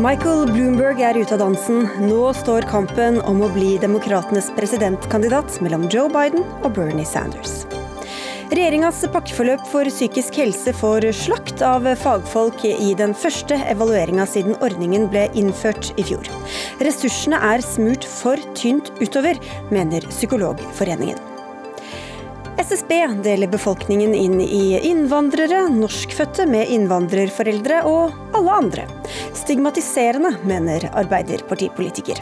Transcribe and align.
Michael 0.00 0.46
Bloomberg 0.48 1.02
er 1.04 1.18
ute 1.20 1.34
av 1.36 1.42
dansen. 1.42 1.82
Nå 2.06 2.30
står 2.32 2.64
kampen 2.70 3.18
om 3.28 3.42
å 3.44 3.50
bli 3.52 3.74
demokratenes 3.82 4.48
presidentkandidat 4.56 5.58
mellom 5.60 5.84
Joe 5.92 6.08
Biden 6.08 6.46
og 6.62 6.72
Bernie 6.78 7.04
Sanders. 7.04 7.66
Regjeringas 8.48 9.02
pakkeforløp 9.12 9.66
for 9.68 9.92
psykisk 9.92 10.40
helse 10.40 10.72
får 10.80 11.10
slakt 11.20 11.60
av 11.60 11.84
fagfolk 12.00 12.64
i 12.70 12.94
den 12.96 13.12
første 13.12 13.60
evalueringa 13.68 14.24
siden 14.26 14.56
ordningen 14.64 15.04
ble 15.12 15.28
innført 15.36 15.92
i 16.00 16.08
fjor. 16.08 16.32
Ressursene 16.80 17.42
er 17.52 17.60
smurt 17.60 18.08
for 18.08 18.40
tynt 18.56 18.94
utover, 19.04 19.36
mener 19.68 20.08
Psykologforeningen. 20.08 21.29
SSB 22.60 23.22
deler 23.24 23.48
befolkningen 23.48 24.14
inn 24.14 24.40
i 24.40 24.80
innvandrere, 24.84 25.62
norskfødte 25.72 26.44
med 26.50 26.68
innvandrerforeldre 26.68 27.78
og 27.88 28.36
alle 28.36 28.56
andre. 28.60 28.84
Stigmatiserende, 29.32 30.34
mener 30.44 30.84
arbeiderpartipolitiker. 30.92 32.20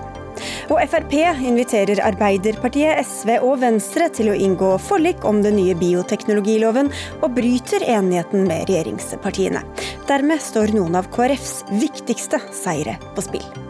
Og 0.71 0.79
Frp 0.93 1.17
inviterer 1.43 2.05
Arbeiderpartiet, 2.07 3.03
SV 3.03 3.41
og 3.41 3.59
Venstre 3.65 4.07
til 4.15 4.31
å 4.31 4.37
inngå 4.39 4.77
forlik 4.79 5.27
om 5.27 5.43
den 5.43 5.59
nye 5.59 5.75
bioteknologiloven, 5.79 6.93
og 7.19 7.35
bryter 7.35 7.83
enigheten 7.99 8.47
med 8.47 8.69
regjeringspartiene. 8.71 9.65
Dermed 10.07 10.45
står 10.45 10.77
noen 10.77 11.01
av 11.03 11.11
KrFs 11.17 11.65
viktigste 11.83 12.39
seire 12.55 12.95
på 13.17 13.27
spill. 13.27 13.68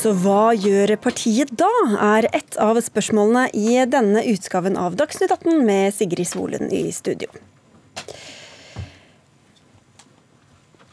Så 0.00 0.14
hva 0.16 0.54
gjør 0.56 0.94
partiet 1.04 1.50
da, 1.60 1.68
er 2.14 2.24
et 2.32 2.54
av 2.56 2.78
spørsmålene 2.80 3.50
i 3.52 3.82
denne 3.84 4.22
utgaven 4.32 4.78
av 4.80 4.96
Dagsnytt 4.96 5.34
18 5.34 5.60
med 5.66 5.92
Sigrid 5.92 6.30
Solund 6.30 6.72
i 6.72 6.86
studio. 6.96 7.28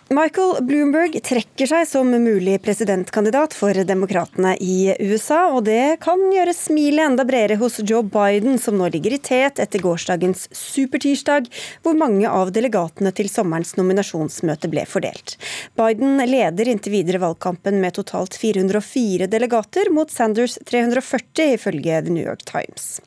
Michael 0.08 0.62
Bloomberg 0.64 1.18
trekker 1.20 1.68
seg 1.68 1.84
som 1.90 2.08
mulig 2.08 2.54
presidentkandidat 2.64 3.52
for 3.52 3.76
demokratene 3.84 4.54
i 4.64 4.94
USA, 5.04 5.50
og 5.52 5.66
det 5.68 5.98
kan 6.00 6.22
gjøre 6.32 6.54
smilet 6.56 7.10
enda 7.10 7.26
bredere 7.28 7.58
hos 7.60 7.82
Joe 7.84 8.06
Biden, 8.08 8.56
som 8.56 8.78
nå 8.80 8.88
ligger 8.94 9.18
i 9.18 9.20
tet 9.20 9.60
etter 9.60 9.84
gårsdagens 9.84 10.46
supertirsdag, 10.56 11.50
hvor 11.84 11.98
mange 12.00 12.30
av 12.32 12.54
delegatene 12.56 13.12
til 13.18 13.28
sommerens 13.28 13.74
nominasjonsmøte 13.76 14.70
ble 14.72 14.86
fordelt. 14.88 15.36
Biden 15.76 16.24
leder 16.24 16.72
inntil 16.72 16.96
videre 16.96 17.20
valgkampen 17.26 17.82
med 17.84 17.98
totalt 18.00 18.40
404 18.40 19.28
delegater, 19.28 19.92
mot 19.92 20.08
Sanders 20.08 20.56
340, 20.72 21.58
ifølge 21.58 22.00
The 22.08 22.16
New 22.16 22.24
York 22.24 22.48
Times. 22.48 23.02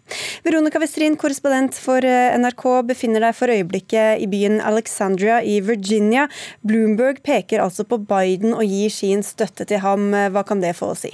Veronica 0.44 0.84
Westrin, 0.84 1.16
korrespondent 1.16 1.80
for 1.80 2.04
NRK, 2.04 2.68
befinner 2.92 3.24
deg 3.24 3.40
for 3.40 3.56
øyeblikket 3.56 4.20
i 4.20 4.28
byen 4.28 4.60
Alexandria 4.60 5.40
i 5.40 5.62
Virginia. 5.64 6.28
Bloomberg 6.60 6.89
Bloomberg 6.91 7.22
peker 7.22 7.62
altså 7.62 7.84
på 7.86 8.00
Biden 8.02 8.55
og 8.55 8.64
gir 8.66 8.91
sin 8.91 9.22
støtte 9.22 9.66
til 9.69 9.78
ham. 9.84 10.10
Hva 10.10 10.42
kan 10.46 10.60
det 10.62 10.74
få 10.78 10.91
å 10.91 10.98
si? 10.98 11.12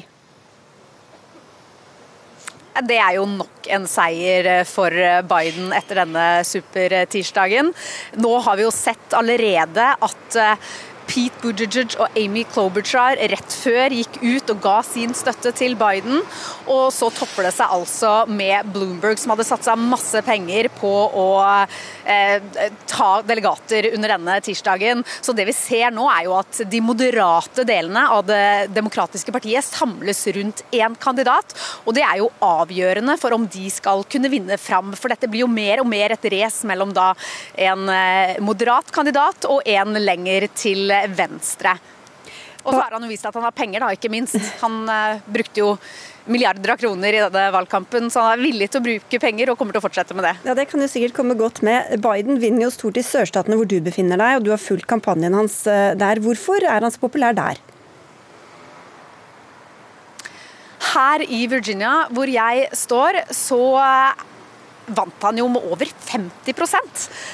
Det 2.86 2.96
er 3.00 3.16
jo 3.16 3.24
nok 3.28 3.68
en 3.72 3.86
seier 3.88 4.64
for 4.68 4.92
Biden 5.28 5.72
etter 5.76 6.02
denne 6.02 6.26
supertirsdagen. 6.44 7.72
Nå 8.20 8.32
har 8.44 8.56
vi 8.56 8.66
jo 8.66 8.72
sett 8.72 9.16
allerede 9.16 9.94
at 9.96 10.40
Pete 11.06 11.40
Buttigieg 11.42 11.94
og 12.02 12.16
Amy 12.18 12.42
Klobuchar 12.50 13.18
rett 13.30 13.54
før 13.54 13.94
gikk 13.94 14.18
ut 14.22 14.52
og 14.52 14.62
ga 14.64 14.76
sin 14.86 15.14
støtte 15.16 15.52
til 15.56 15.76
Biden. 15.78 16.20
Og 16.70 16.88
så 16.94 17.08
topper 17.14 17.46
det 17.46 17.52
seg 17.56 17.72
altså 17.72 18.12
med 18.28 18.70
Bloomberg, 18.74 19.18
som 19.20 19.32
hadde 19.32 19.46
satsa 19.46 19.76
masse 19.78 20.20
penger 20.26 20.68
på 20.74 20.90
å 20.90 21.26
eh, 22.04 22.66
ta 22.90 23.10
delegater 23.26 23.90
under 23.92 24.16
denne 24.16 24.38
tirsdagen. 24.44 25.04
Så 25.20 25.34
det 25.36 25.46
vi 25.48 25.54
ser 25.56 25.94
nå, 25.94 26.08
er 26.10 26.26
jo 26.26 26.36
at 26.40 26.62
de 26.70 26.82
moderate 26.84 27.66
delene 27.68 28.06
av 28.12 28.26
det 28.26 28.72
demokratiske 28.74 29.34
partiet 29.34 29.66
samles 29.66 30.24
rundt 30.36 30.64
én 30.74 30.98
kandidat. 31.00 31.54
Og 31.86 31.94
det 31.96 32.04
er 32.06 32.20
jo 32.22 32.30
avgjørende 32.44 33.16
for 33.20 33.36
om 33.36 33.46
de 33.50 33.68
skal 33.72 34.04
kunne 34.10 34.30
vinne 34.32 34.58
fram. 34.60 34.92
For 34.98 35.12
dette 35.12 35.30
blir 35.30 35.44
jo 35.44 35.50
mer 35.50 35.82
og 35.82 35.90
mer 35.90 36.16
et 36.16 36.28
race 36.34 36.66
mellom 36.66 36.94
da 36.96 37.12
en 37.68 37.86
eh, 37.92 38.36
moderat 38.42 38.90
kandidat 38.94 39.46
og 39.50 39.62
en 39.70 39.96
lenger 40.02 40.48
til 40.56 40.90
venstre. 41.16 41.76
Og 42.66 42.74
så 42.74 42.82
har 42.82 42.96
han 42.96 43.04
jo 43.06 43.10
vist 43.10 43.26
at 43.28 43.36
han 43.38 43.46
har 43.46 43.54
penger, 43.54 43.82
da, 43.84 43.92
ikke 43.94 44.10
minst. 44.10 44.36
Han 44.62 44.80
uh, 44.90 45.22
brukte 45.30 45.62
jo 45.62 45.74
milliarder 46.26 46.72
av 46.74 46.80
kroner 46.80 47.14
i 47.14 47.20
denne 47.22 47.44
valgkampen, 47.54 48.08
så 48.10 48.24
han 48.24 48.34
er 48.34 48.42
villig 48.42 48.66
til 48.72 48.80
å 48.80 48.86
bruke 48.88 49.20
penger 49.22 49.52
og 49.52 49.60
kommer 49.60 49.76
til 49.76 49.82
å 49.82 49.84
fortsette 49.84 50.16
med 50.18 50.26
det. 50.26 50.34
Ja, 50.48 50.56
Det 50.58 50.66
kan 50.72 50.82
jo 50.82 50.90
sikkert 50.90 51.14
komme 51.14 51.38
godt 51.38 51.62
med. 51.66 51.94
Biden 52.02 52.40
vinner 52.42 52.66
jo 52.66 52.72
stort 52.74 52.98
i 52.98 53.06
sørstatene 53.06 53.58
hvor 53.60 53.70
du 53.70 53.78
befinner 53.84 54.18
deg, 54.18 54.40
og 54.40 54.48
du 54.48 54.50
har 54.54 54.62
fulgt 54.62 54.88
kampanjen 54.90 55.38
hans 55.38 55.62
uh, 55.70 55.94
der. 55.98 56.22
Hvorfor 56.24 56.66
er 56.66 56.82
han 56.82 56.90
så 56.90 57.02
populær 57.02 57.36
der? 57.38 57.62
Her 60.96 61.22
i 61.22 61.44
Virginia, 61.50 62.06
hvor 62.14 62.30
jeg 62.30 62.66
står, 62.74 63.20
så 63.34 63.60
vant 64.86 65.24
han 65.26 65.38
jo 65.40 65.46
med 65.50 65.64
over 65.66 65.88
50 66.06 66.52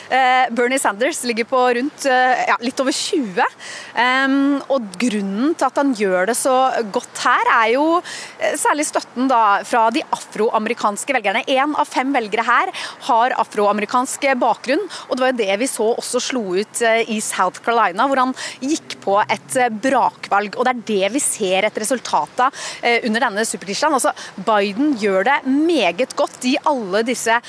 eh, 0.09 0.49
Bernie 0.55 0.81
Sanders 0.81 1.23
ligger 1.29 1.45
på 1.49 1.61
rundt 1.77 2.07
eh, 2.09 2.45
ja, 2.49 2.57
litt 2.65 2.81
over 2.81 2.95
20 2.97 3.43
um, 3.43 4.37
og 4.73 4.87
Grunnen 5.03 5.53
til 5.59 5.69
at 5.69 5.81
han 5.81 5.93
gjør 5.97 6.31
det 6.31 6.37
så 6.39 6.55
godt 6.95 7.23
her, 7.25 7.51
er 7.59 7.73
jo 7.75 7.87
eh, 8.01 8.57
særlig 8.61 8.87
støtten 8.89 9.29
da 9.31 9.61
fra 9.69 9.85
de 9.93 10.05
afroamerikanske 10.15 11.17
velgerne. 11.17 11.45
Én 11.51 11.77
av 11.79 11.91
fem 11.91 12.13
velgere 12.15 12.47
her 12.47 12.73
har 13.09 13.37
afroamerikansk 13.43 14.25
bakgrunn, 14.41 14.85
og 15.09 15.17
det 15.17 15.25
var 15.25 15.33
jo 15.33 15.41
det 15.43 15.59
vi 15.63 15.71
så 15.71 15.91
også 15.93 16.23
slo 16.23 16.45
ut 16.57 16.83
i 16.83 17.19
South 17.25 17.63
Carolina, 17.65 18.07
hvor 18.09 18.21
han 18.21 18.35
gikk 18.63 18.97
på 19.03 19.19
et 19.23 19.59
brakvalg. 19.83 20.57
og 20.57 20.67
Det 20.67 20.73
er 20.73 20.85
det 20.93 21.13
vi 21.17 21.23
ser 21.23 21.67
et 21.67 21.81
resultat 21.83 22.45
av 22.47 22.63
under 23.09 23.27
denne 23.27 23.45
supertirsdagen. 23.47 23.97
Altså, 23.99 24.13
Biden 24.47 24.95
gjør 25.01 25.27
det 25.29 25.39
meget 25.49 26.15
godt 26.19 26.47
i 26.49 26.57
alle 26.69 27.03
disse 27.07 27.42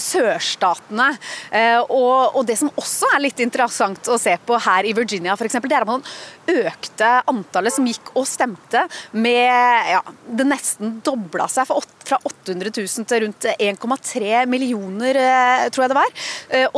sørstatene. 0.00 1.10
Eh, 1.50 1.80
og, 1.90 2.42
det 2.46 2.58
som 2.60 2.70
også 2.76 3.10
er 3.14 3.24
litt 3.24 3.40
interessant 3.42 4.08
å 4.12 4.18
se 4.20 4.36
på 4.46 4.58
her 4.66 4.86
i 4.86 4.94
Virginia 4.96 5.34
f.eks., 5.36 5.58
det 5.66 5.74
er 5.74 5.86
at 5.86 5.90
man 5.90 6.04
økte 6.50 7.10
antallet 7.30 7.74
som 7.74 7.86
gikk 7.88 8.12
og 8.16 8.26
stemte 8.28 8.84
med 9.16 9.90
ja, 9.90 10.00
Det 10.26 10.46
nesten 10.46 10.98
dobla 11.04 11.48
seg 11.50 11.68
fra 11.68 12.18
800 12.18 12.70
000 12.70 13.08
til 13.08 13.24
rundt 13.24 13.48
1,3 13.56 14.44
millioner, 14.50 15.18
eh, 15.18 15.66
tror 15.74 15.86
jeg 15.86 15.92
det 15.92 15.98
var. 15.98 16.12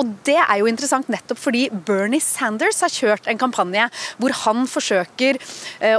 Og 0.00 0.12
det 0.24 0.38
er 0.38 0.60
jo 0.60 0.68
interessant 0.70 1.10
nettopp 1.12 1.40
fordi 1.40 1.66
Bernie 1.70 2.22
Sanders 2.24 2.80
har 2.84 2.92
kjørt 2.92 3.28
en 3.28 3.40
kampanje 3.40 3.86
hvor 4.20 4.34
han 4.44 4.64
forsøker 4.70 5.38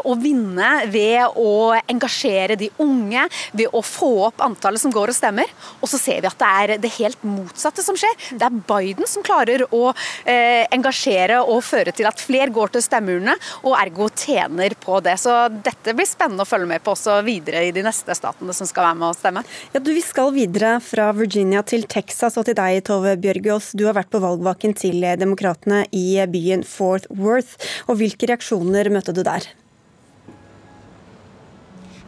å 0.03 0.16
vinne 0.19 0.69
ved 0.91 1.38
å 1.40 1.75
engasjere 1.91 2.57
de 2.59 2.69
unge, 2.81 3.25
ved 3.53 3.75
å 3.75 3.84
få 3.86 4.12
opp 4.30 4.44
antallet 4.44 4.81
som 4.81 4.94
går 4.94 5.12
og 5.12 5.18
stemmer. 5.18 5.51
Og 5.80 5.91
så 5.91 6.00
ser 6.01 6.24
vi 6.24 6.30
at 6.30 6.40
det 6.40 6.50
er 6.50 6.74
det 6.81 6.91
helt 6.97 7.24
motsatte 7.25 7.84
som 7.86 7.97
skjer. 8.00 8.16
Det 8.31 8.47
er 8.47 8.59
Biden 8.69 9.09
som 9.09 9.25
klarer 9.25 9.66
å 9.75 9.84
eh, 9.90 10.66
engasjere 10.75 11.41
og 11.44 11.63
føre 11.66 11.94
til 11.96 12.09
at 12.09 12.22
flere 12.22 12.53
går 12.53 12.74
til 12.75 12.86
stemmeurnene, 12.86 13.36
og 13.64 13.75
ergo 13.80 14.09
tjener 14.14 14.75
på 14.80 15.00
det. 15.06 15.16
Så 15.22 15.36
dette 15.53 15.96
blir 15.97 16.08
spennende 16.09 16.46
å 16.46 16.50
følge 16.50 16.70
med 16.70 16.84
på 16.86 16.94
også 16.96 17.20
videre 17.28 17.66
i 17.68 17.74
de 17.75 17.84
neste 17.86 18.16
statene 18.18 18.56
som 18.56 18.70
skal 18.70 18.90
være 18.90 19.00
med 19.02 19.09
å 19.12 19.18
stemme. 19.18 19.46
Ja, 19.75 19.84
du, 19.84 19.94
Vi 19.96 20.03
skal 20.06 20.34
videre 20.36 20.78
fra 20.84 21.09
Virginia 21.16 21.64
til 21.68 21.88
Texas 21.90 22.40
og 22.40 22.48
til 22.50 22.58
deg, 22.59 22.81
Tove 22.88 23.16
Bjørgaas. 23.19 23.74
Du 23.78 23.86
har 23.90 23.98
vært 23.98 24.12
på 24.14 24.24
valgvaken 24.24 24.75
til 24.80 25.03
Demokratene 25.19 25.86
i 25.96 26.19
byen 26.31 26.66
Fort 26.68 27.09
Worth. 27.14 27.58
Og 27.88 28.00
hvilke 28.00 28.30
reaksjoner 28.30 28.92
møtte 28.94 29.16
du 29.16 29.24
der? 29.28 29.50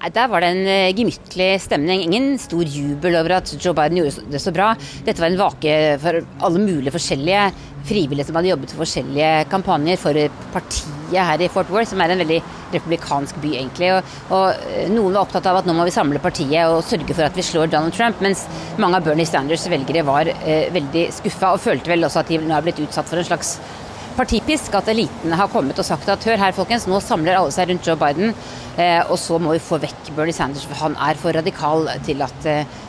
Nei, 0.01 0.09
Der 0.09 0.29
var 0.31 0.41
det 0.41 0.50
en 0.50 0.66
uh, 0.66 0.94
gemyttlig 0.97 1.50
stemning. 1.61 2.02
Ingen 2.08 2.34
stor 2.41 2.66
jubel 2.66 3.20
over 3.20 3.37
at 3.37 3.52
Joe 3.53 3.76
Biden 3.78 3.99
gjorde 3.99 4.23
det 4.34 4.41
så 4.41 4.53
bra. 4.53 4.72
Dette 5.05 5.22
var 5.22 5.29
en 5.29 5.37
vake 5.37 5.76
for 6.02 6.23
alle 6.41 6.61
mulige 6.64 6.93
forskjellige 6.96 7.43
frivillige 7.87 8.28
som 8.28 8.37
hadde 8.37 8.51
jobbet 8.51 8.73
for 8.73 8.83
forskjellige 8.83 9.29
kampanjer 9.51 9.99
for 10.01 10.17
partiet 10.53 11.28
her 11.31 11.43
i 11.43 11.49
Fort 11.51 11.69
Worth, 11.73 11.91
som 11.91 12.01
er 12.03 12.13
en 12.13 12.22
veldig 12.23 12.39
republikansk 12.72 13.39
by, 13.43 13.51
egentlig. 13.59 13.91
Og, 13.97 14.16
og 14.31 14.63
eh, 14.72 14.87
Noen 14.93 15.16
var 15.16 15.25
opptatt 15.25 15.49
av 15.49 15.59
at 15.59 15.67
nå 15.67 15.75
må 15.75 15.85
vi 15.87 15.95
samle 15.95 16.22
partiet 16.23 16.72
og 16.72 16.83
sørge 16.87 17.13
for 17.13 17.28
at 17.28 17.37
vi 17.37 17.45
slår 17.45 17.72
Donald 17.73 17.95
Trump, 17.97 18.22
mens 18.23 18.45
mange 18.81 18.99
av 18.99 19.05
Bernie 19.07 19.28
Sanders' 19.28 19.67
velgere 19.72 20.05
var 20.07 20.31
eh, 20.31 20.72
veldig 20.73 21.07
skuffa 21.19 21.55
og 21.55 21.63
følte 21.63 21.91
vel 21.91 22.07
også 22.07 22.23
at 22.23 22.31
de 22.31 22.41
nå 22.41 22.57
er 22.57 22.67
blitt 22.67 22.83
utsatt 22.85 23.09
for 23.09 23.22
en 23.22 23.28
slags 23.28 23.57
partipisk. 24.17 24.75
At 24.78 24.89
eliten 24.91 25.35
har 25.37 25.51
kommet 25.51 25.79
og 25.79 25.87
sagt 25.87 26.09
at 26.11 26.28
hør 26.28 26.39
her, 26.41 26.55
folkens, 26.55 26.87
nå 26.89 27.01
samler 27.03 27.39
alle 27.39 27.53
seg 27.55 27.72
rundt 27.72 27.87
Joe 27.87 27.99
Biden. 27.99 28.35
Eh, 28.79 29.01
og 29.07 29.17
så 29.19 29.39
må 29.41 29.55
vi 29.55 29.63
få 29.63 29.81
vekk 29.83 30.13
Bernie 30.16 30.35
Sanders, 30.35 30.67
for 30.69 30.79
han 30.85 30.97
er 31.01 31.19
for 31.19 31.35
radikal 31.35 31.89
til 32.07 32.23
at, 32.23 32.47
eh, 32.47 32.79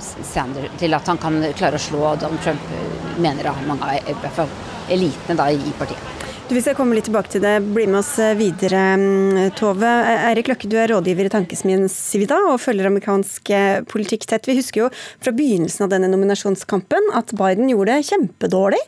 Sanders, 0.00 0.70
til 0.80 0.94
at 0.96 1.10
han 1.10 1.20
kan 1.20 1.42
klare 1.58 1.78
å 1.78 1.82
slå 1.82 2.14
Donald 2.20 2.42
Trump, 2.44 2.70
eh, 2.74 3.18
mener 3.20 3.46
da 3.46 3.54
mange 3.66 3.86
av 3.86 4.48
elitene 4.90 5.38
da, 5.38 5.50
i 5.50 5.74
partiet. 5.78 6.16
Du, 6.48 6.56
Vi 6.56 6.62
skal 6.64 6.74
komme 6.74 6.96
litt 6.96 7.06
tilbake 7.06 7.30
til 7.30 7.44
det. 7.44 7.60
Bli 7.62 7.84
med 7.86 8.00
oss 8.00 8.16
eh, 8.18 8.34
videre, 8.34 8.80
mm, 8.98 9.52
Tove. 9.54 9.86
Eirik 10.26 10.48
Løkke, 10.50 10.66
du 10.66 10.74
er 10.82 10.90
rådgiver 10.90 11.28
i 11.28 11.30
tankesmien 11.30 11.84
Civita 11.86 12.40
og 12.50 12.58
følger 12.58 12.88
amerikansk 12.88 13.52
eh, 13.54 13.82
politikk 13.86 14.26
tett. 14.26 14.48
Vi 14.50 14.56
husker 14.58 14.82
jo 14.82 14.88
fra 15.22 15.30
begynnelsen 15.36 15.86
av 15.86 15.92
denne 15.92 16.10
nominasjonskampen 16.10 17.12
at 17.14 17.30
Biden 17.38 17.70
gjorde 17.70 17.94
det 17.94 18.08
kjempedårlig. 18.08 18.80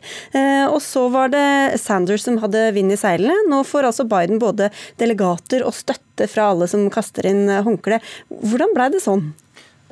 Og 0.73 0.81
så 0.83 1.05
var 1.13 1.31
det 1.31 1.79
Sanders 1.79 2.25
som 2.27 2.41
hadde 2.43 2.65
vind 2.75 2.91
i 2.91 2.99
seilene. 2.99 3.37
Nå 3.47 3.61
får 3.67 3.87
altså 3.87 4.03
Biden 4.11 4.43
både 4.43 4.67
delegater 4.99 5.63
og 5.63 5.75
støtte 5.77 6.27
fra 6.27 6.49
alle 6.51 6.67
som 6.67 6.89
kaster 6.91 7.29
inn 7.31 7.47
håndkle. 7.47 8.01
Hvordan 8.43 8.75
blei 8.75 8.91
det 8.91 9.03
sånn? 9.05 9.31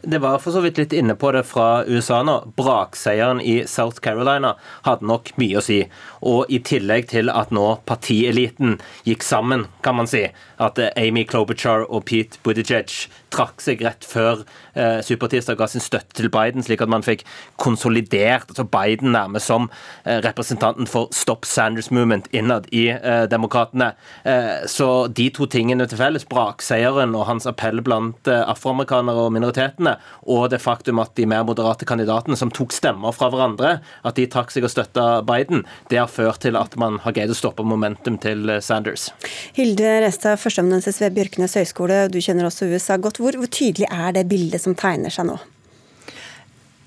Det 0.03 0.17
var 0.17 0.39
for 0.41 0.51
så 0.51 0.61
vidt 0.63 0.79
litt 0.81 0.93
inne 0.97 1.13
på 1.15 1.29
det 1.35 1.43
fra 1.45 1.83
USA 1.85 2.21
nå. 2.25 2.37
Brakseieren 2.57 3.41
i 3.41 3.61
South 3.69 4.01
Carolina 4.01 4.55
hadde 4.87 5.05
nok 5.05 5.29
mye 5.37 5.59
å 5.59 5.65
si. 5.65 5.83
Og 6.25 6.49
i 6.49 6.57
tillegg 6.65 7.11
til 7.11 7.29
at 7.29 7.53
nå 7.53 7.67
partieliten 7.89 8.79
gikk 9.05 9.25
sammen, 9.25 9.67
kan 9.85 9.99
man 9.99 10.09
si, 10.09 10.23
at 10.57 10.81
Amy 10.95 11.25
Klobuchar 11.29 11.85
og 11.87 12.07
Pete 12.09 12.41
Buttigieg 12.41 12.89
trakk 13.33 13.63
seg 13.63 13.81
rett 13.85 14.05
før 14.07 14.43
eh, 14.73 14.99
supertirsdag 15.05 15.59
ga 15.59 15.67
sin 15.71 15.83
støtte 15.83 16.17
til 16.17 16.29
Biden, 16.33 16.63
slik 16.65 16.83
at 16.83 16.91
man 16.91 17.05
fikk 17.05 17.23
konsolidert 17.61 18.51
altså 18.51 18.65
Biden 18.67 19.13
nærmest 19.15 19.49
som 19.49 19.69
eh, 20.03 20.19
representanten 20.25 20.89
for 20.89 21.09
Stop 21.15 21.45
Sanders 21.47 21.91
Movement 21.91 22.27
innad 22.35 22.67
i 22.75 22.87
eh, 22.93 23.23
Demokratene. 23.31 23.91
Eh, 24.27 24.67
så 24.69 25.07
de 25.07 25.29
to 25.33 25.47
tingene 25.51 25.87
til 25.89 25.99
felles, 26.01 26.27
brakseieren 26.29 27.15
og 27.17 27.27
hans 27.29 27.47
appell 27.49 27.81
blant 27.85 28.27
eh, 28.31 28.43
afroamerikanere 28.51 29.27
og 29.27 29.33
minoritetene, 29.35 29.95
og 30.27 30.49
det 30.53 30.61
faktum 30.63 31.01
at 31.03 31.15
de 31.19 31.27
mer 31.29 31.45
moderate 31.47 31.87
kandidatene 31.87 32.37
som 32.39 32.51
tok 32.53 32.75
stemmer 32.75 33.15
fra 33.15 33.31
hverandre, 33.31 33.77
at 34.07 34.19
de 34.19 34.27
trakk 34.31 34.53
seg 34.53 34.67
og 34.67 34.73
støtta 34.73 35.07
Biden, 35.27 35.65
det 35.91 36.01
har 36.01 36.11
ført 36.11 36.41
til 36.45 36.57
at 36.59 36.75
man 36.79 36.99
har 37.05 37.15
greid 37.15 37.31
å 37.31 37.37
stoppe 37.37 37.65
momentum 37.67 38.19
til 38.21 38.49
eh, 38.49 38.61
Sanders. 38.63 39.09
Hilde 39.57 39.97
Restad, 40.05 40.39
førsteamanuensis 40.41 41.01
ved 41.03 41.15
Bjørknes 41.17 41.57
høgskole, 41.59 42.03
du 42.11 42.19
kjenner 42.23 42.49
også 42.49 42.69
USA 42.71 42.97
godt. 43.01 43.20
Hvor, 43.21 43.37
hvor 43.37 43.49
tydelig 43.53 43.89
er 43.91 44.15
det 44.17 44.27
bildet 44.31 44.63
som 44.63 44.77
tegner 44.77 45.13
seg 45.13 45.29
nå? 45.29 45.37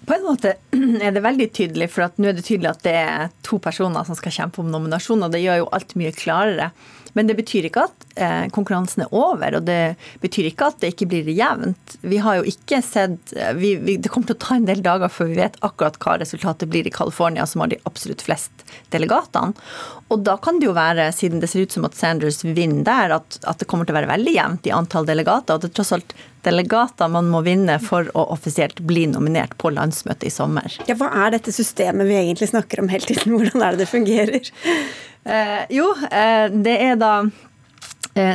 På 0.04 0.16
en 0.16 0.26
måte 0.26 0.56
er 1.04 1.14
det 1.14 1.22
veldig 1.24 1.48
tydelig, 1.56 1.88
for 1.94 2.10
nå 2.20 2.30
er 2.30 2.36
det 2.36 2.46
tydelig 2.48 2.72
at 2.74 2.84
det 2.84 2.98
er 3.00 3.32
to 3.46 3.60
personer 3.62 4.04
som 4.06 4.18
skal 4.18 4.34
kjempe 4.34 4.60
om 4.62 4.72
nominasjon, 4.72 5.24
og 5.24 5.32
Det 5.32 5.44
gjør 5.44 5.62
jo 5.62 5.72
alt 5.78 5.96
mye 6.00 6.12
klarere. 6.16 6.70
Men 7.14 7.28
det 7.28 7.36
betyr 7.38 7.68
ikke 7.68 7.84
at 7.86 8.06
eh, 8.18 8.46
konkurransen 8.54 9.04
er 9.04 9.12
over, 9.14 9.54
og 9.58 9.66
det 9.68 9.94
betyr 10.22 10.48
ikke 10.50 10.70
at 10.72 10.80
det 10.82 10.92
ikke 10.92 11.06
blir 11.12 11.30
jevnt. 11.30 11.94
Vi 12.02 12.18
har 12.22 12.40
jo 12.40 12.48
ikke 12.50 12.80
sett 12.82 13.34
eh, 13.38 13.52
vi, 13.54 13.76
vi, 13.78 13.96
Det 14.02 14.10
kommer 14.10 14.32
til 14.32 14.36
å 14.36 14.42
ta 14.42 14.56
en 14.58 14.66
del 14.66 14.82
dager 14.82 15.12
før 15.12 15.30
vi 15.30 15.38
vet 15.38 15.60
akkurat 15.62 15.98
hva 16.02 16.18
resultatet 16.24 16.72
blir 16.72 16.90
i 16.90 16.94
California, 16.94 17.46
som 17.46 17.62
har 17.62 17.70
de 17.70 17.78
absolutt 17.86 18.24
flest 18.26 18.66
delegatene. 18.94 19.54
Og 20.12 20.20
da 20.26 20.36
kan 20.42 20.58
det 20.60 20.68
jo 20.68 20.74
være, 20.76 21.08
siden 21.16 21.40
det 21.40 21.48
ser 21.50 21.64
ut 21.64 21.74
som 21.74 21.86
at 21.88 21.96
Sanders 21.96 22.42
vinner 22.44 22.84
der, 22.86 23.14
at, 23.16 23.38
at 23.48 23.60
det 23.60 23.68
kommer 23.70 23.88
til 23.88 23.94
å 23.94 23.98
være 23.98 24.10
veldig 24.10 24.34
jevnt 24.34 24.68
i 24.68 24.74
antall 24.76 25.08
delegater. 25.08 25.56
og 25.56 25.64
det 25.64 25.70
er 25.70 25.76
tross 25.78 25.94
alt 25.96 26.14
delegater 26.44 27.08
man 27.08 27.30
må 27.32 27.40
vinne 27.46 27.78
for 27.82 28.10
å 28.12 28.26
offisielt 28.34 28.82
bli 28.84 29.06
nominert 29.10 29.56
på 29.60 29.72
landsmøtet 29.72 30.28
i 30.28 30.34
sommer. 30.34 30.76
Ja, 30.88 30.98
Hva 31.00 31.08
er 31.24 31.34
dette 31.38 31.54
systemet 31.56 32.08
vi 32.10 32.18
egentlig 32.20 32.50
snakker 32.52 32.84
om 32.84 32.92
hele 32.92 33.08
tiden? 33.08 33.34
Hvordan 33.38 33.64
er 33.64 33.74
det 33.74 33.84
det 33.84 33.90
fungerer? 33.92 34.52
Eh, 35.24 35.60
jo, 35.72 35.88
eh, 36.10 36.46
det 36.52 36.76
er 36.84 37.00
da 37.00 37.14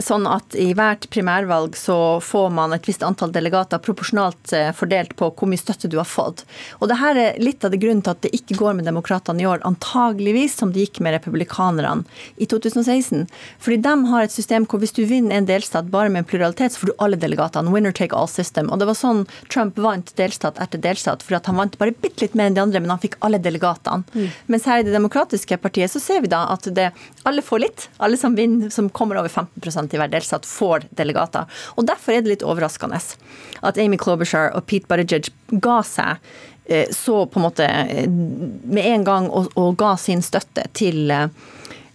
sånn 0.04 0.26
at 0.28 0.56
i 0.60 0.74
hvert 0.76 1.06
primærvalg 1.14 1.78
så 1.80 2.20
får 2.20 2.50
man 2.52 2.74
et 2.76 2.88
visst 2.88 3.04
antall 3.06 3.32
delegater 3.32 3.80
proporsjonalt 3.80 4.52
eh, 4.56 4.72
fordelt 4.76 5.16
på 5.20 5.30
hvor 5.32 5.48
mye 5.48 5.62
støtte 5.62 5.88
du 5.88 5.96
har 6.00 6.08
fått. 6.10 6.44
Og 6.80 6.90
det 6.92 6.98
her 7.00 7.16
er 7.16 7.40
litt 7.40 7.64
av 7.64 7.72
det 7.72 7.80
grunnen 7.80 8.04
til 8.04 8.12
at 8.12 8.22
det 8.26 8.34
ikke 8.36 8.58
går 8.60 8.76
med 8.76 8.90
demokratene 8.90 9.44
i 9.44 9.48
år, 9.48 9.64
antageligvis 9.68 10.58
som 10.60 10.74
det 10.76 10.84
gikk 10.84 11.00
med 11.06 11.16
republikanerne 11.16 12.04
i 12.36 12.48
2016. 12.50 13.24
Fordi 13.64 13.78
de 13.86 13.94
har 14.12 14.26
et 14.26 14.36
system 14.36 14.68
hvor 14.68 14.84
hvis 14.84 14.96
du 14.98 15.06
vinner 15.08 15.38
en 15.38 15.48
delstat 15.48 15.88
bare 15.94 16.12
med 16.12 16.26
en 16.26 16.30
pluralitet, 16.30 16.76
så 16.76 16.84
får 16.84 16.92
du 16.92 16.96
alle 17.00 17.22
delegatene. 17.22 17.72
Winner 17.72 17.96
take 17.96 18.16
all 18.16 18.28
system. 18.28 18.68
Og 18.74 18.82
det 18.82 18.90
var 18.90 19.00
sånn 19.00 19.26
Trump 19.48 19.80
vant 19.80 20.12
delstat 20.20 20.60
etter 20.60 20.84
delstat, 20.84 21.24
fordi 21.24 21.42
han 21.48 21.62
vant 21.64 21.80
bare 21.80 21.96
bitte 21.96 22.26
litt 22.26 22.36
mer 22.36 22.52
enn 22.52 22.60
de 22.60 22.66
andre, 22.66 22.84
men 22.84 22.94
han 22.98 23.04
fikk 23.04 23.16
alle 23.24 23.40
delegatene. 23.40 24.04
Mm. 24.12 24.28
Mens 24.52 24.68
her 24.68 24.84
i 24.84 24.88
Det 24.90 24.96
demokratiske 24.96 25.60
partiet 25.62 25.92
så 25.94 26.02
ser 26.04 26.24
vi 26.26 26.32
da 26.32 26.44
at 26.54 26.68
det, 26.76 26.90
alle 27.30 27.44
får 27.46 27.64
litt. 27.64 27.88
Alle 28.04 28.18
som 28.20 28.36
vinner, 28.36 28.72
som 28.74 28.90
kommer 28.90 29.20
over 29.22 29.32
15 29.32 29.69
i 29.70 30.02
hver 30.02 30.12
delstat 30.12 30.48
får 30.48 30.88
delegater. 30.98 31.50
Og 31.78 31.88
Derfor 31.90 32.14
er 32.14 32.24
det 32.24 32.36
litt 32.36 32.46
overraskende 32.46 33.00
at 33.62 33.78
Amy 33.78 33.98
Klobuchar 33.98 34.54
og 34.56 34.66
Pete 34.70 34.90
Buttigieg 34.90 35.30
ga 35.64 35.80
seg 35.86 36.18
eh, 36.66 36.90
så 36.96 37.26
på 37.26 37.40
en 37.40 37.48
måte 37.48 37.66
eh, 37.66 38.10
med 38.10 38.86
en 38.86 39.08
gang 39.08 39.30
og, 39.30 39.52
og 39.60 39.78
ga 39.80 39.96
sin 39.98 40.24
støtte 40.26 40.68
til 40.74 41.12
eh, 41.12 41.30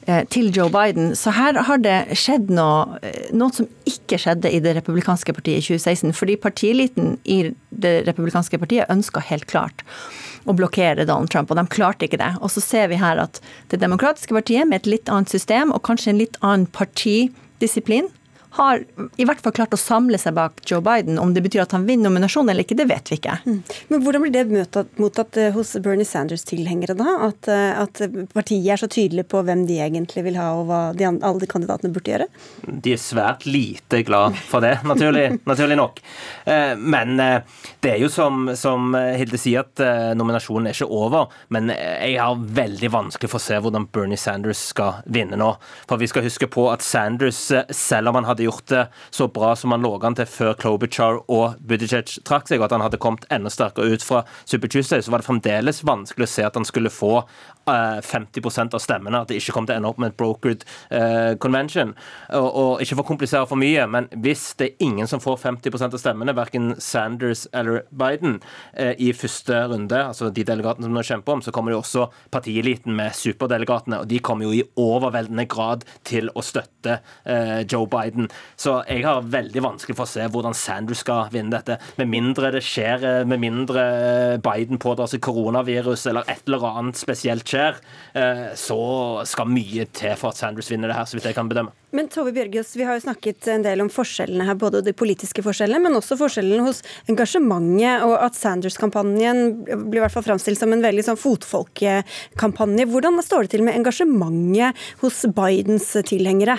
til 0.05 0.51
Joe 0.53 0.69
Biden. 0.69 1.15
Så 1.17 1.33
her 1.33 1.57
har 1.65 1.79
det 1.81 2.13
skjedd 2.21 2.51
noe, 2.53 2.99
noe 3.33 3.55
som 3.57 3.65
ikke 3.89 4.19
skjedde 4.21 4.51
i 4.53 4.59
det 4.61 4.75
republikanske 4.77 5.33
partiet 5.33 5.63
i 5.63 5.65
2016. 5.65 6.13
Fordi 6.13 6.37
partieliten 6.37 7.15
i 7.25 7.55
det 7.71 7.95
republikanske 8.11 8.61
partiet 8.61 8.93
ønska 8.93 9.23
helt 9.31 9.49
klart 9.49 9.81
å 10.45 10.55
blokkere 10.57 11.07
Donald 11.09 11.33
Trump, 11.33 11.51
og 11.51 11.59
de 11.59 11.65
klarte 11.73 12.07
ikke 12.07 12.21
det. 12.21 12.35
Og 12.45 12.53
så 12.53 12.63
ser 12.65 12.91
vi 12.93 13.01
her 13.01 13.21
at 13.23 13.41
Det 13.73 13.81
demokratiske 13.81 14.35
partiet 14.35 14.69
med 14.69 14.83
et 14.83 14.91
litt 14.91 15.09
annet 15.09 15.33
system 15.33 15.73
og 15.73 15.83
kanskje 15.89 16.13
en 16.13 16.21
litt 16.21 16.37
annen 16.43 16.67
partidisiplin 17.65 18.11
har 18.55 18.85
i 19.17 19.25
hvert 19.27 19.41
fall 19.43 19.53
klart 19.57 19.75
å 19.75 19.79
samle 19.81 20.19
seg 20.21 20.37
bak 20.37 20.61
Joe 20.69 20.79
Biden. 20.85 21.19
Om 21.19 21.33
det 21.35 21.43
betyr 21.43 21.65
at 21.65 21.73
han 21.75 21.87
vinner 21.89 22.07
nominasjonen 22.07 22.53
eller 22.53 22.63
ikke, 22.63 22.77
det 22.79 22.87
vet 22.87 23.11
vi 23.11 23.19
ikke. 23.19 23.35
Mm. 23.43 23.57
Men 23.91 24.05
Hvordan 24.05 24.23
blir 24.23 24.35
det 24.35 24.85
mottatt 25.03 25.39
eh, 25.43 25.51
hos 25.57 25.73
Bernie 25.83 26.07
Sanders-tilhengere, 26.07 26.95
da? 26.99 27.17
At, 27.29 27.49
eh, 27.51 27.73
at, 27.83 28.03
partiet 28.35 28.69
er 28.71 28.79
så 28.79 28.89
tydelig 28.91 29.27
på 29.33 29.43
hvem 29.43 29.65
de 29.67 29.81
egentlig 29.83 30.23
vil 30.29 30.39
ha, 30.39 30.53
og 30.55 30.69
hva 30.69 30.81
de, 30.95 31.09
alle 31.11 31.43
de 31.43 31.49
kandidatene 31.51 31.91
burde 31.95 32.13
gjøre? 32.13 32.29
De 32.69 32.95
er 32.95 33.03
svært 33.03 33.43
lite 33.49 34.05
glad 34.07 34.39
for 34.47 34.63
det, 34.63 34.77
naturlig, 34.87 35.27
naturlig 35.51 35.81
nok. 35.81 35.99
Eh, 36.47 36.77
men 36.79 37.17
det 37.19 37.91
er 37.91 37.99
jo 38.05 38.13
som, 38.13 38.53
som 38.59 38.95
Hilde 38.95 39.41
sier, 39.41 39.67
at 39.67 40.15
nominasjonen 40.15 40.71
er 40.71 40.77
ikke 40.77 40.91
over. 40.95 41.33
Men 41.55 41.73
jeg 41.75 42.21
har 42.21 42.39
veldig 42.39 42.91
vanskelig 42.95 43.33
for 43.33 43.43
å 43.43 43.47
se 43.49 43.59
hvordan 43.59 43.89
Bernie 43.91 44.21
Sanders 44.21 44.63
skal 44.71 45.03
vinne 45.11 45.39
nå. 45.41 45.51
For 45.91 45.99
vi 45.99 46.09
skal 46.11 46.27
huske 46.27 46.47
på 46.51 46.69
at 46.71 46.85
Sanders, 46.87 47.41
selv 47.75 48.13
om 48.13 48.21
han 48.21 48.29
hadde 48.29 48.44
gjort 48.47 48.67
det 48.73 48.85
så 49.15 49.29
bra 49.33 49.55
som 49.59 49.75
han 49.75 49.85
lå 49.85 49.93
an 50.05 50.17
til 50.19 50.29
før 50.29 50.55
Klobuchar 50.61 51.21
og 51.33 51.59
Buttigieg 51.61 52.11
trakk 52.27 52.51
seg, 52.51 52.61
og 52.61 52.69
at 52.69 52.77
han 52.77 52.85
hadde 52.85 53.01
kommet 53.03 53.27
enda 53.35 53.53
sterkere 53.53 53.95
ut 53.95 54.05
fra 54.05 54.25
Super 54.45 54.71
Tuesday, 54.71 55.03
så 55.03 55.13
var 55.13 55.23
det 55.23 55.29
fremdeles 55.29 55.83
vanskelig 55.87 56.29
å 56.29 56.35
se 56.35 56.47
at 56.47 56.59
han 56.59 56.69
skulle 56.69 56.93
få 56.93 57.23
50 57.67 58.41
eh, 58.45 58.69
av 58.75 58.83
stemmene, 58.83 59.21
at 59.23 59.31
det 59.31 59.39
ikke 59.41 59.55
kom 59.57 59.67
til 59.69 59.77
å 59.77 59.81
ende 59.81 59.91
opp 59.91 60.01
med 60.03 60.13
et 60.13 60.19
brokered 60.19 60.65
uh, 60.93 61.35
convention. 61.41 61.95
Og, 62.37 62.49
og, 62.49 62.83
ikke 62.83 62.99
for 62.99 63.05
å 63.05 63.09
komplisere 63.09 63.49
for 63.49 63.61
mye, 63.61 63.87
men 63.91 64.09
hvis 64.25 64.47
det 64.61 64.71
er 64.71 64.87
ingen 64.87 65.09
som 65.11 65.23
får 65.23 65.41
50% 65.43 65.97
av 65.97 66.03
stemmene, 66.03 66.37
verken 66.37 66.75
Sanders 66.83 67.47
eller 67.57 67.85
Biden, 67.91 68.41
uh, 68.79 68.93
i 68.99 69.13
første 69.17 69.65
runde, 69.71 70.01
altså 70.11 70.31
de 70.35 70.47
delegatene 70.47 70.89
som 70.89 70.97
nå 70.97 71.05
kjemper 71.07 71.37
om, 71.37 71.45
så 71.45 71.55
kommer 71.55 71.73
det 71.75 71.81
også 71.81 72.09
partieliten 72.35 72.97
med 72.97 73.17
superdelegatene, 73.17 74.03
og 74.03 74.11
de 74.11 74.21
kommer 74.25 74.49
jo 74.49 74.59
i 74.59 74.65
overveldende 74.81 75.47
grad 75.51 75.87
til 76.07 76.31
å 76.35 76.45
støtte 76.45 76.99
uh, 77.01 77.63
Joe 77.65 77.89
Biden. 77.91 78.29
Så 78.61 78.81
jeg 78.89 79.07
har 79.07 79.25
veldig 79.25 79.65
vanskelig 79.65 79.99
for 79.99 80.07
å 80.09 80.15
se 80.15 80.29
hvordan 80.29 80.57
Sanders 80.59 81.05
skal 81.05 81.31
vinne 81.33 81.55
dette, 81.55 81.79
med 81.99 82.11
mindre 82.11 82.53
det 82.55 82.63
skjer, 82.65 83.25
med 83.29 83.41
mindre 83.43 83.85
Biden 84.45 84.81
pådrar 84.83 85.09
seg 85.11 85.23
koronavirus 85.25 86.07
eller 86.11 86.29
et 86.31 86.45
eller 86.49 86.65
annet 86.69 86.99
spesielt 86.99 87.54
skjer, 87.55 87.79
eh, 88.19 88.51
så 88.59 88.81
skal 89.29 89.51
mye 89.51 89.87
til 89.95 90.15
for 90.19 90.35
at 90.35 90.41
Sanders 90.41 90.71
vinner 90.73 90.91
det 90.91 90.99
her, 90.99 91.07
så 91.09 91.17
vidt 91.17 91.29
jeg 91.31 91.39
kan 91.39 91.51
bedømme. 91.51 91.75
Men 91.95 92.09
Tove 92.11 92.33
Bjørgaas, 92.35 92.73
vi 92.75 92.83
har 92.87 92.99
jo 92.99 93.05
snakket 93.05 93.47
en 93.53 93.63
del 93.63 93.85
om 93.85 93.91
forskjellene 93.93 94.49
her, 94.49 94.59
både 94.59 94.83
de 94.83 94.95
politiske 94.97 95.45
forskjellene, 95.47 95.85
men 95.87 95.99
også 95.99 96.19
forskjellene 96.19 96.67
hos 96.67 96.83
engasjementet, 97.11 98.03
og 98.03 98.17
at 98.19 98.39
Sanders-kampanjen 98.39 99.45
blir 99.65 100.01
i 100.01 100.05
hvert 100.05 100.15
fall 100.17 100.27
framstilt 100.27 100.59
som 100.59 100.75
en 100.75 100.83
veldig 100.83 101.07
sånn 101.07 101.21
fotfolkekampanje. 101.21 102.89
Hvordan 102.91 103.23
står 103.23 103.47
det 103.47 103.55
til 103.55 103.67
med 103.67 103.79
engasjementet 103.79 104.87
hos 105.05 105.23
Bidens 105.37 105.93
tilhengere? 106.11 106.59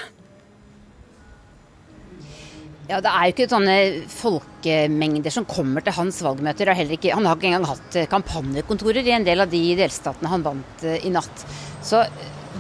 Ja, 2.86 3.00
Det 3.02 3.10
er 3.10 3.26
jo 3.26 3.34
ikke 3.34 3.50
sånne 3.50 3.76
folkemengder 4.14 5.34
som 5.34 5.48
kommer 5.50 5.82
til 5.82 5.96
hans 5.98 6.20
valgmøter. 6.22 6.70
Ikke, 6.94 7.16
han 7.18 7.26
har 7.26 7.40
ikke 7.40 7.50
engang 7.50 7.66
hatt 7.72 7.98
eh, 7.98 8.10
kampanjekontorer 8.12 9.08
i 9.08 9.16
en 9.16 9.26
del 9.26 9.42
av 9.42 9.50
de 9.50 9.62
delstatene 9.80 10.30
han 10.30 10.46
vant 10.46 10.86
eh, 10.86 11.02
i 11.02 11.10
natt. 11.10 11.46
Så 11.82 12.04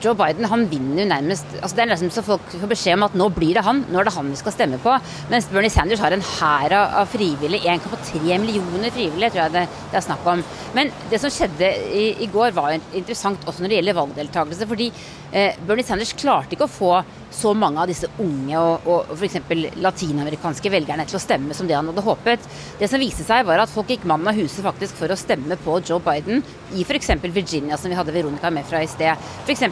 Joe 0.03 0.15
Biden 0.17 0.48
han 0.51 0.65
vinner 0.67 1.03
jo 1.03 1.08
nærmest 1.08 1.53
altså 1.62 1.77
Det 1.77 1.84
er 1.86 1.89
nesten 1.94 2.12
så 2.12 2.24
folk 2.25 2.50
får 2.51 2.72
beskjed 2.72 2.98
om 2.98 3.05
at 3.08 3.15
nå 3.15 3.29
blir 3.36 3.55
det 3.55 3.63
han, 3.63 3.84
nå 3.88 4.01
er 4.01 4.10
det 4.10 4.15
han 4.15 4.32
vi 4.32 4.39
skal 4.39 4.55
stemme 4.55 4.79
på. 4.82 4.96
Mens 5.32 5.48
Bernie 5.51 5.72
Sanders 5.72 6.01
har 6.03 6.15
en 6.15 6.25
hær 6.25 6.75
av 6.79 7.12
frivillige, 7.13 7.77
1,3 7.77 8.39
millioner 8.41 8.91
frivillige, 8.91 9.32
tror 9.36 9.46
jeg 9.46 9.55
det, 9.55 9.67
det, 9.91 10.00
er 10.00 10.08
snakk 10.08 10.25
om. 10.34 10.41
Men 10.75 10.91
det 11.13 11.22
som 11.22 11.32
skjedde 11.34 11.70
i, 11.96 12.08
i 12.25 12.32
går 12.34 12.58
var 12.58 12.75
interessant 12.75 13.46
også 13.46 13.63
når 13.63 13.72
det 13.72 13.79
gjelder 13.79 14.00
valgdeltakelse. 14.01 14.67
fordi 14.74 14.89
Eh, 15.36 15.56
Bernie 15.68 15.84
Sanders 15.84 16.13
klarte 16.15 16.56
ikke 16.56 16.63
å 16.63 16.72
få 16.72 16.92
så 17.36 17.51
mange 17.58 17.82
av 17.82 17.89
disse 17.89 18.08
unge 18.24 18.56
og, 18.56 18.86
og 18.88 19.10
f.eks. 19.18 19.42
latinamerikanske 19.84 20.72
velgerne 20.72 21.04
til 21.10 21.18
å 21.18 21.20
stemme 21.20 21.58
som 21.58 21.68
det 21.68 21.75
han 21.75 21.89
hadde 21.92 22.06
håpet. 22.06 22.46
Det 22.80 22.88
som 22.88 23.01
viste 23.04 23.25
seg, 23.27 23.44
var 23.50 23.60
at 23.60 23.74
folk 23.74 23.92
gikk 23.92 24.06
mann 24.08 24.24
av 24.32 24.39
huset 24.39 24.63
faktisk 24.63 24.96
for 25.01 25.12
å 25.12 25.20
stemme 25.20 25.58
på 25.60 25.75
Joe 25.84 26.00
Biden 26.06 26.39
i 26.80 26.86
f.eks. 26.88 27.12
Virginia, 27.25 27.75
som 27.75 27.92
vi 27.92 28.00
hadde 28.00 28.15
Veronica 28.15 28.54
med 28.54 28.63
fra 28.70 28.80
i 28.86 28.88
sted. 28.88 29.27
F.eks. 29.44 29.65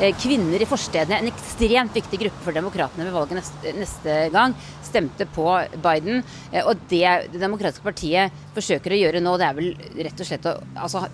Eh, 0.00 0.16
kvinner 0.22 0.64
i 0.64 0.70
forstedene, 0.70 1.20
en 1.20 1.28
ekstremt 1.28 2.00
viktig 2.00 2.24
gruppe 2.24 2.46
for 2.46 2.56
demokratene 2.56 3.10
ved 3.10 3.16
valget 3.18 3.42
neste, 3.42 3.76
neste 3.76 4.18
gang, 4.32 4.56
stemte 4.88 5.28
på 5.36 5.50
Biden. 5.84 6.24
Eh, 6.52 6.64
og 6.64 6.88
det 6.88 7.04
Det 7.32 7.40
demokratiske 7.40 7.84
partiet 7.84 8.44
forsøker 8.56 8.94
å 8.94 9.02
gjøre 9.04 9.20
nå, 9.20 9.36
det 9.36 9.46
er 9.48 9.56
vel 9.60 9.72
rett 10.06 10.20
og 10.24 10.28
slett 10.28 10.48
å 10.48 10.56
altså, 10.86 11.04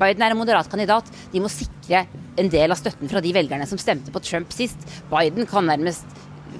Biden 0.00 0.24
er 0.24 0.34
en 0.34 0.40
moderat 0.40 0.70
kandidat. 0.70 1.08
De 1.32 1.42
må 1.42 1.50
sikre 1.52 2.04
en 2.40 2.50
del 2.50 2.74
av 2.74 2.80
støtten 2.80 3.10
fra 3.10 3.22
de 3.24 3.32
velgerne 3.34 3.66
som 3.70 3.80
stemte 3.80 4.14
på 4.14 4.22
Trump 4.24 4.54
sist. 4.54 4.80
Biden 5.10 5.48
kan 5.50 5.68
nærmest 5.70 6.06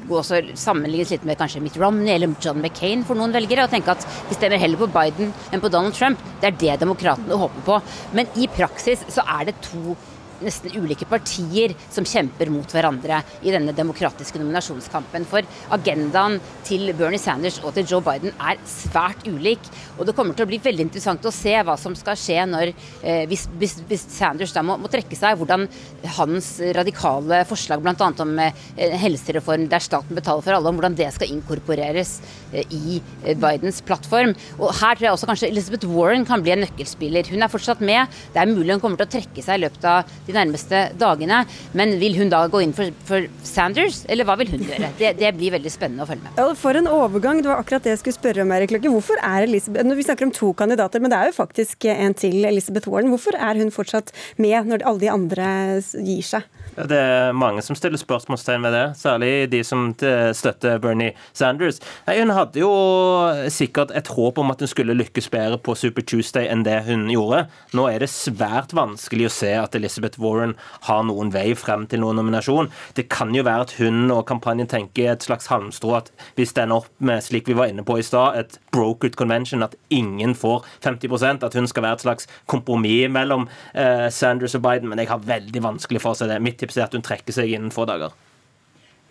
gå 0.08 0.18
også 0.18 0.40
sammenlignes 0.58 1.12
litt 1.14 1.24
med 1.26 1.38
kanskje 1.40 1.62
Mitt 1.64 1.76
Romney 1.80 2.12
eller 2.14 2.34
John 2.42 2.60
McCain 2.60 3.04
for 3.06 3.18
noen 3.18 3.34
velgere, 3.34 3.64
og 3.64 3.72
tenke 3.72 3.94
at 3.94 4.04
de 4.28 4.36
stemmer 4.36 4.60
heller 4.60 4.80
på 4.80 4.90
Biden 4.92 5.32
enn 5.50 5.62
på 5.62 5.70
Donald 5.72 5.96
Trump. 5.96 6.20
Det 6.42 6.50
er 6.50 6.58
det 6.60 6.80
demokratene 6.82 7.38
håper 7.40 7.68
på. 7.68 7.78
Men 8.16 8.30
i 8.40 8.50
praksis 8.52 9.04
så 9.12 9.24
er 9.38 9.48
det 9.48 9.60
to 9.64 9.96
nesten 10.42 10.74
ulike 10.78 11.06
partier 11.08 11.74
som 11.92 12.06
kjemper 12.08 12.50
mot 12.52 12.70
hverandre 12.74 13.20
i 13.44 13.52
denne 13.54 13.74
demokratiske 13.76 14.40
nominasjonskampen. 14.40 15.26
For 15.28 15.46
agendaen 15.74 16.40
til 16.66 16.90
Bernie 16.96 17.20
Sanders 17.20 17.60
og 17.62 17.74
til 17.76 17.88
Joe 17.88 18.04
Biden 18.04 18.34
er 18.38 18.60
svært 18.68 19.26
ulik. 19.28 19.62
Og 19.98 20.08
det 20.08 20.16
kommer 20.16 20.36
til 20.36 20.46
å 20.46 20.50
bli 20.50 20.60
veldig 20.62 20.88
interessant 20.88 21.24
å 21.26 21.34
se 21.34 21.54
hva 21.64 21.76
som 21.80 21.96
skal 21.98 22.18
skje 22.18 22.40
når, 22.50 22.72
eh, 23.02 23.24
hvis, 23.30 23.46
hvis, 23.60 23.78
hvis, 23.88 24.06
Sanders 24.14 24.54
da 24.54 24.64
må, 24.66 24.76
må, 24.80 24.90
trekke 24.92 25.16
seg. 25.18 25.38
Hvordan 25.38 25.66
hans 26.18 26.50
radikale 26.76 27.42
forslag 27.48 27.82
bl.a. 27.84 28.10
om 28.24 28.34
eh, 28.42 28.98
helsereform 29.04 29.68
der 29.70 29.84
staten 29.84 30.16
betaler 30.16 30.44
for 30.44 30.56
alle, 30.56 30.70
om 30.70 30.78
hvordan 30.78 30.98
det 30.98 31.10
skal 31.14 31.30
inkorporeres 31.34 32.16
eh, 32.52 32.64
i 32.74 32.98
eh, 33.24 33.36
Bidens 33.38 33.82
plattform. 33.86 34.34
Og 34.58 34.72
her 34.80 34.96
tror 34.96 35.08
jeg 35.08 35.16
også 35.16 35.30
kanskje 35.30 35.50
Elizabeth 35.52 35.88
Warren 35.90 36.26
kan 36.28 36.44
bli 36.44 36.54
en 36.54 36.64
nøkkelspiller. 36.64 37.30
Hun 37.32 37.44
er 37.44 37.52
fortsatt 37.52 37.82
med. 37.84 38.12
Det 38.34 38.42
er 38.42 38.50
mulig 38.50 38.76
hun 38.76 38.82
kommer 38.82 39.00
til 39.00 39.08
å 39.08 39.14
trekke 39.16 39.44
seg 39.44 39.58
i 39.58 39.64
løpet 39.66 39.88
av 39.88 40.14
de 40.26 40.36
nærmeste 40.36 40.86
dagene. 41.00 41.42
Men 41.76 41.96
vil 42.00 42.16
hun 42.18 42.32
da 42.32 42.44
gå 42.50 42.62
inn 42.64 42.74
for, 42.76 42.92
for 43.08 43.28
Sanders, 43.46 44.02
eller 44.10 44.28
hva 44.28 44.36
vil 44.40 44.52
hun 44.54 44.64
gjøre? 44.64 44.92
Det, 44.98 45.14
det, 45.20 45.32
blir 45.38 45.54
veldig 45.56 45.72
spennende 45.72 46.06
å 46.06 46.08
følge 46.08 46.26
med. 46.26 46.38
Ja, 46.40 46.48
for 46.58 46.78
en 46.78 46.90
overgang. 46.90 47.42
Det 47.42 47.50
var 47.50 47.62
akkurat 47.62 47.84
det 47.86 47.94
jeg 47.94 48.02
skulle 48.02 48.18
spørre 48.18 48.44
om, 48.44 48.54
Erik 48.56 48.74
Løkke. 48.74 48.92
Hvorfor 48.92 49.20
er 49.20 49.48
Elisabeth, 49.48 49.94
Vi 49.94 50.06
snakker 50.06 50.28
om 50.28 50.34
to 50.34 50.52
kandidater, 50.56 51.02
men 51.02 51.12
det 51.12 51.20
er 51.20 51.30
jo 51.30 51.38
faktisk 51.38 51.88
en 51.92 52.16
til, 52.18 52.40
Elisabeth 52.48 52.90
Warren. 52.90 53.12
Hvorfor 53.12 53.36
er 53.38 53.60
hun 53.60 53.72
fortsatt 53.74 54.14
med 54.40 54.70
når 54.70 54.86
alle 54.86 55.04
de 55.04 55.12
andre 55.12 55.48
gir 56.04 56.24
seg? 56.24 56.50
Det 56.74 56.98
er 56.98 57.34
mange 57.36 57.62
som 57.62 57.76
stiller 57.78 58.00
spørsmålstegn 58.00 58.64
ved 58.64 58.74
det, 58.74 58.84
særlig 58.98 59.30
de 59.52 59.60
som 59.66 59.92
støtter 59.94 60.80
Bernie 60.82 61.12
Sanders. 61.36 61.78
Nei, 62.08 62.16
hun 62.18 62.32
hadde 62.34 62.62
jo 62.62 62.70
sikkert 63.52 63.92
et 63.94 64.10
håp 64.10 64.40
om 64.42 64.50
at 64.50 64.64
hun 64.64 64.70
skulle 64.70 64.96
lykkes 64.96 65.30
bedre 65.30 65.60
på 65.62 65.76
Super 65.78 66.02
Tuesday 66.02 66.48
enn 66.50 66.64
det 66.66 66.80
hun 66.88 67.06
gjorde. 67.12 67.44
Nå 67.76 67.86
er 67.90 68.02
det 68.02 68.10
svært 68.10 68.74
vanskelig 68.74 69.28
å 69.28 69.34
se 69.34 69.52
at 69.60 69.78
Elizabeth 70.14 70.20
Warren 70.20 70.54
har 70.86 71.02
noen 71.04 71.32
vei 71.32 71.54
frem 71.54 71.86
til 71.86 72.00
noen 72.02 72.16
nominasjon. 72.16 72.70
Det 72.94 73.08
kan 73.08 73.34
jo 73.34 73.44
være 73.44 73.66
at 73.66 73.74
hun 73.78 74.10
og 74.10 74.26
kampanjen 74.26 74.68
tenker 74.68 75.12
et 75.12 75.24
slags 75.24 75.48
halmstrå 75.50 75.94
at 75.98 76.10
hvis 76.36 76.54
det 76.54 76.64
ender 76.64 76.82
opp 76.82 76.90
med, 76.98 77.22
slik 77.22 77.48
vi 77.48 77.56
var 77.58 77.70
inne 77.70 77.84
på 77.84 77.98
i 77.98 78.04
stad, 78.04 78.38
et 78.38 78.58
brokered 78.72 79.16
convention, 79.16 79.62
at 79.62 79.76
ingen 79.90 80.34
får 80.34 80.64
50 80.84 81.42
at 81.44 81.54
hun 81.54 81.66
skal 81.66 81.82
være 81.82 81.98
et 81.98 82.04
slags 82.06 82.28
kompromiss 82.46 83.10
mellom 83.10 83.48
eh, 83.74 84.08
Sanders 84.10 84.54
og 84.54 84.62
Biden, 84.62 84.88
men 84.88 84.98
jeg 84.98 85.10
har 85.10 85.24
veldig 85.24 85.62
vanskelig 85.62 86.02
for 86.02 86.14
å 86.14 86.18
se 86.18 86.28
det. 86.30 86.42
Mitt 86.42 86.58
tips 86.60 86.78
er 86.78 86.86
at 86.86 86.94
hun 86.94 87.04
trekker 87.04 87.34
seg 87.34 87.50
innen 87.50 87.74
få 87.74 87.86
dager. 87.88 88.14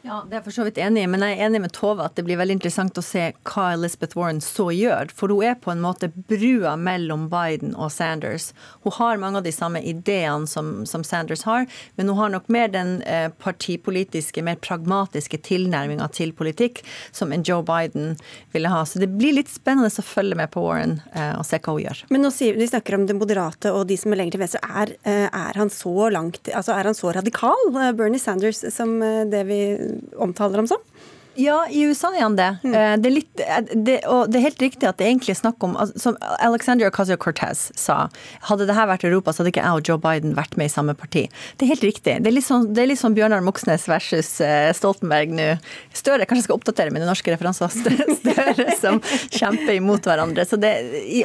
Ja, 0.04 0.18
Det 0.28 0.36
er 0.36 0.42
jeg 0.42 0.44
for 0.50 0.56
så 0.58 0.64
vidt 0.68 0.80
enig 0.84 1.06
i, 1.06 1.08
men 1.08 1.22
jeg 1.24 1.38
er 1.38 1.46
enig 1.46 1.62
med 1.64 1.72
Tove 1.72 2.04
at 2.04 2.18
det 2.18 2.26
blir 2.28 2.36
veldig 2.36 2.58
interessant 2.58 2.98
å 3.00 3.04
se 3.06 3.30
hva 3.48 3.70
Elizabeth 3.72 4.18
Warren 4.20 4.42
så 4.44 4.66
gjør. 4.76 5.08
For 5.16 5.32
hun 5.32 5.46
er 5.48 5.54
på 5.64 5.72
en 5.72 5.80
måte 5.80 6.10
brua 6.12 6.74
mellom 6.76 7.30
Biden 7.32 7.72
og 7.80 7.88
Sanders. 7.96 8.50
Hun 8.84 8.92
har 8.98 9.22
mange 9.22 9.40
av 9.40 9.46
de 9.46 9.54
samme 9.56 9.80
ideene 9.80 10.50
som, 10.52 10.82
som 10.90 11.06
Sanders 11.08 11.46
har, 11.48 11.70
men 11.96 12.12
hun 12.12 12.20
har 12.20 12.34
nok 12.34 12.50
mer 12.52 12.68
den 12.74 12.98
eh, 13.08 13.30
partipolitiske, 13.32 14.44
mer 14.44 14.60
pragmatiske 14.60 15.40
tilnærminga 15.48 16.10
til 16.12 16.36
politikk 16.36 16.84
som 17.16 17.32
en 17.32 17.48
Joe 17.48 17.64
Biden 17.64 18.18
ville 18.52 18.74
ha. 18.76 18.84
Så 18.84 19.00
det 19.00 19.08
blir 19.16 19.38
litt 19.40 19.56
spennende 19.56 19.88
å 19.88 20.04
følge 20.04 20.36
med 20.36 20.52
på 20.52 20.66
Warren 20.68 20.98
eh, 21.16 21.32
og 21.38 21.48
se 21.48 21.62
hva 21.64 21.78
hun 21.78 21.86
gjør. 21.86 22.04
Men 22.12 22.28
nå 22.28 22.34
sier, 22.36 22.60
de 22.60 22.68
snakker 22.68 23.00
om 23.00 23.08
det 23.08 23.16
moderate 23.22 23.72
og 23.72 23.88
de 23.88 24.02
som 24.04 24.12
er 24.12 24.26
lenger 24.26 24.36
til 24.36 24.44
venstre. 24.44 24.64
Er, 24.68 24.94
eh, 25.08 25.30
er, 25.32 25.64
han 25.64 25.72
så 25.72 26.12
langt, 26.12 26.52
altså 26.52 26.76
er 26.76 26.92
han 26.92 27.00
så 27.00 27.16
radikal, 27.16 27.72
Bernie 27.96 28.20
Sanders, 28.20 28.66
som 28.76 29.00
det 29.00 29.48
vi 29.48 29.64
omtaler 30.18 30.62
ham 30.62 30.68
som? 30.68 30.84
Ja, 31.36 31.64
i 31.70 31.82
USA 31.90 32.12
er 32.14 32.22
han 32.22 32.36
det. 32.38 32.50
Mm. 32.64 32.74
Eh, 32.74 32.94
det, 33.02 33.10
er 33.10 33.14
litt, 33.14 33.42
eh, 33.42 33.72
det, 33.74 33.96
og 34.10 34.30
det 34.30 34.40
er 34.40 34.46
helt 34.48 34.62
riktig 34.62 34.88
at 34.90 35.00
det 35.00 35.08
egentlig 35.08 35.34
er 35.34 35.40
snakk 35.40 35.64
om 35.66 35.76
altså, 35.80 35.98
Som 36.00 36.18
Alexandria 36.38 36.92
Ocasio-Cortez 36.92 37.66
sa, 37.80 38.08
hadde 38.50 38.68
dette 38.70 38.86
vært 38.90 39.06
Europa, 39.08 39.34
så 39.34 39.42
hadde 39.42 39.54
ikke 39.54 39.64
jeg 39.64 39.80
og 39.80 39.90
Joe 39.90 40.02
Biden 40.04 40.36
vært 40.38 40.58
med 40.60 40.70
i 40.70 40.74
samme 40.74 40.96
parti. 40.98 41.26
Det 41.58 41.66
er 41.66 41.74
helt 41.74 41.88
riktig. 41.88 42.20
Det 42.22 42.30
er 42.30 42.36
litt 42.36 42.48
sånn, 42.48 42.70
det 42.76 42.84
er 42.84 42.92
litt 42.92 43.02
sånn 43.02 43.18
Bjørnar 43.18 43.44
Moxnes 43.46 43.88
versus 43.90 44.30
uh, 44.44 44.70
Stoltenberg 44.76 45.34
nå. 45.34 45.50
Støre, 45.96 46.28
kanskje 46.30 46.44
jeg 46.44 46.48
skal 46.50 46.60
oppdatere 46.60 46.94
mine 46.94 47.10
norske 47.10 47.34
referanser. 47.34 47.74
Støre 48.22 48.78
som 48.78 49.02
kjemper 49.34 49.74
imot 49.78 50.06
hverandre. 50.10 50.46
Det, 50.46 50.74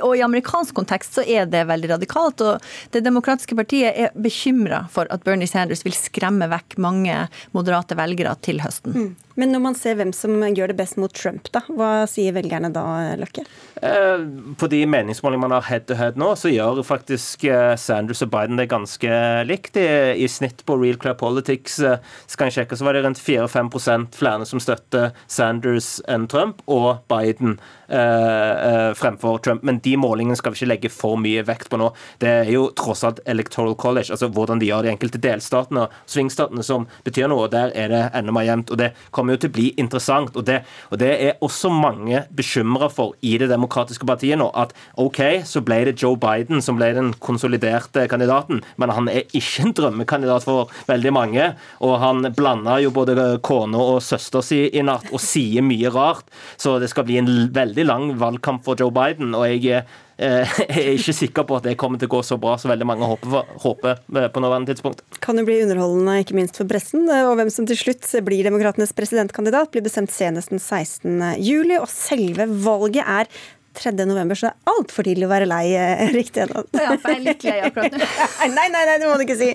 og 0.07 0.17
i 0.17 0.25
amerikansk 0.25 0.77
kontekst 0.79 1.21
så 1.21 1.27
er 1.27 1.49
det 1.51 1.67
veldig 1.69 1.93
radikalt. 1.97 2.45
Og 2.45 2.95
Det 2.95 3.05
demokratiske 3.05 3.57
partiet 3.59 3.93
er 3.93 4.17
bekymra 4.17 4.87
for 4.93 5.11
at 5.13 5.25
Bernie 5.27 5.51
Sanders 5.51 5.85
vil 5.85 5.97
skremme 5.97 6.49
vekk 6.51 6.79
mange 6.81 7.27
moderate 7.57 7.99
velgere 7.99 8.37
til 8.45 8.63
høsten. 8.65 8.95
Mm. 8.95 9.17
Men 9.39 9.53
når 9.55 9.63
man 9.63 9.77
ser 9.79 9.99
hvem 9.99 10.11
som 10.17 10.35
gjør 10.43 10.73
det 10.73 10.79
best 10.81 10.99
mot 10.99 11.13
Trump, 11.15 11.47
da, 11.55 11.63
hva 11.71 11.93
sier 12.11 12.35
velgerne 12.35 12.73
da, 12.75 12.85
Løkke? 13.21 13.45
Eh, 13.83 14.25
på 14.59 14.67
de 14.67 14.81
meningsmålingene 14.91 15.45
man 15.45 15.55
har 15.55 15.69
head 15.69 15.87
to 15.87 15.95
head 15.99 16.19
nå, 16.19 16.33
så 16.39 16.51
gjør 16.51 16.81
faktisk 16.87 17.45
eh, 17.47 17.77
Sanders 17.79 18.25
og 18.27 18.33
Biden 18.33 18.59
det 18.59 18.67
ganske 18.73 19.21
likt. 19.47 19.79
I, 19.79 20.27
snitt 20.29 20.65
på 20.67 20.75
Real 20.81 20.99
Clear 20.99 21.15
Politics 21.21 21.79
eh, 21.87 22.03
skal 22.27 22.49
jeg 22.49 22.59
sjekke, 22.59 22.79
så 22.79 22.89
var 22.89 22.99
det 22.99 23.05
rundt 23.07 23.23
4-5% 23.23 24.19
flere 24.19 24.49
som 24.49 24.63
støtter 24.63 25.13
Sanders 25.31 25.99
enn 26.11 26.27
Trump, 26.31 26.65
og 26.67 27.05
Biden 27.11 27.59
fremfor 27.89 29.39
Trump. 29.41 29.63
Men 29.65 29.79
de 29.81 29.95
målingene 29.97 30.37
skal 30.37 30.53
vi 30.53 30.59
ikke 30.59 30.69
legge 30.69 30.91
for 30.93 31.17
mye 31.17 31.41
vekt 31.49 31.71
på 31.73 31.79
nå. 31.81 31.87
Det 32.21 32.29
er 32.43 32.51
jo 32.53 32.67
tross 32.77 33.01
alt 33.09 33.23
Electoral 33.25 33.73
College, 33.81 34.13
altså 34.13 34.29
hvordan 34.29 34.61
de 34.61 34.69
gjør 34.69 34.85
de 34.85 34.91
enkelte 34.93 35.21
delstatene 35.25 35.87
og 35.87 35.95
svingstatene, 36.11 36.65
som 36.67 36.85
betyr 37.07 37.31
noe. 37.33 37.47
og 37.47 37.55
Der 37.55 37.73
er 37.73 37.89
det 37.93 38.03
enda 38.19 38.35
mer 38.35 38.45
jevnt. 38.45 38.75
og 38.75 38.83
det 38.83 38.91
kommer 39.09 39.28
kommer 39.29 39.37
jo 39.37 39.43
til 39.45 39.53
å 39.53 39.57
bli 39.57 39.67
interessant. 39.77 40.37
Og 40.37 40.47
det, 40.49 40.63
og 40.91 41.01
det 41.03 41.11
er 41.13 41.45
også 41.45 41.71
mange 41.73 42.25
bekymra 42.35 42.89
for 42.93 43.15
i 43.21 43.37
Det 43.39 43.51
demokratiske 43.51 44.07
partiet 44.09 44.39
nå. 44.41 44.49
At 44.57 44.73
OK, 44.97 45.45
så 45.45 45.61
ble 45.65 45.83
det 45.89 45.99
Joe 46.01 46.17
Biden 46.17 46.63
som 46.65 46.79
ble 46.79 46.91
den 46.97 47.13
konsoliderte 47.21 48.09
kandidaten, 48.09 48.63
men 48.77 48.95
han 48.95 49.09
er 49.13 49.29
ikke 49.37 49.67
en 49.67 49.77
drømmekandidat 49.77 50.47
for 50.49 50.73
veldig 50.89 51.13
mange. 51.13 51.53
Og 51.85 51.99
han 52.01 52.33
blanda 52.37 52.79
jo 52.83 52.91
både 52.95 53.39
kona 53.45 53.79
og 53.95 54.03
søster 54.03 54.45
si 54.45 54.65
i 54.73 54.83
natt 54.83 55.13
og 55.13 55.23
sier 55.23 55.65
mye 55.65 55.93
rart. 55.93 56.27
Så 56.57 56.79
det 56.81 56.91
skal 56.91 57.07
bli 57.09 57.21
en 57.21 57.49
veldig 57.55 57.87
lang 57.87 58.13
valgkamp 58.19 58.65
for 58.65 58.79
Joe 58.79 58.95
Biden. 58.95 59.35
og 59.35 59.47
jeg 59.49 59.69
Eh, 59.69 60.08
jeg 60.19 60.83
er 60.83 60.97
ikke 60.97 61.15
sikker 61.15 61.45
på 61.47 61.59
at 61.61 61.67
det 61.69 61.77
kommer 61.79 62.01
til 62.01 62.11
å 62.11 62.17
gå 62.17 62.23
så 62.27 62.39
bra 62.41 62.57
som 62.59 62.73
veldig 62.73 62.87
mange 62.91 63.07
håper, 63.07 63.53
håper 63.63 64.01
på 64.35 64.43
nåværende 64.43 64.73
tidspunkt. 64.73 65.05
Kan 65.23 65.39
jo 65.39 65.45
bli 65.47 65.61
underholdende, 65.63 66.17
ikke 66.25 66.39
minst 66.39 66.59
for 66.59 66.67
pressen. 66.71 67.07
Og 67.07 67.37
hvem 67.39 67.53
som 67.55 67.69
til 67.69 67.79
slutt 67.79 68.09
blir 68.27 68.47
demokratenes 68.49 68.95
presidentkandidat, 68.99 69.71
blir 69.75 69.87
bestemt 69.87 70.11
senest 70.15 70.51
den 70.51 70.63
16. 70.63 71.39
juli. 71.45 71.79
Og 71.79 71.87
selve 71.93 72.49
valget 72.67 73.07
er 73.07 73.31
3. 73.79 73.93
november, 74.11 74.35
så 74.35 74.49
det 74.49 74.53
er 74.55 74.73
altfor 74.73 75.07
tidlig 75.07 75.29
å 75.29 75.31
være 75.31 75.47
lei, 75.47 75.65
eh, 75.79 76.09
riktig 76.15 76.43
ennå. 76.47 76.65
Ja, 76.75 76.97
for 76.99 77.13
jeg 77.13 77.21
er 77.21 77.25
litt 77.29 77.47
lei 77.47 77.57
akkurat 77.69 77.95
nå. 77.95 78.11
nei, 78.59 78.67
nei, 78.75 78.85
nei, 78.91 78.99
det 78.99 79.07
må 79.07 79.15
du 79.21 79.27
ikke 79.27 79.39
si. 79.39 79.53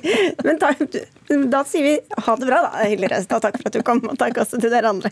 Men 0.47 0.61
ta, 0.61 0.71
da 1.57 1.63
sier 1.67 1.89
vi 1.89 1.95
ha 1.99 2.39
det 2.39 2.49
bra, 2.49 2.63
da, 2.69 2.87
Hilde 2.87 3.11
Reistad. 3.11 3.43
Takk 3.43 3.59
for 3.59 3.71
at 3.71 3.79
du 3.79 3.83
kom, 3.85 4.03
og 4.07 4.19
takk 4.21 4.43
også 4.45 4.61
til 4.63 4.71
dere 4.73 4.95
andre. 4.95 5.11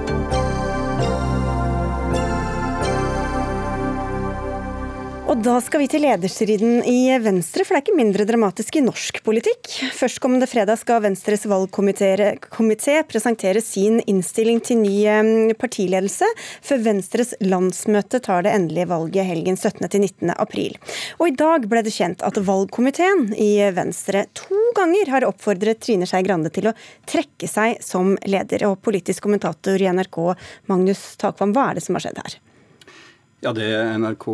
Og 5.31 5.39
da 5.39 5.53
skal 5.63 5.79
vi 5.79 5.85
til 5.87 6.01
lederstriden 6.03 6.81
i 6.83 7.05
Venstre, 7.23 7.63
for 7.63 7.71
det 7.71 7.77
er 7.77 7.83
ikke 7.85 7.95
mindre 7.95 8.25
dramatisk 8.27 8.75
i 8.75 8.81
norsk 8.83 9.21
politikk. 9.23 9.69
Førstkommende 9.95 10.49
fredag 10.51 10.81
skal 10.81 10.99
Venstres 11.05 11.45
valgkomité 11.47 12.97
presentere 13.07 13.61
sin 13.63 14.01
innstilling 14.11 14.59
til 14.59 14.81
ny 14.81 14.97
eh, 15.07 15.53
partiledelse, 15.55 16.27
før 16.67 16.83
Venstres 16.89 17.31
landsmøte 17.39 18.19
tar 18.27 18.43
det 18.43 18.57
endelige 18.57 18.89
valget 18.91 19.29
helgen 19.29 19.55
17. 19.55 19.87
til 19.87 20.03
19. 20.03 20.35
april. 20.35 20.75
Og 21.21 21.29
i 21.29 21.37
dag 21.39 21.71
ble 21.71 21.85
det 21.87 21.95
kjent 21.95 22.27
at 22.27 22.43
valgkomiteen 22.51 23.31
i 23.31 23.53
Venstre 23.71 24.27
to 24.35 24.61
ganger 24.75 25.15
har 25.15 25.31
oppfordret 25.31 25.79
Trine 25.79 26.11
Skei 26.11 26.25
Grande 26.27 26.51
til 26.51 26.67
å 26.67 26.77
trekke 27.07 27.47
seg 27.47 27.79
som 27.79 28.17
leder. 28.27 28.67
Og 28.67 28.81
politisk 28.83 29.23
kommentator 29.29 29.79
i 29.79 29.93
NRK, 29.95 30.23
Magnus 30.67 31.13
Takvam, 31.23 31.55
hva 31.55 31.69
er 31.71 31.79
det 31.79 31.87
som 31.87 31.95
har 31.95 32.09
skjedd 32.09 32.25
her? 32.27 32.41
Ja, 33.43 33.53
Det 33.53 33.97
NRK 33.97 34.25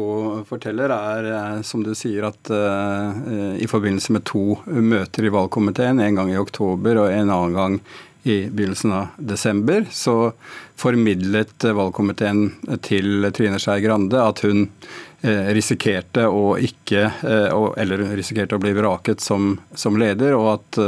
forteller, 0.50 0.92
er 0.92 1.28
eh, 1.32 1.62
som 1.64 1.80
du 1.84 1.94
sier 1.96 2.26
at 2.28 2.50
uh, 2.52 3.56
i 3.56 3.68
forbindelse 3.72 4.12
med 4.12 4.26
to 4.28 4.58
møter 4.68 5.24
i 5.24 5.32
valgkomiteen, 5.32 6.02
en 6.04 6.20
gang 6.20 6.32
i 6.34 6.36
oktober 6.42 7.00
og 7.00 7.14
en 7.14 7.32
annen 7.32 7.56
gang 7.56 7.78
i 8.28 8.36
begynnelsen 8.52 8.92
av 8.98 9.14
desember, 9.30 9.88
så 9.96 10.34
formidlet 10.76 11.70
valgkomiteen 11.80 12.50
til 12.84 13.30
Trine 13.32 13.62
Skei 13.64 13.80
Grande 13.86 14.20
at 14.20 14.44
hun 14.44 14.66
uh, 14.68 15.48
risikerte 15.56 16.28
å 16.28 16.58
ikke 16.60 17.08
Eller 17.80 18.04
risikerte 18.12 18.60
å 18.60 18.62
bli 18.62 18.76
vraket 18.76 19.24
som, 19.24 19.54
som 19.72 19.96
leder, 19.96 20.36
og 20.36 20.52
at 20.58 20.84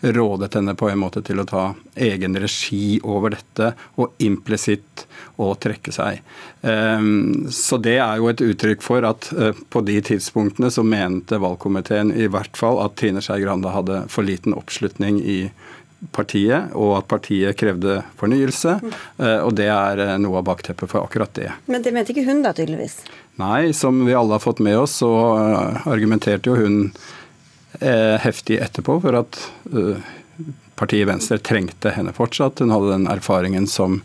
rådet 0.00 0.54
henne 0.54 0.74
på 0.78 0.88
en 0.90 1.00
måte 1.00 1.22
til 1.26 1.40
å 1.42 1.46
ta 1.48 1.62
egen 1.98 2.36
regi 2.38 2.98
over 3.02 3.34
dette, 3.34 3.72
og 3.98 4.14
implisitt 4.22 5.06
å 5.42 5.50
trekke 5.58 5.92
seg. 5.94 6.20
Ehm, 6.62 7.48
så 7.54 7.78
det 7.82 7.96
er 7.98 8.20
jo 8.20 8.28
et 8.30 8.42
uttrykk 8.42 8.84
for 8.84 9.06
at 9.06 9.30
eh, 9.34 9.56
på 9.70 9.82
de 9.86 9.98
tidspunktene 10.10 10.70
så 10.74 10.84
mente 10.86 11.40
valgkomiteen 11.42 12.12
i 12.14 12.28
hvert 12.30 12.58
fall 12.58 12.80
at 12.84 12.94
Trine 12.98 13.22
Skei 13.24 13.42
Grande 13.42 13.74
hadde 13.74 14.04
for 14.12 14.26
liten 14.26 14.54
oppslutning 14.54 15.20
i 15.22 15.40
partiet, 16.14 16.70
og 16.78 16.94
at 17.00 17.08
partiet 17.10 17.58
krevde 17.58 18.00
fornyelse. 18.20 18.78
Eh, 19.18 19.38
og 19.42 19.54
det 19.58 19.70
er 19.72 20.04
eh, 20.04 20.16
noe 20.22 20.40
av 20.40 20.46
bakteppet 20.46 20.90
for 20.90 21.02
akkurat 21.02 21.34
det. 21.38 21.50
Men 21.66 21.82
det 21.82 21.94
mente 21.94 22.14
ikke 22.14 22.26
hun 22.28 22.44
da, 22.46 22.54
tydeligvis? 22.54 23.00
Nei, 23.38 23.72
som 23.74 24.04
vi 24.06 24.14
alle 24.18 24.38
har 24.38 24.42
fått 24.42 24.62
med 24.62 24.78
oss, 24.78 24.98
så 25.02 25.10
argumenterte 25.86 26.50
jo 26.50 26.58
hun 26.58 26.78
heftig 27.80 28.58
etterpå 28.62 28.98
for 29.02 29.18
at 29.20 29.38
eh, 29.72 30.08
partiet 30.78 31.08
Venstre 31.08 31.38
trengte 31.42 31.92
henne 31.94 32.14
fortsatt. 32.16 32.62
Hun 32.62 32.74
hadde 32.74 32.94
den 32.94 33.06
erfaringen 33.10 33.66
som 33.70 34.00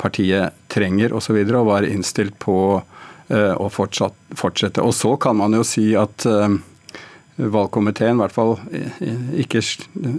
partiet 0.00 0.56
trenger 0.72 1.12
osv. 1.12 1.16
Og, 1.16 1.22
så 1.26 1.36
videre, 1.36 1.60
og 1.60 1.70
var 1.70 1.88
innstilt 1.88 2.38
på 2.42 2.58
eh, 3.28 3.54
å 3.54 3.68
fortsatt, 3.72 4.16
fortsette. 4.36 4.84
Og 4.84 4.96
så 4.96 5.14
kan 5.20 5.38
man 5.40 5.56
jo 5.56 5.64
si 5.66 5.90
at 5.98 6.26
valgkomiteen, 7.38 8.16
i 8.16 8.22
hvert 8.24 8.34
fall 8.34 8.56
ikke 9.38 9.60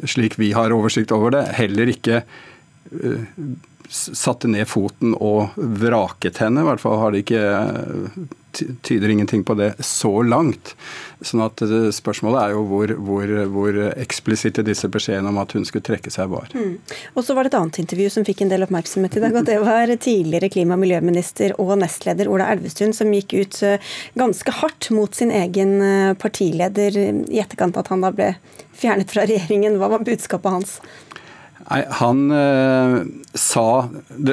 slik 0.07 0.37
vi 0.39 0.53
har 0.55 0.71
oversikt 0.71 1.11
over 1.11 1.33
det, 1.35 1.41
heller 1.57 1.91
ikke 1.91 2.21
satte 3.89 4.47
ned 4.47 4.69
foten 4.69 5.15
og 5.17 5.57
vraket 5.57 6.39
henne. 6.43 6.63
I 6.63 6.69
hvert 6.69 6.83
fall 6.83 6.99
har 7.01 7.13
de 7.13 7.23
ikke 7.25 7.43
tyder 8.85 9.09
ingenting 9.09 9.43
på 9.43 9.55
det 9.59 9.73
så 9.85 10.11
langt. 10.23 10.75
Sånn 11.21 11.43
at 11.43 11.61
Spørsmålet 11.95 12.41
er 12.41 12.53
jo 12.55 12.63
hvor, 12.69 12.93
hvor, 13.03 13.33
hvor 13.51 13.79
eksplisitte 13.91 14.63
disse 14.65 14.87
beskjedene 14.91 15.31
om 15.31 15.39
at 15.41 15.53
hun 15.55 15.65
skulle 15.67 15.85
trekke 15.85 16.11
seg, 16.13 16.29
var. 16.31 16.51
Mm. 16.55 16.77
Og 17.15 17.25
så 17.25 17.35
var 17.35 17.45
det 17.45 17.53
et 17.53 17.59
annet 17.59 17.81
intervju 17.83 18.09
som 18.13 18.27
fikk 18.27 18.45
en 18.45 18.53
del 18.53 18.65
oppmerksomhet 18.65 19.17
i 19.17 19.23
dag. 19.23 19.35
og 19.35 19.47
Det 19.49 19.59
var 19.63 19.93
tidligere 19.95 20.51
klima- 20.53 20.77
og 20.77 20.83
miljøminister 20.83 21.55
og 21.61 21.75
nestleder 21.81 22.31
Ola 22.31 22.49
Elvestuen 22.53 22.95
som 22.95 23.11
gikk 23.13 23.35
ut 23.35 23.59
eh, 23.65 23.91
ganske 24.19 24.55
hardt 24.61 24.89
mot 24.95 25.15
sin 25.15 25.33
egen 25.35 25.77
eh, 25.83 26.15
partileder 26.19 26.97
i 26.99 27.41
etterkant 27.41 27.77
at 27.79 27.91
han 27.93 28.05
da 28.05 28.13
ble 28.15 28.33
fjernet 28.79 29.11
fra 29.11 29.27
regjeringen. 29.27 29.77
Hva 29.79 29.91
var 29.95 30.05
budskapet 30.07 30.55
hans? 30.55 30.79
Nei, 31.69 31.83
Han 31.89 32.31
eh, 32.31 32.95
sa 33.33 33.65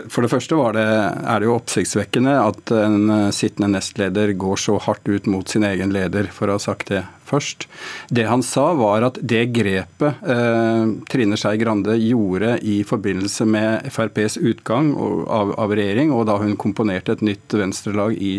For 0.09 0.25
det 0.25 0.31
første 0.33 0.57
det, 0.77 0.85
er 0.87 1.41
det 1.43 1.49
jo 1.49 1.57
oppsiktsvekkende 1.59 2.33
at 2.41 2.73
en 2.73 3.11
eh, 3.13 3.35
sittende 3.35 3.75
nestleder 3.75 4.33
går 4.41 4.63
så 4.63 4.79
hardt 4.87 5.09
ut 5.09 5.29
mot 5.31 5.49
sin 5.49 5.67
egen 5.69 5.93
leder, 5.93 6.31
for 6.33 6.49
å 6.49 6.57
ha 6.57 6.63
sagt 6.63 6.93
det 6.95 7.03
først. 7.27 7.67
Det 8.09 8.25
han 8.31 8.45
sa, 8.47 8.71
var 8.79 9.05
at 9.05 9.21
det 9.21 9.51
grepet 9.57 10.25
eh, 10.25 10.87
Trine 11.13 11.37
Skei 11.41 11.61
Grande 11.61 11.99
gjorde 12.01 12.57
i 12.65 12.81
forbindelse 12.89 13.49
med 13.51 13.91
FrPs 13.93 14.39
utgang 14.41 14.95
av, 14.97 15.53
av 15.61 15.77
regjering, 15.77 16.15
og 16.17 16.29
da 16.31 16.39
hun 16.41 16.57
komponerte 16.61 17.19
et 17.19 17.27
nytt 17.27 17.59
venstrelag 17.59 18.17
i 18.17 18.39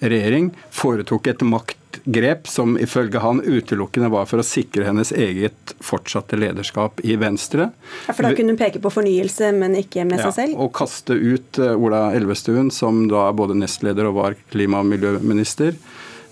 regjering, 0.00 0.52
foretok 0.70 1.32
et 1.32 1.44
makt 1.44 1.79
grep 2.04 2.48
som 2.48 2.78
ifølge 2.78 3.18
han 3.18 3.40
utelukkende 3.40 4.10
var 4.12 4.28
for 4.30 4.42
å 4.42 4.46
sikre 4.46 4.86
hennes 4.86 5.12
eget 5.12 5.74
fortsatte 5.84 6.38
lederskap 6.38 7.00
i 7.04 7.16
Venstre. 7.20 7.70
Ja, 8.06 8.14
For 8.14 8.26
da 8.26 8.32
kunne 8.36 8.54
hun 8.54 8.60
peke 8.60 8.82
på 8.82 8.92
fornyelse, 8.94 9.50
men 9.56 9.76
ikke 9.78 10.06
med 10.08 10.22
seg 10.22 10.36
selv? 10.36 10.54
Ja, 10.54 10.60
og 10.66 10.72
kaste 10.76 11.16
ut 11.16 11.60
eh, 11.60 11.74
Ola 11.74 12.08
Elvestuen, 12.16 12.70
som 12.74 13.06
da 13.10 13.26
er 13.28 13.36
både 13.38 13.58
nestleder 13.58 14.10
og 14.10 14.18
var 14.20 14.38
klima- 14.52 14.84
og 14.84 14.90
miljøminister, 14.92 15.76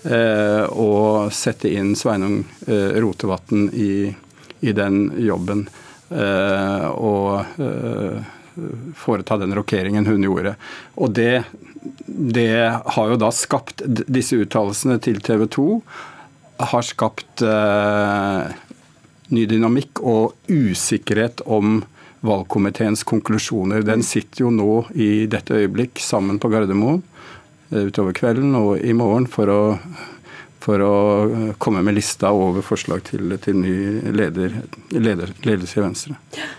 eh, 0.04 0.64
og 0.70 1.34
sette 1.34 1.72
inn 1.74 1.94
Sveinung 1.98 2.40
eh, 2.68 2.98
Rotevatn 3.02 3.68
i, 3.74 3.92
i 4.60 4.74
den 4.76 5.06
jobben. 5.22 5.68
Og 6.08 7.44
foreta 8.98 9.38
den 9.40 9.54
rokeringen 9.56 10.06
hun 10.08 10.26
gjorde. 10.26 10.54
Og 10.98 11.14
det 11.16 11.32
det 12.06 12.80
har 12.84 13.10
jo 13.10 13.18
da 13.20 13.30
skapt 13.34 13.84
Disse 13.86 14.38
uttalelsene 14.42 14.98
til 15.02 15.20
TV 15.24 15.46
2 15.54 15.66
har 16.72 16.82
skapt 16.82 17.42
eh, 17.46 18.48
ny 19.30 19.44
dynamikk 19.46 20.00
og 20.02 20.34
usikkerhet 20.50 21.44
om 21.46 21.84
valgkomiteens 22.26 23.04
konklusjoner. 23.06 23.84
Den 23.86 24.02
sitter 24.02 24.42
jo 24.42 24.50
nå 24.50 24.72
i 24.98 25.28
dette 25.30 25.54
øyeblikk 25.54 26.02
sammen 26.02 26.40
på 26.42 26.50
Gardermoen 26.50 26.98
eh, 27.70 27.86
utover 27.86 28.16
kvelden 28.18 28.58
og 28.58 28.82
i 28.82 28.96
morgen 28.96 29.28
for 29.30 29.54
å 29.54 29.60
for 30.68 30.84
å 30.84 30.96
eh, 31.24 31.52
komme 31.56 31.80
med 31.84 31.96
lista 31.96 32.28
over 32.36 32.64
forslag 32.66 33.00
til, 33.08 33.32
til 33.40 33.56
ny 33.56 33.76
leder, 34.12 34.58
leder, 34.92 35.32
ledelse 35.46 35.80
i 35.80 35.84
Venstre. 35.86 36.18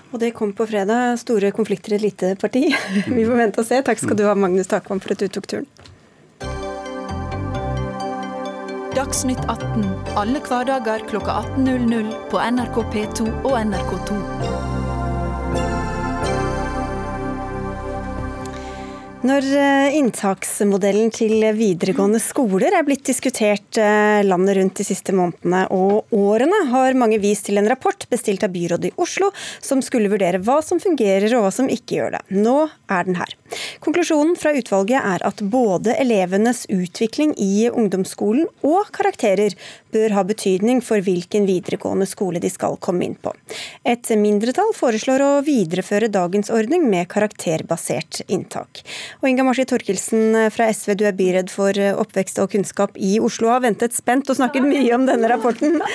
Og 0.10 0.18
det 0.24 0.34
kom 0.38 0.56
på 0.58 0.66
fredag. 0.70 1.20
Store 1.22 1.54
konflikter 1.54 1.94
i 1.94 2.00
et 2.00 2.08
lite 2.08 2.34
parti. 2.42 2.66
Vi 3.18 3.22
får 3.22 3.38
vente 3.44 3.62
og 3.62 3.70
se. 3.70 3.84
Takk 3.86 4.02
skal 4.02 4.18
du 4.18 4.26
ha, 4.26 4.34
Magnus 4.34 4.72
Takvam, 4.72 5.02
for 5.04 5.14
at 5.14 5.22
du 5.22 5.30
tok 5.30 5.50
turen. 5.54 5.70
Dagsnytt 8.98 9.46
18 9.46 9.86
alle 10.18 10.42
hverdager 10.44 11.06
kl 11.08 11.22
18.00 11.22 12.10
på 12.34 12.42
NRK 12.42 12.82
P2 12.96 13.30
og 13.46 13.56
NRK2. 13.62 14.79
Når 19.20 19.44
eh, 19.52 19.98
inntaksmodellen 20.00 21.10
til 21.12 21.42
videregående 21.58 22.22
skoler 22.24 22.72
er 22.78 22.86
blitt 22.88 23.04
diskutert 23.10 23.76
eh, 23.76 24.22
landet 24.24 24.56
rundt 24.56 24.80
de 24.80 24.86
siste 24.88 25.12
månedene 25.12 25.66
og 25.76 26.16
årene, 26.16 26.62
har 26.72 26.96
mange 26.96 27.20
vist 27.20 27.50
til 27.50 27.60
en 27.60 27.68
rapport 27.68 28.08
bestilt 28.08 28.48
av 28.48 28.54
byrådet 28.56 28.94
i 28.94 28.96
Oslo, 28.96 29.34
som 29.60 29.84
skulle 29.84 30.08
vurdere 30.14 30.40
hva 30.40 30.62
som 30.64 30.80
fungerer 30.80 31.36
og 31.36 31.50
hva 31.50 31.52
som 31.52 31.68
ikke 31.68 32.00
gjør 32.00 32.16
det. 32.16 32.24
Nå 32.40 32.62
er 32.88 33.12
den 33.12 33.20
her. 33.20 33.36
Konklusjonen 33.84 34.36
fra 34.40 34.54
utvalget 34.58 35.00
er 35.00 35.24
at 35.26 35.42
både 35.42 35.96
elevenes 36.00 36.66
utvikling 36.72 37.34
i 37.40 37.70
ungdomsskolen 37.70 38.48
og 38.66 38.92
karakterer 38.96 39.56
bør 39.94 40.14
ha 40.18 40.24
betydning 40.28 40.82
for 40.86 41.02
hvilken 41.06 41.48
videregående 41.50 42.06
skole 42.10 42.42
de 42.42 42.52
skal 42.52 42.78
komme 42.82 43.08
inn 43.08 43.18
på. 43.18 43.34
Et 43.88 44.12
mindretall 44.20 44.74
foreslår 44.78 45.24
å 45.26 45.32
videreføre 45.46 46.12
dagens 46.14 46.52
ordning 46.54 46.86
med 46.92 47.10
karakterbasert 47.12 48.22
inntak. 48.28 48.84
Og 49.22 49.30
Inga 49.32 49.46
Marsi 49.48 49.66
Torkelsen 49.70 50.38
fra 50.54 50.70
SV, 50.74 50.94
du 51.00 51.06
er 51.10 51.18
byredd 51.18 51.50
for 51.54 51.74
oppvekst 52.04 52.42
og 52.44 52.52
kunnskap 52.54 52.98
i 52.98 53.18
Oslo, 53.24 53.50
har 53.54 53.64
ventet 53.66 53.98
spent 53.98 54.30
og 54.30 54.38
snakket 54.38 54.68
mye 54.68 54.94
om 54.96 55.08
denne 55.10 55.32
rapporten. 55.32 55.80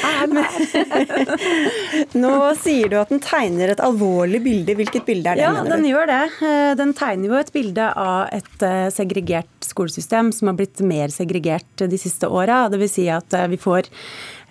Nå 2.25 2.35
sier 2.61 2.91
du 2.91 2.99
at 3.01 3.13
den 3.13 3.23
tegner 3.25 3.73
et 3.75 3.83
alvorlig 3.85 4.41
bilde. 4.45 4.77
Hvilket 4.79 5.07
bilde 5.07 5.33
er 5.33 5.41
det? 5.41 5.47
Ja, 5.47 5.65
den 5.69 5.87
gjør 5.89 6.09
det. 6.11 6.23
Eh, 6.45 6.73
den 6.79 6.95
tegner 6.97 7.31
jo 7.31 7.41
et 7.45 7.53
bilde 7.55 7.87
av 8.01 8.33
et 8.35 8.65
eh, 8.65 8.89
segregert 8.93 9.65
skolesystem 9.65 10.33
som 10.35 10.51
har 10.51 10.59
blitt 10.59 10.81
mer 10.85 11.13
segregert 11.13 11.85
de 11.85 12.01
siste 12.01 12.29
åra. 12.29 12.65
Dvs. 12.73 12.97
Si 12.97 13.07
at 13.13 13.37
eh, 13.37 13.49
vi 13.53 13.61
får 13.61 13.91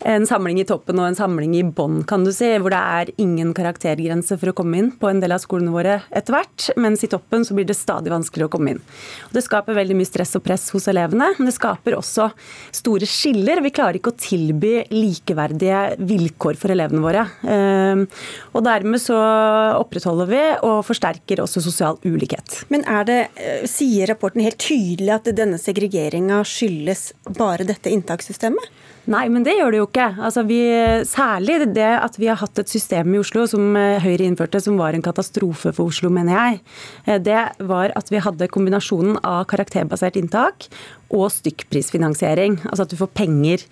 en 0.04 0.26
samling 0.28 0.60
i 0.60 0.66
toppen 0.68 1.00
og 1.00 1.08
en 1.08 1.18
samling 1.18 1.54
i 1.56 1.64
bånn, 1.64 2.02
kan 2.08 2.26
du 2.26 2.32
si, 2.36 2.50
hvor 2.60 2.74
det 2.74 2.80
er 2.80 3.12
ingen 3.22 3.54
karaktergrense 3.56 4.36
for 4.40 4.52
å 4.52 4.56
komme 4.58 4.80
inn 4.80 4.90
på 5.00 5.10
en 5.10 5.22
del 5.24 5.32
av 5.36 5.42
skolene 5.44 5.72
våre 5.74 6.00
etter 6.12 6.36
hvert, 6.36 6.68
mens 6.80 7.06
i 7.06 7.10
toppen 7.12 7.46
så 7.48 7.56
blir 7.56 7.68
det 7.70 7.78
stadig 7.80 8.12
vanskeligere 8.12 8.52
å 8.52 8.54
komme 8.54 8.74
inn. 8.76 8.82
Og 9.30 9.38
det 9.38 9.46
skaper 9.46 9.78
veldig 9.78 9.98
mye 10.00 10.10
stress 10.10 10.36
og 10.40 10.44
press 10.46 10.68
hos 10.76 10.90
elevene, 10.92 11.32
men 11.38 11.50
det 11.50 11.56
skaper 11.56 11.98
også 11.98 12.30
store 12.76 13.08
skiller. 13.10 13.64
Vi 13.64 13.74
klarer 13.76 14.00
ikke 14.00 14.14
å 14.14 14.20
tilby 14.20 14.74
likeverdige 14.92 15.84
vilkår 16.04 16.60
for 16.60 16.76
elevene 16.76 17.04
våre. 17.04 17.26
Ehm, 17.48 18.06
og 18.54 18.68
dermed 18.68 19.02
så 19.02 19.18
opprettholder 19.80 20.32
vi 20.32 20.44
og 20.68 20.84
forsterker 20.88 21.44
også 21.44 21.64
sosial 21.64 22.00
ulikhet. 22.04 22.64
Men 22.74 22.84
er 22.90 23.08
det, 23.08 23.22
eh, 23.38 23.68
sier 23.68 24.08
rapporten 24.12 24.44
helt 24.44 24.60
tydelig 24.60 25.16
at 25.16 25.36
denne 25.36 25.60
segregeringa 25.60 26.44
skyldes 26.44 27.14
bare 27.38 27.64
dette 27.64 27.92
inntakssystemet? 27.92 28.84
Nei, 29.12 29.26
men 29.28 29.44
det 29.44 29.58
gjør 29.58 29.74
det 29.74 29.80
jo 29.82 29.86
ikke. 29.90 30.06
Altså, 30.24 30.46
vi, 30.48 30.62
særlig 31.10 31.58
det 31.76 31.90
at 31.98 32.16
vi 32.22 32.30
har 32.32 32.40
hatt 32.40 32.62
et 32.62 32.72
system 32.72 33.12
i 33.12 33.20
Oslo 33.20 33.44
som 33.52 33.76
eh, 33.76 34.00
Høyre 34.00 34.24
innførte, 34.30 34.62
som 34.64 34.78
var 34.80 34.96
en 34.96 35.04
katastrofe 35.04 35.74
for 35.76 35.92
Oslo, 35.92 36.12
mener 36.14 36.38
jeg. 36.38 36.62
Eh, 37.04 37.20
det 37.20 37.42
var 37.68 37.92
at 38.00 38.12
vi 38.14 38.24
hadde 38.24 38.48
kombinasjonen 38.54 39.20
av 39.20 39.44
karakterbasert 39.52 40.16
inntak 40.22 40.70
og 41.14 41.30
stykkprisfinansiering. 41.34 42.58
Altså 42.70 42.88
at 42.88 42.94
du 42.94 42.98
får 43.00 43.12
penger 43.16 43.64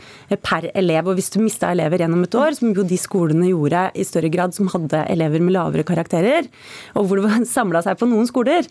per 0.44 0.70
elev. 0.78 1.10
Og 1.10 1.18
hvis 1.18 1.32
du 1.34 1.40
mista 1.42 1.72
elever 1.74 2.04
gjennom 2.04 2.24
et 2.26 2.38
år, 2.38 2.56
som 2.58 2.74
jo 2.76 2.86
de 2.88 3.00
skolene 3.00 3.50
gjorde 3.50 3.88
i 3.98 4.06
større 4.08 4.32
grad 4.34 4.56
som 4.56 4.70
hadde 4.72 5.04
elever 5.12 5.44
med 5.44 5.56
lavere 5.56 5.86
karakterer, 5.88 6.48
og 6.96 7.10
hvor 7.10 7.22
det 7.22 7.48
samla 7.56 7.84
seg 7.86 7.98
på 8.00 8.10
noen 8.10 8.30
skoler, 8.30 8.68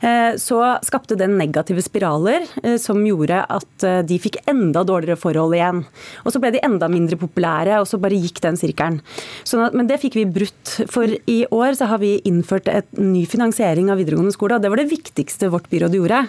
eh, 0.00 0.34
så 0.40 0.60
skapte 0.86 1.18
det 1.20 1.28
negative 1.32 1.84
spiraler 1.84 2.46
eh, 2.62 2.78
som 2.80 3.02
gjorde 3.04 3.42
at 3.44 3.86
eh, 3.86 4.00
de 4.06 4.18
fikk 4.22 4.40
enda 4.50 4.84
dårligere 4.86 5.20
forhold 5.20 5.56
igjen. 5.58 5.84
Og 6.24 6.34
så 6.34 6.40
ble 6.42 6.54
de 6.54 6.64
enda 6.64 6.88
mindre 6.92 7.18
populære, 7.20 7.80
og 7.82 7.88
så 7.90 8.00
bare 8.00 8.18
gikk 8.18 8.40
den 8.44 8.58
sirkelen. 8.60 9.00
Sånn 9.44 9.66
at, 9.66 9.76
men 9.76 9.88
det 9.90 10.00
fikk 10.02 10.18
vi 10.18 10.26
brutt. 10.30 10.76
For 10.90 11.10
i 11.30 11.40
år 11.52 11.76
så 11.78 11.90
har 11.90 12.00
vi 12.02 12.16
innført 12.26 12.70
et 12.72 12.88
ny 12.98 13.24
finansiering 13.28 13.90
av 13.92 14.00
videregående 14.00 14.34
skole, 14.34 14.56
og 14.56 14.64
det 14.64 14.72
var 14.72 14.80
det 14.80 14.90
viktigste 14.90 15.50
vårt 15.52 15.68
byråd 15.72 15.98
gjorde. 15.98 16.24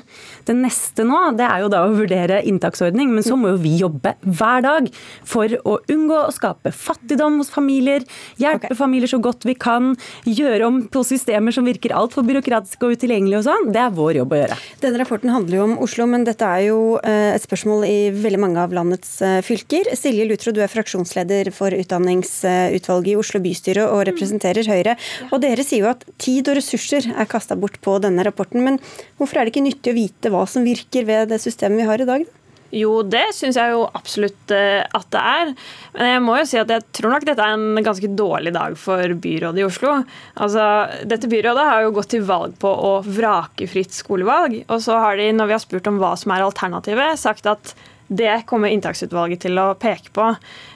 Det 0.47 0.57
neste 0.57 1.05
nå, 1.07 1.21
det 1.39 1.47
er 1.47 1.63
jo 1.63 1.71
da 1.71 1.84
å 1.85 1.95
vurdere 1.95 2.41
inntaksordning, 2.47 3.11
men 3.13 3.25
så 3.25 3.37
må 3.39 3.53
jo 3.53 3.61
vi 3.61 3.75
jobbe 3.79 4.15
hver 4.25 4.65
dag 4.65 4.89
for 5.27 5.51
å 5.63 5.77
unngå 5.91 6.19
å 6.25 6.33
skape 6.33 6.73
fattigdom 6.75 7.39
hos 7.41 7.51
familier, 7.53 8.05
hjelpe 8.41 8.71
okay. 8.71 8.79
familier 8.79 9.11
så 9.11 9.19
godt 9.23 9.45
vi 9.47 9.55
kan, 9.57 9.93
gjøre 10.25 10.67
om 10.67 10.81
på 10.91 11.03
systemer 11.07 11.55
som 11.55 11.67
virker 11.67 11.95
altfor 11.95 12.25
byråkratiske 12.27 12.85
og 12.85 12.97
utilgjengelige 12.97 13.41
og 13.41 13.47
sånn. 13.47 13.71
Det 13.75 13.81
er 13.81 13.95
vår 13.95 14.19
jobb 14.21 14.35
å 14.35 14.41
gjøre. 14.41 14.59
Denne 14.83 15.01
rapporten 15.01 15.33
handler 15.33 15.59
jo 15.59 15.67
om 15.69 15.75
Oslo, 15.85 16.07
men 16.09 16.25
dette 16.27 16.47
er 16.47 16.67
jo 16.69 16.79
eh, 17.01 17.33
et 17.35 17.45
spørsmål 17.45 17.85
i 17.87 17.97
veldig 18.15 18.41
mange 18.41 18.63
av 18.63 18.75
landets 18.75 19.17
eh, 19.25 19.39
fylker. 19.45 19.91
Silje 19.97 20.27
Lutro, 20.29 20.53
du 20.55 20.61
er 20.63 20.71
fraksjonsleder 20.71 21.51
for 21.55 21.75
utdanningsutvalget 21.75 23.13
i 23.13 23.17
Oslo 23.19 23.41
bystyre 23.43 23.87
og 23.91 24.05
representerer 24.09 24.67
Høyre. 24.69 24.95
Og 25.31 25.41
dere 25.43 25.65
sier 25.65 25.85
jo 25.85 25.91
at 25.91 26.05
tid 26.21 26.47
og 26.51 26.59
ressurser 26.59 27.09
er 27.13 27.29
kasta 27.29 27.57
bort 27.59 27.79
på 27.83 27.97
denne 28.03 28.25
rapporten. 28.25 28.63
Men 28.65 28.79
hvorfor 29.19 29.39
er 29.39 29.45
det 29.45 29.55
ikke 29.55 29.65
nyttig 29.65 29.93
å 29.93 29.97
vite 29.97 30.31
hva 30.33 30.45
som 30.49 30.65
virker 30.65 31.07
ved 31.07 31.31
det 31.33 31.41
systemet 31.43 31.64
vi 31.73 31.87
har 31.87 32.01
i 32.01 32.09
dag? 32.09 32.25
Jo, 32.75 32.99
det 33.07 33.29
syns 33.37 33.55
jeg 33.59 33.71
jo 33.71 33.85
absolutt 33.95 34.51
eh, 34.51 34.81
at 34.83 35.07
det 35.13 35.21
er. 35.21 35.51
Men 35.95 36.09
jeg 36.09 36.23
må 36.25 36.35
jo 36.39 36.47
si 36.49 36.59
at 36.59 36.71
jeg 36.73 36.83
tror 36.97 37.13
nok 37.13 37.27
dette 37.27 37.45
er 37.45 37.55
en 37.55 37.79
ganske 37.85 38.09
dårlig 38.17 38.51
dag 38.55 38.75
for 38.79 39.15
byrådet 39.21 39.61
i 39.61 39.67
Oslo. 39.67 39.95
Altså, 40.33 40.65
Dette 41.07 41.29
byrådet 41.31 41.67
har 41.69 41.85
jo 41.85 41.93
gått 41.95 42.11
til 42.15 42.25
valg 42.27 42.57
på 42.59 42.67
å 42.69 42.93
vrake 43.05 43.69
fritt 43.71 43.95
skolevalg. 43.95 44.63
Og 44.67 44.81
så 44.83 44.97
har 44.99 45.21
de, 45.21 45.29
når 45.35 45.51
vi 45.51 45.55
har 45.55 45.63
spurt 45.63 45.91
om 45.91 46.01
hva 46.01 46.15
som 46.19 46.35
er 46.35 46.45
alternativet, 46.45 47.21
sagt 47.21 47.47
at 47.49 47.75
det 48.05 48.43
kommer 48.49 48.69
inntaksutvalget 48.69 49.45
til 49.47 49.57
å 49.57 49.71
peke 49.81 50.11
på. 50.13 50.27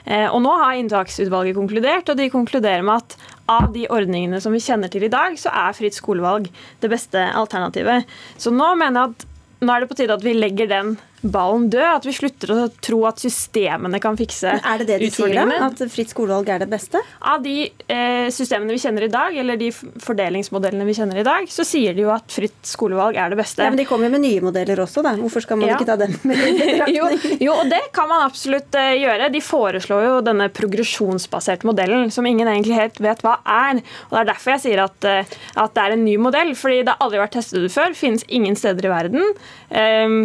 Eh, 0.04 0.26
og 0.26 0.40
nå 0.42 0.54
har 0.62 0.78
inntaksutvalget 0.78 1.58
konkludert, 1.58 2.08
og 2.10 2.18
de 2.18 2.30
konkluderer 2.32 2.82
med 2.86 3.04
at 3.04 3.18
av 3.50 3.68
de 3.74 3.84
ordningene 3.90 4.40
som 4.42 4.54
vi 4.54 4.62
kjenner 4.62 4.90
til 4.90 5.04
i 5.06 5.12
dag, 5.12 5.36
så 5.38 5.52
er 5.52 5.76
fritt 5.76 5.98
skolevalg 5.98 6.48
det 6.82 6.90
beste 6.90 7.22
alternativet. 7.38 8.08
Så 8.38 8.54
nå 8.54 8.72
mener 8.78 9.04
jeg 9.04 9.14
at 9.14 9.29
nå 9.60 9.72
er 9.72 9.82
det 9.82 9.90
på 9.90 9.98
tide 9.98 10.14
at 10.16 10.24
vi 10.24 10.32
legger 10.36 10.70
den 10.70 10.94
ballen 11.22 11.68
død. 11.70 11.86
At 12.00 12.06
vi 12.08 12.14
slutter 12.16 12.52
å 12.54 12.66
tro 12.82 13.02
at 13.08 13.20
systemene 13.22 14.00
kan 14.02 14.18
fikse 14.18 14.56
utfordringene. 14.56 14.72
Er 14.72 14.82
det 14.82 14.88
det 14.88 14.98
de 15.02 15.10
sier 15.14 15.36
da? 15.36 15.58
At 15.66 15.82
fritt 15.92 16.12
skolevalg 16.12 16.50
er 16.52 16.62
det 16.64 16.68
beste? 16.70 17.02
Av 17.30 17.42
de 17.44 17.56
eh, 17.66 18.28
systemene 18.34 18.74
vi 18.74 18.80
kjenner 18.82 19.06
i 19.06 19.10
dag, 19.12 19.36
eller 19.42 19.60
de 19.60 19.70
fordelingsmodellene 19.72 20.86
vi 20.88 20.96
kjenner 20.96 21.20
i 21.22 21.26
dag, 21.26 21.48
så 21.52 21.66
sier 21.66 21.96
de 21.96 22.06
jo 22.06 22.12
at 22.14 22.26
fritt 22.32 22.58
skolevalg 22.66 23.18
er 23.20 23.32
det 23.32 23.40
beste. 23.40 23.64
Ja, 23.64 23.72
Men 23.72 23.80
de 23.80 23.86
kommer 23.88 24.08
jo 24.08 24.14
med 24.16 24.24
nye 24.24 24.44
modeller 24.44 24.84
også, 24.84 25.04
da. 25.06 25.14
Hvorfor 25.20 25.44
skal 25.44 25.60
man 25.60 25.70
ja. 25.70 25.78
ikke 25.78 25.88
ta 25.90 25.98
dem 26.00 26.16
med 26.26 26.38
jo, 26.96 27.08
jo, 27.40 27.54
og 27.54 27.70
det 27.70 27.82
kan 27.96 28.08
man 28.10 28.24
absolutt 28.26 28.76
eh, 28.78 28.96
gjøre. 29.00 29.30
De 29.34 29.42
foreslår 29.44 30.06
jo 30.06 30.14
denne 30.26 30.50
progresjonsbaserte 30.54 31.68
modellen, 31.68 32.10
som 32.14 32.26
ingen 32.28 32.48
egentlig 32.50 32.78
helt 32.78 33.02
vet 33.02 33.24
hva 33.26 33.38
er. 33.44 33.82
Og 34.08 34.16
Det 34.16 34.22
er 34.22 34.30
derfor 34.32 34.56
jeg 34.56 34.64
sier 34.66 34.84
at, 34.86 35.08
eh, 35.08 35.36
at 35.64 35.76
det 35.76 35.84
er 35.84 35.96
en 35.96 36.06
ny 36.06 36.16
modell, 36.20 36.54
fordi 36.58 36.82
det 36.84 36.94
har 36.94 37.04
aldri 37.04 37.22
vært 37.22 37.36
testet 37.38 37.68
før. 37.74 37.94
Finnes 37.96 38.24
ingen 38.28 38.56
steder 38.58 38.88
i 38.88 38.92
verden. 38.92 39.36
Um, 39.70 40.18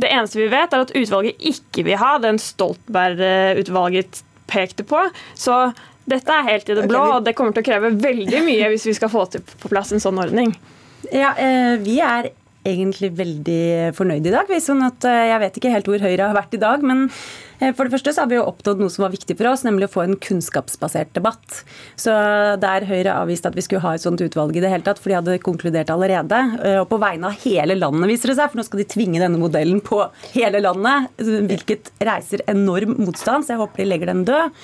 det 0.00 0.08
eneste 0.08 0.40
vi 0.40 0.48
vet, 0.52 0.72
er 0.72 0.84
at 0.86 0.94
utvalget 0.96 1.48
ikke 1.52 1.84
vil 1.86 2.00
ha 2.00 2.16
den 2.22 2.38
Stoltenberg-utvalget 2.40 4.22
pekte 4.50 4.86
på. 4.88 5.00
Så 5.38 5.72
dette 6.08 6.34
er 6.34 6.48
helt 6.48 6.70
i 6.70 6.76
det 6.76 6.86
blå, 6.90 7.02
og 7.18 7.26
det 7.26 7.34
kommer 7.38 7.54
til 7.54 7.62
å 7.64 7.68
kreve 7.68 7.92
veldig 8.02 8.44
mye 8.46 8.70
hvis 8.72 8.88
vi 8.88 8.96
skal 8.98 9.12
få 9.12 9.26
til 9.32 9.44
på 9.44 9.70
plass 9.70 9.92
en 9.94 10.02
sånn 10.02 10.20
ordning. 10.22 10.54
Ja, 11.12 11.34
eh, 11.36 11.76
Vi 11.82 12.00
er 12.00 12.30
egentlig 12.64 13.12
veldig 13.18 13.92
fornøyd 13.96 14.26
i 14.26 14.34
dag. 14.34 14.50
Sånn 14.62 14.84
at 14.86 15.04
eh, 15.08 15.28
Jeg 15.32 15.42
vet 15.42 15.56
ikke 15.58 15.72
helt 15.72 15.88
hvor 15.90 16.02
Høyre 16.02 16.28
har 16.30 16.36
vært 16.36 16.54
i 16.54 16.62
dag, 16.62 16.82
men 16.86 17.08
for 17.76 17.86
det 17.86 17.94
første 17.94 18.14
så 18.14 18.24
har 18.24 18.30
vi 18.30 18.38
jo 18.38 18.46
oppnådd 18.48 18.80
noe 18.82 18.92
som 18.92 19.04
var 19.04 19.12
viktig 19.14 19.36
for 19.38 19.50
oss, 19.52 19.62
nemlig 19.66 19.86
å 19.86 19.92
få 19.92 20.04
en 20.04 20.16
kunnskapsbasert 20.18 21.12
debatt. 21.16 21.62
Så 22.00 22.12
Der 22.62 22.86
Høyre 22.88 23.14
avviste 23.20 23.50
at 23.50 23.58
vi 23.58 23.64
skulle 23.64 23.82
ha 23.84 23.94
et 23.94 24.04
sånt 24.04 24.22
utvalg 24.24 24.56
i 24.56 24.62
det 24.64 24.72
hele 24.72 24.86
tatt, 24.86 25.00
for 25.02 25.12
de 25.12 25.18
hadde 25.20 25.38
konkludert 25.44 25.92
allerede. 25.94 26.40
Eh, 26.62 26.80
og 26.80 26.88
på 26.90 26.98
vegne 27.02 27.30
av 27.30 27.38
hele 27.44 27.76
landet, 27.78 28.08
viser 28.10 28.32
det 28.32 28.38
seg, 28.40 28.50
for 28.52 28.60
nå 28.60 28.66
skal 28.66 28.82
de 28.82 28.88
tvinge 28.94 29.22
denne 29.22 29.40
modellen 29.40 29.82
på 29.84 30.00
hele 30.32 30.62
landet. 30.64 31.12
Hvilket 31.22 31.92
reiser 32.02 32.44
enorm 32.50 32.96
motstand, 33.00 33.46
så 33.46 33.54
jeg 33.54 33.62
håper 33.62 33.84
de 33.84 33.88
legger 33.90 34.12
den 34.12 34.24
død. 34.28 34.58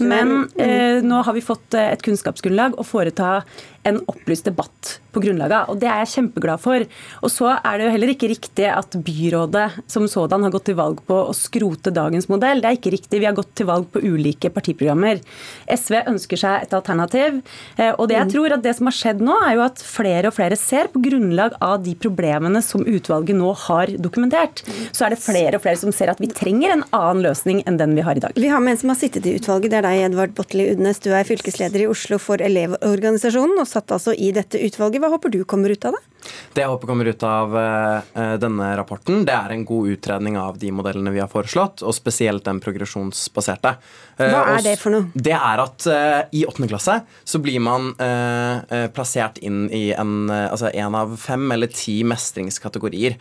Men 0.00 0.46
eh, 0.60 1.00
nå 1.04 1.22
har 1.26 1.36
vi 1.36 1.44
fått 1.44 1.76
eh, 1.76 1.92
et 1.94 2.04
kunnskapsgrunnlag 2.06 2.78
å 2.80 2.86
foreta 2.86 3.40
en 3.82 4.00
opplyst 4.10 4.44
debatt 4.44 4.98
på 5.10 5.22
grunnlaget 5.24 5.56
av. 5.56 5.70
Og 5.72 5.80
det 5.80 5.88
er 5.90 6.02
jeg 6.02 6.12
kjempeglad 6.14 6.62
for. 6.62 6.84
Og 7.24 7.32
så 7.32 7.52
er 7.56 7.78
det 7.78 7.86
jo 7.86 7.92
heller 7.94 8.12
ikke 8.12 8.30
riktig 8.30 8.66
at 8.70 8.96
byrådet 9.06 9.66
som 9.90 10.06
sådan 10.10 10.44
har 10.46 10.52
gått 10.54 10.68
til 10.70 10.78
valg 10.78 11.00
på 11.08 11.16
å 11.30 11.34
skrote 11.36 11.92
dagens 11.94 12.28
modell. 12.30 12.62
Det 12.62 12.70
er 12.70 12.78
ikke 12.78 12.94
riktig. 12.94 13.22
Vi 13.22 13.28
har 13.28 13.36
gått 13.36 13.52
til 13.58 13.68
valg 13.70 13.88
på 13.90 14.02
ulike 14.04 14.52
partiprogrammer. 14.54 15.22
SV 15.70 16.02
ønsker 16.04 16.40
seg 16.40 16.66
et 16.66 16.76
alternativ. 16.76 17.40
Eh, 17.76 17.92
og 17.96 18.10
det 18.10 18.18
jeg 18.18 18.28
mm. 18.28 18.34
tror 18.34 18.56
at 18.56 18.64
det 18.66 18.76
som 18.78 18.90
har 18.90 18.96
skjedd 18.96 19.24
nå, 19.24 19.36
er 19.48 19.56
jo 19.56 19.64
at 19.66 19.82
flere 19.84 20.30
og 20.30 20.36
flere 20.36 20.58
ser 20.60 20.90
på 20.92 21.02
grunnlag 21.04 21.56
av 21.64 21.80
de 21.84 21.96
problemene 21.98 22.62
som 22.64 22.84
utvalget 22.84 23.38
nå 23.38 23.54
har 23.66 23.94
dokumentert, 23.98 24.62
så 24.92 25.06
er 25.06 25.14
det 25.14 25.22
flere 25.24 25.56
og 25.58 25.64
flere 25.64 25.80
som 25.80 25.94
ser 25.94 26.12
at 26.12 26.20
vi 26.22 26.30
trenger 26.30 26.76
en 26.76 26.86
annen 26.96 27.24
løsning 27.24 27.64
enn 27.66 27.80
den 27.80 27.96
vi 27.96 28.04
har 28.06 28.18
i 28.18 28.22
dag. 28.22 28.36
Vi 28.36 28.50
har 28.52 28.62
med 28.62 28.76
en 28.76 28.82
som 28.84 28.92
har 28.92 29.00
sittet 29.00 29.26
i 29.26 29.34
utvalget. 29.38 29.72
Det 29.72 29.80
er 29.80 29.86
deg, 29.88 30.04
Edvard 30.10 30.36
Botli 30.36 30.68
Udnes. 30.72 31.02
Du 31.02 31.10
er 31.14 31.26
fylkesleder 31.26 31.84
i 31.84 31.88
Oslo 31.90 32.20
for 32.22 32.42
Elevorganisasjonen 32.44 33.62
og 33.62 33.69
satt 33.70 33.94
altså 33.94 34.14
i 34.14 34.32
dette 34.36 34.60
utvalget. 34.60 35.00
Hva 35.02 35.12
håper 35.14 35.32
du 35.32 35.42
kommer 35.48 35.72
ut 35.72 35.86
av 35.88 35.96
det? 35.96 36.02
Det 36.54 36.64
jeg 36.64 36.70
håper 36.72 36.90
kommer 36.90 37.06
ut 37.06 37.22
av 37.26 37.54
uh, 37.54 38.36
denne 38.42 38.70
rapporten, 38.78 39.24
det 39.26 39.34
er 39.36 39.54
en 39.54 39.64
god 39.68 39.92
utredning 39.94 40.38
av 40.40 40.58
de 40.58 40.72
modellene 40.74 41.12
vi 41.14 41.22
har 41.22 41.30
foreslått, 41.30 41.84
og 41.86 41.94
spesielt 41.94 42.44
den 42.46 42.58
progresjonsbaserte. 42.62 43.76
Uh, 44.18 44.26
Hva 44.26 44.42
er 44.56 44.64
det 44.66 44.74
for 44.80 44.94
noe? 44.94 45.08
Det 45.14 45.36
er 45.36 45.62
at 45.62 45.86
uh, 45.86 46.20
i 46.34 46.42
åttende 46.48 46.70
klasse 46.72 47.00
så 47.24 47.40
blir 47.42 47.60
man 47.62 47.92
plassert 48.94 49.38
inn 49.44 49.64
i 49.74 49.90
en, 49.96 50.30
altså 50.30 50.70
en 50.70 50.94
av 50.96 51.12
fem 51.20 51.42
eller 51.54 51.70
ti 51.72 52.00
mestringskategorier. 52.06 53.16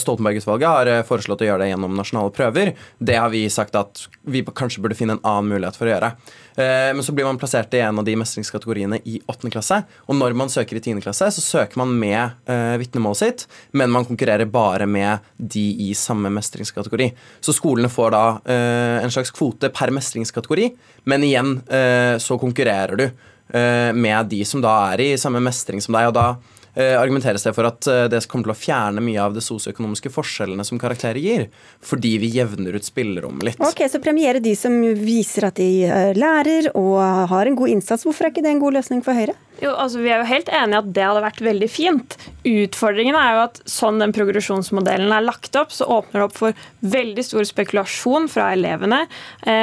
Stoltenberg-utvalget 0.00 0.68
har 0.68 0.90
foreslått 1.08 1.42
å 1.44 1.48
gjøre 1.48 1.64
det 1.64 1.70
gjennom 1.72 1.96
nasjonale 1.96 2.32
prøver. 2.34 2.72
Det 2.98 3.16
har 3.18 3.32
vi 3.32 3.44
sagt 3.52 3.76
at 3.78 4.06
vi 4.28 4.44
kanskje 4.44 4.82
burde 4.84 4.98
finne 4.98 5.16
en 5.16 5.22
annen 5.22 5.52
mulighet 5.54 5.78
for 5.78 5.88
å 5.88 5.94
gjøre. 5.94 6.12
Men 6.56 7.02
så 7.02 7.14
blir 7.16 7.26
man 7.26 7.38
plassert 7.40 7.74
i 7.74 7.82
en 7.82 7.98
av 7.98 8.06
de 8.06 8.14
mestringskategoriene 8.18 9.00
i 9.10 9.18
åttende 9.26 9.52
klasse, 9.54 9.80
og 10.06 10.18
når 10.18 10.36
man 10.38 10.52
søker 10.52 10.78
i 10.78 10.84
tiende 10.84 11.02
klasse, 11.04 11.30
så 11.34 11.42
søker 11.42 11.80
man 11.80 11.94
med 11.98 12.43
uh, 12.48 12.76
vitnemålet 12.80 13.18
sitt, 13.18 13.44
men 13.72 13.92
man 13.92 14.04
konkurrerer 14.04 14.48
bare 14.50 14.86
med 14.86 15.18
de 15.36 15.64
i 15.88 15.92
samme 15.94 16.30
mestringskategori. 16.34 17.10
Så 17.40 17.54
skolene 17.56 17.90
får 17.92 18.14
da 18.14 18.24
uh, 18.38 18.98
en 19.02 19.12
slags 19.14 19.32
kvote 19.34 19.70
per 19.74 19.92
mestringskategori, 19.94 20.70
men 21.10 21.24
igjen 21.26 21.56
uh, 21.68 22.16
så 22.22 22.40
konkurrerer 22.40 23.00
du 23.00 23.08
med 23.54 24.30
de 24.32 24.38
som 24.48 24.62
da 24.64 24.70
er 24.94 25.00
i 25.04 25.08
samme 25.20 25.38
mestring 25.44 25.78
som 25.84 25.92
deg, 25.94 26.06
og 26.08 26.14
da 26.16 26.94
argumenteres 26.96 27.44
det 27.44 27.52
for 27.54 27.68
at 27.68 27.86
det 28.10 28.22
kommer 28.26 28.48
til 28.48 28.54
å 28.54 28.56
fjerne 28.56 29.02
mye 29.04 29.20
av 29.20 29.34
de 29.36 29.42
sosioøkonomiske 29.44 30.10
forskjellene 30.10 30.64
som 30.66 30.80
karakterer 30.80 31.20
gir, 31.20 31.44
fordi 31.84 32.14
vi 32.22 32.32
jevner 32.34 32.80
ut 32.80 32.88
spillerommet 32.88 33.46
litt. 33.50 33.60
Ok, 33.62 33.84
Så 33.92 34.00
premiere 34.02 34.40
de 34.42 34.56
som 34.58 34.72
viser 34.96 35.50
at 35.50 35.60
de 35.60 36.16
lærer 36.16 36.72
og 36.72 36.96
har 37.30 37.52
en 37.52 37.60
god 37.60 37.76
innsats. 37.76 38.08
Hvorfor 38.08 38.26
er 38.26 38.32
ikke 38.32 38.46
det 38.48 38.56
en 38.56 38.64
god 38.64 38.80
løsning 38.80 39.04
for 39.04 39.14
Høyre? 39.14 39.36
Jo, 39.64 39.72
altså 39.80 40.02
Vi 40.02 40.10
er 40.12 40.20
jo 40.20 40.28
helt 40.28 40.50
enige 40.52 40.80
at 40.82 40.88
det 40.96 41.04
hadde 41.06 41.24
vært 41.24 41.42
veldig 41.44 41.68
fint. 41.72 42.16
Utfordringen 42.44 43.16
er 43.16 43.30
jo 43.32 43.44
at 43.46 43.60
sånn 43.70 44.02
den 44.02 44.12
progresjonsmodellen 44.12 45.12
er 45.16 45.24
lagt 45.24 45.56
opp, 45.56 45.72
så 45.72 45.88
åpner 45.88 46.20
det 46.20 46.26
opp 46.26 46.36
for 46.36 46.66
veldig 46.94 47.24
stor 47.24 47.46
spekulasjon 47.48 48.28
fra 48.28 48.50
elevene. 48.52 49.04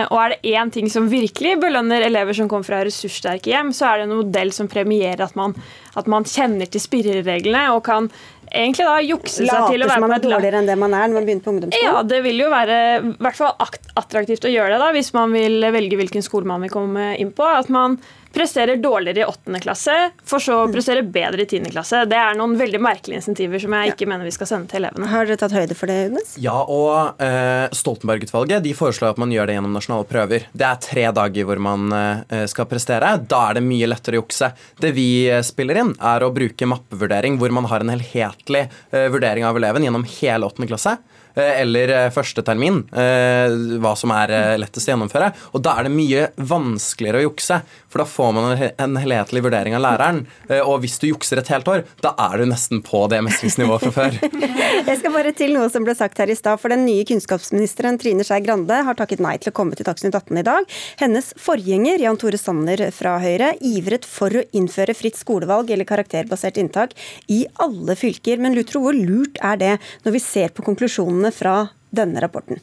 Og 0.10 0.18
er 0.24 0.34
det 0.34 0.56
én 0.56 0.74
ting 0.74 0.90
som 0.90 1.12
virkelig 1.12 1.60
belønner 1.62 2.08
elever 2.08 2.34
som 2.38 2.50
kommer 2.50 2.66
fra 2.66 2.82
ressurssterke 2.88 3.54
hjem, 3.54 3.70
så 3.78 3.92
er 3.92 4.02
det 4.02 4.10
en 4.10 4.18
modell 4.24 4.56
som 4.56 4.72
premierer 4.72 5.22
at 5.28 5.38
man 5.38 5.54
at 6.00 6.08
man 6.12 6.28
kjenner 6.28 6.70
til 6.72 6.84
spirrereglene 6.84 7.68
og 7.76 7.84
kan 7.88 8.10
egentlig 8.52 8.88
da 8.88 8.96
jukse 9.06 9.46
seg 9.48 9.68
til 9.72 9.84
å 9.84 9.90
være 9.90 9.98
på 10.00 10.06
man 10.06 10.16
er 10.16 10.24
dårligere 10.24 10.62
enn 10.62 10.70
det 10.70 10.78
man 10.80 10.96
er 10.98 11.10
når 11.10 11.20
man 11.20 11.28
begynner 11.28 11.46
på 11.46 11.54
ungdomsskolen? 11.56 11.88
Ja, 11.88 12.06
det 12.08 12.22
vil 12.26 12.42
jo 12.44 12.50
være 12.52 12.80
i 13.00 13.14
hvert 13.26 13.40
fall 13.40 13.54
attraktivt 14.02 14.48
å 14.48 14.54
gjøre 14.54 14.76
det 14.76 14.82
da, 14.84 14.90
hvis 14.96 15.14
man 15.18 15.36
vil 15.36 15.70
velge 15.74 16.00
hvilken 16.00 16.26
skole 16.26 16.50
man 16.50 16.66
vil 16.66 16.74
komme 16.74 17.14
inn 17.22 17.32
på. 17.36 17.48
At 17.48 17.72
man 17.74 18.00
presterer 18.34 18.76
dårligere 18.76 19.20
i 19.20 19.26
åttende 19.26 19.60
klasse, 19.60 19.96
for 20.24 20.40
så 20.44 20.62
å 20.62 20.68
mm. 20.68 20.74
prestere 20.76 21.04
bedre 21.04 21.44
i 21.44 21.50
tiende 21.50 21.72
klasse. 21.74 22.04
Det 22.10 22.18
er 22.18 22.38
noen 22.40 22.56
veldig 22.60 22.80
merkelige 22.84 23.20
insentiver 23.20 23.60
som 23.62 23.76
jeg 23.76 23.94
ikke 23.94 24.08
mener 24.10 24.28
vi 24.28 24.34
skal 24.36 24.50
sende 24.50 24.72
til 24.72 24.82
elevene. 24.82 25.10
Har 25.12 25.28
dere 25.28 25.40
tatt 25.42 25.56
høyde 25.56 25.78
for 25.78 25.92
det, 25.92 25.98
Jonas? 26.06 26.36
Ja, 26.42 26.56
og 26.64 27.22
eh, 27.24 27.68
Stoltenberg-utvalget 27.76 28.64
de 28.64 28.74
foreslår 28.78 29.16
at 29.16 29.22
man 29.22 29.34
gjør 29.36 29.50
det 29.50 29.58
gjennom 29.58 29.76
nasjonale 29.76 30.08
prøver. 30.08 30.48
Det 30.56 30.68
er 30.68 30.82
tre 30.86 31.08
dager 31.16 31.50
hvor 31.50 31.62
man 31.64 31.98
eh, 31.98 32.46
skal 32.52 32.70
prestere. 32.72 33.14
Da 33.20 33.44
er 33.50 33.60
det 33.60 33.66
mye 33.68 33.90
lettere 33.92 34.20
å 34.20 34.24
jukse. 34.24 34.52
Det 34.80 34.94
vi 34.96 35.10
eh, 35.28 35.44
spiller 35.46 35.84
inn, 35.84 35.94
er 36.00 36.24
å 36.24 36.32
bruke 36.36 36.70
mappevurdering, 36.72 37.40
hvor 37.42 37.56
man 37.56 37.68
har 37.72 37.84
en 37.84 37.96
helhetlig 38.42 38.70
eh, 38.92 39.10
vurdering 39.10 39.46
av 39.46 39.58
eleven 39.58 39.84
gjennom 39.84 40.06
hele 40.22 40.46
åttende 40.46 40.68
klasse. 40.68 40.98
Eh, 41.36 41.62
eller 41.62 41.94
eh, 41.96 42.10
første 42.14 42.44
termin, 42.46 42.82
eh, 42.92 43.54
hva 43.82 43.94
som 44.00 44.14
er 44.16 44.34
lettest 44.62 44.90
å 44.90 44.94
gjennomføre. 44.94 45.32
Og 45.56 45.64
da 45.66 45.78
er 45.78 45.88
det 45.88 45.94
mye 45.96 46.28
vanskeligere 46.38 47.22
å 47.22 47.28
jukse, 47.30 47.62
for 47.92 48.04
da 48.04 48.08
får 48.08 48.32
man 48.36 48.66
en 48.70 49.00
helhetlig 49.02 49.44
vurdering 49.44 49.76
av 49.76 49.84
læreren. 49.84 50.22
Og 50.64 50.78
hvis 50.84 50.96
du 51.02 51.10
jukser 51.10 51.42
et 51.42 51.50
helt 51.52 51.68
år, 51.68 51.84
da 52.04 52.14
er 52.30 52.40
du 52.40 52.48
nesten 52.48 52.80
på 52.86 53.04
det 53.12 53.20
mestringsnivået 53.26 53.84
fra 53.88 53.92
før. 53.98 54.20
Jeg 54.88 54.98
skal 55.02 55.14
bare 55.14 55.34
til 55.36 55.52
noe 55.58 55.68
som 55.74 55.84
ble 55.84 55.96
sagt 55.98 56.22
her 56.22 56.32
i 56.32 56.38
stad. 56.38 56.60
For 56.62 56.72
den 56.72 56.86
nye 56.88 57.04
kunnskapsministeren 57.08 58.00
Trine 58.00 58.24
Skei 58.28 58.40
Grande 58.46 58.80
har 58.88 58.98
takket 58.98 59.24
nei 59.24 59.36
til 59.42 59.52
å 59.52 59.56
komme 59.56 59.76
til 59.76 59.88
Dagsnytt 59.88 60.16
18 60.16 60.40
i 60.40 60.46
dag. 60.48 60.70
Hennes 61.02 61.32
forgjenger 61.42 62.06
Jan 62.06 62.20
Tore 62.22 62.40
Sanner 62.40 62.86
fra 62.96 63.18
Høyre 63.22 63.54
ivret 63.68 64.08
for 64.08 64.32
å 64.40 64.46
innføre 64.56 64.96
fritt 64.98 65.20
skolevalg 65.20 65.74
eller 65.76 65.88
karakterbasert 65.90 66.62
inntak 66.62 66.96
i 67.32 67.44
alle 67.62 67.98
fylker. 68.00 68.40
Men 68.42 68.56
Lutro, 68.56 68.86
hvor 68.86 68.96
lurt 68.96 69.40
er 69.44 69.60
det 69.60 69.74
når 70.06 70.16
vi 70.16 70.24
ser 70.24 70.56
på 70.56 70.66
konklusjonene 70.66 71.21
fra 71.30 71.68
denne 71.94 72.24
rapporten? 72.24 72.58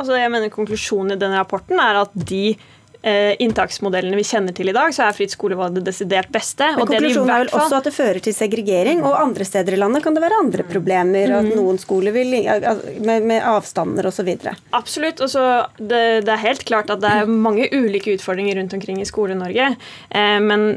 Altså, 0.00 0.14
jeg 0.16 0.30
mener 0.32 0.52
Konklusjonen 0.52 1.16
i 1.16 1.20
denne 1.20 1.40
rapporten 1.40 1.80
er 1.82 1.98
at 2.00 2.14
de 2.14 2.54
eh, 3.02 3.34
inntaksmodellene 3.42 4.16
vi 4.16 4.24
kjenner 4.24 4.54
til 4.56 4.70
i 4.70 4.74
dag, 4.76 4.92
så 4.96 5.06
er 5.06 5.16
fritt 5.16 5.34
skolevalg 5.34 5.76
det 5.76 5.84
desidert 5.88 6.30
beste. 6.32 6.70
Men 6.76 6.88
det 6.88 6.94
de 6.94 6.96
i 6.96 7.00
konklusjonen 7.00 7.32
er 7.34 7.44
vel 7.44 7.52
også 7.58 7.78
at 7.80 7.88
det 7.88 7.94
fører 7.96 8.20
til 8.24 8.36
segregering, 8.36 9.02
og 9.04 9.18
andre 9.20 9.46
steder 9.48 9.76
i 9.76 9.80
landet 9.80 10.04
kan 10.04 10.16
det 10.16 10.24
være 10.24 10.40
andre 10.44 10.66
problemer. 10.68 11.34
At 11.40 11.50
noen 11.52 11.80
skoler 11.80 12.16
vil, 12.16 12.36
med, 13.04 13.28
med 13.28 13.48
avstander 13.52 14.08
osv. 14.10 14.30
Absolutt. 14.76 15.20
og 15.24 15.32
så 15.32 15.46
det, 15.76 16.22
det 16.26 16.36
er 16.36 16.44
helt 16.46 16.64
klart 16.68 16.92
at 16.92 17.02
det 17.02 17.16
er 17.22 17.30
mange 17.30 17.68
ulike 17.72 18.14
utfordringer 18.16 18.60
rundt 18.60 18.76
omkring 18.76 19.02
i 19.02 19.08
Skole-Norge. 19.08 19.74
Eh, 20.10 20.38
men 20.44 20.70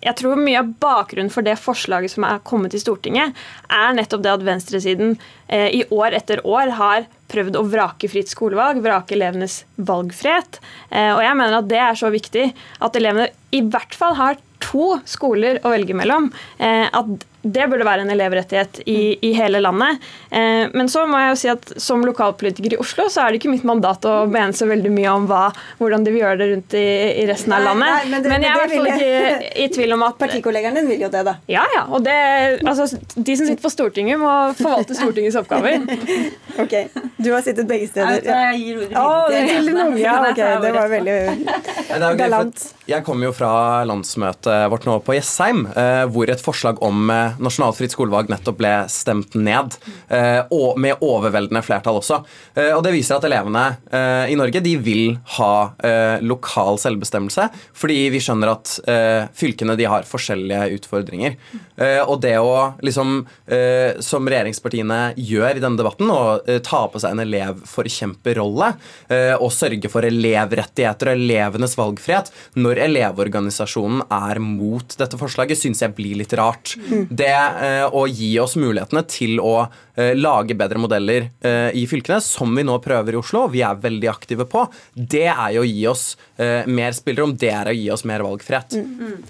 jeg 0.00 0.16
tror 0.18 0.40
mye 0.40 0.60
av 0.60 0.70
bakgrunnen 0.80 1.32
for 1.32 1.46
det 1.46 1.58
forslaget 1.60 2.14
som 2.14 2.26
er 2.28 2.40
kommet 2.46 2.74
i 2.76 2.80
Stortinget, 2.80 3.36
er 3.68 3.94
nettopp 3.96 4.24
det 4.24 4.32
at 4.32 4.44
venstresiden 4.46 5.16
eh, 5.46 5.68
i 5.80 5.82
år 5.94 6.16
etter 6.18 6.42
år 6.46 6.72
har 6.78 7.08
prøvd 7.28 7.58
å 7.60 7.64
vrake 7.68 8.08
fritt 8.10 8.30
skolevalg, 8.32 8.80
vrake 8.84 9.16
elevenes 9.16 9.62
valgfrihet. 9.76 10.60
Eh, 10.90 11.12
og 11.12 11.22
jeg 11.24 11.38
mener 11.40 11.58
at 11.60 11.70
det 11.70 11.80
er 11.84 11.98
så 12.00 12.12
viktig 12.14 12.46
at 12.54 13.00
elevene 13.00 13.28
i 13.54 13.62
hvert 13.64 13.96
fall 13.96 14.16
har 14.18 14.38
to 14.64 14.98
skoler 15.08 15.60
å 15.62 15.72
velge 15.74 15.96
mellom. 15.96 16.32
Eh, 16.58 16.86
at 16.88 17.28
det 17.54 17.66
burde 17.70 17.86
være 17.88 18.04
en 18.04 18.12
elevrettighet 18.14 18.80
i, 18.88 18.98
i 19.24 19.32
hele 19.36 19.60
landet. 19.64 20.02
Eh, 20.30 20.68
men 20.74 20.88
så 20.92 21.04
må 21.08 21.20
jeg 21.22 21.30
jo 21.32 21.38
si 21.42 21.50
at 21.52 21.72
som 21.80 22.02
lokalpolitiker 22.06 22.76
i 22.76 22.80
Oslo, 22.82 23.08
så 23.12 23.24
er 23.24 23.32
det 23.34 23.40
ikke 23.40 23.52
mitt 23.52 23.66
mandat 23.68 24.04
å 24.08 24.14
mene 24.30 24.52
så 24.56 24.68
veldig 24.68 24.92
mye 24.94 25.14
om 25.16 25.26
hva, 25.30 25.46
hvordan 25.80 26.04
de 26.06 26.14
vil 26.14 26.22
gjøre 26.24 26.38
det 26.42 26.48
rundt 26.52 26.76
i, 26.78 26.84
i 27.22 27.26
resten 27.30 27.54
av 27.56 27.64
landet. 27.66 27.88
nei, 27.94 28.10
men 28.12 28.22
det- 28.26 28.32
men 28.34 28.42
jeg 28.46 28.50
er 28.50 28.56
i 28.56 28.62
hvert 28.62 28.76
fall 28.76 28.90
ikke 28.92 29.62
i 29.64 29.68
tvil 29.78 29.96
om 29.98 30.02
at 30.08 30.18
Partikollegaen 30.18 30.74
din 30.78 30.88
vil 30.90 31.00
jo 31.06 31.10
det, 31.12 31.24
da. 31.26 31.36
Ja, 31.48 31.64
ja. 31.74 31.84
Og 31.88 32.02
det, 32.04 32.16
altså, 32.66 32.86
de 33.16 33.36
som 33.38 33.46
sitter 33.48 33.62
på 33.64 33.70
Stortinget, 33.72 34.18
må 34.20 34.32
forvalte 34.58 34.94
Stortingets 34.98 35.38
oppgaver. 35.40 35.78
Ok, 36.58 36.72
Du 37.22 37.28
har 37.30 37.42
sittet 37.46 37.68
begge 37.70 37.86
steder. 37.86 38.18
Jeg 38.24 38.56
gir 38.58 38.78
ordet 38.98 39.42
videre 39.46 39.84
til 39.92 40.00
ja, 40.02 40.14
ok, 40.26 40.40
det 40.64 40.72
var 40.74 40.88
veldig 40.90 41.14
Nei, 42.02 42.08
galant. 42.18 42.64
Jeg 42.90 43.04
kommer 43.06 43.28
jo 43.28 43.34
fra 43.36 43.50
landsmøtet 43.86 44.64
vårt 44.72 44.86
nå 44.88 44.96
på 45.06 45.14
Jessheim, 45.14 45.60
eh, 45.70 46.02
hvor 46.10 46.32
et 46.32 46.42
forslag 46.42 46.80
om 46.82 47.10
eh, 47.14 47.37
nasjonalt 47.42 47.78
fritt 47.78 47.94
skolevalg 47.94 48.30
nettopp 48.32 48.58
ble 48.60 48.72
stemt 48.92 49.36
ned. 49.38 49.76
Eh, 50.08 50.40
og 50.54 50.78
med 50.80 51.02
overveldende 51.04 51.62
flertall 51.64 52.00
også. 52.00 52.20
Eh, 52.54 52.72
og 52.76 52.82
det 52.86 52.94
viser 52.94 53.18
at 53.18 53.26
elevene 53.28 53.64
eh, 53.90 54.32
i 54.32 54.38
Norge 54.38 54.62
de 54.64 54.74
vil 54.82 55.18
ha 55.38 55.52
lokal 56.24 56.78
selvbestemmelse, 56.80 57.48
fordi 57.76 57.96
vi 58.12 58.20
skjønner 58.22 58.50
at 58.50 58.70
fylkene 59.36 59.74
de 59.78 59.86
har 59.88 60.06
forskjellige 60.08 60.78
utfordringer. 60.78 61.36
Og 62.08 62.20
det 62.22 62.34
å 62.40 62.74
liksom, 62.84 63.20
som 64.04 64.28
regjeringspartiene 64.30 64.98
gjør 65.16 65.58
i 65.58 65.62
denne 65.62 65.78
debatten, 65.80 66.10
å 66.10 66.38
ta 66.64 66.80
på 66.90 67.00
seg 67.02 67.14
en 67.14 67.22
elevforkjemperrolle 67.24 68.70
og 69.38 69.52
sørge 69.54 69.90
for 69.92 70.06
elevrettigheter 70.08 71.12
og 71.12 71.20
elevenes 71.20 71.76
valgfrihet 71.78 72.32
når 72.58 72.82
Elevorganisasjonen 72.88 74.04
er 74.14 74.42
mot 74.42 74.96
dette 75.00 75.20
forslaget, 75.20 75.60
syns 75.60 75.82
jeg 75.84 75.94
blir 75.96 76.18
litt 76.20 76.34
rart. 76.38 76.74
Det 77.18 77.28
eh, 77.34 77.84
å 77.90 78.04
gi 78.06 78.30
oss 78.42 78.54
mulighetene 78.60 79.02
til 79.10 79.40
å 79.42 79.54
eh, 79.98 80.12
lage 80.18 80.54
bedre 80.58 80.78
modeller 80.82 81.28
eh, 81.42 81.70
i 81.78 81.82
fylkene, 81.90 82.20
som 82.24 82.52
vi 82.54 82.64
nå 82.66 82.76
prøver 82.84 83.16
i 83.16 83.20
Oslo, 83.20 83.46
vi 83.52 83.64
er 83.66 83.80
veldig 83.82 84.10
aktive 84.12 84.46
på, 84.50 84.64
det 84.94 85.26
er 85.32 85.56
jo 85.56 85.64
å 85.64 85.68
gi 85.68 85.86
oss 85.90 86.04
mer 86.38 86.94
spillerom, 86.94 87.32
det 87.40 87.48
er 87.50 87.70
å 87.72 87.74
gi 87.74 87.88
oss 87.90 88.04
mer 88.06 88.22
valgfrihet. 88.22 88.76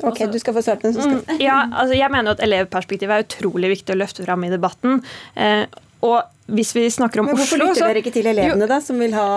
Ok, 0.05 0.19
du 0.29 0.37
skal 0.43 0.55
få 0.59 0.63
svart 0.67 0.83
på 0.83 0.91
den. 0.91 0.97
så 0.99 1.07
skal- 1.07 1.41
Ja, 1.41 1.63
altså 1.73 1.97
jeg 1.97 2.13
mener 2.13 2.37
at 2.37 2.43
elevperspektivet 2.45 3.15
er 3.17 3.25
utrolig 3.25 3.71
viktig 3.79 3.95
å 3.95 4.01
løfte 4.03 4.27
fram 4.27 4.45
i 4.45 4.51
debatten. 4.53 5.01
Eh, 5.37 5.65
og 6.05 6.21
hvis 6.49 6.75
vi 6.77 6.87
snakker 6.91 7.21
om 7.21 7.29
Men 7.29 7.37
hvorfor 7.37 7.61
Oslo 7.61 7.71
lytter 7.73 7.91
dere 7.91 8.01
ikke 8.03 8.13
til 8.15 8.29
elevene, 8.31 8.69
da, 8.71 8.79
som 8.85 9.01
vil 9.01 9.13
ha 9.17 9.29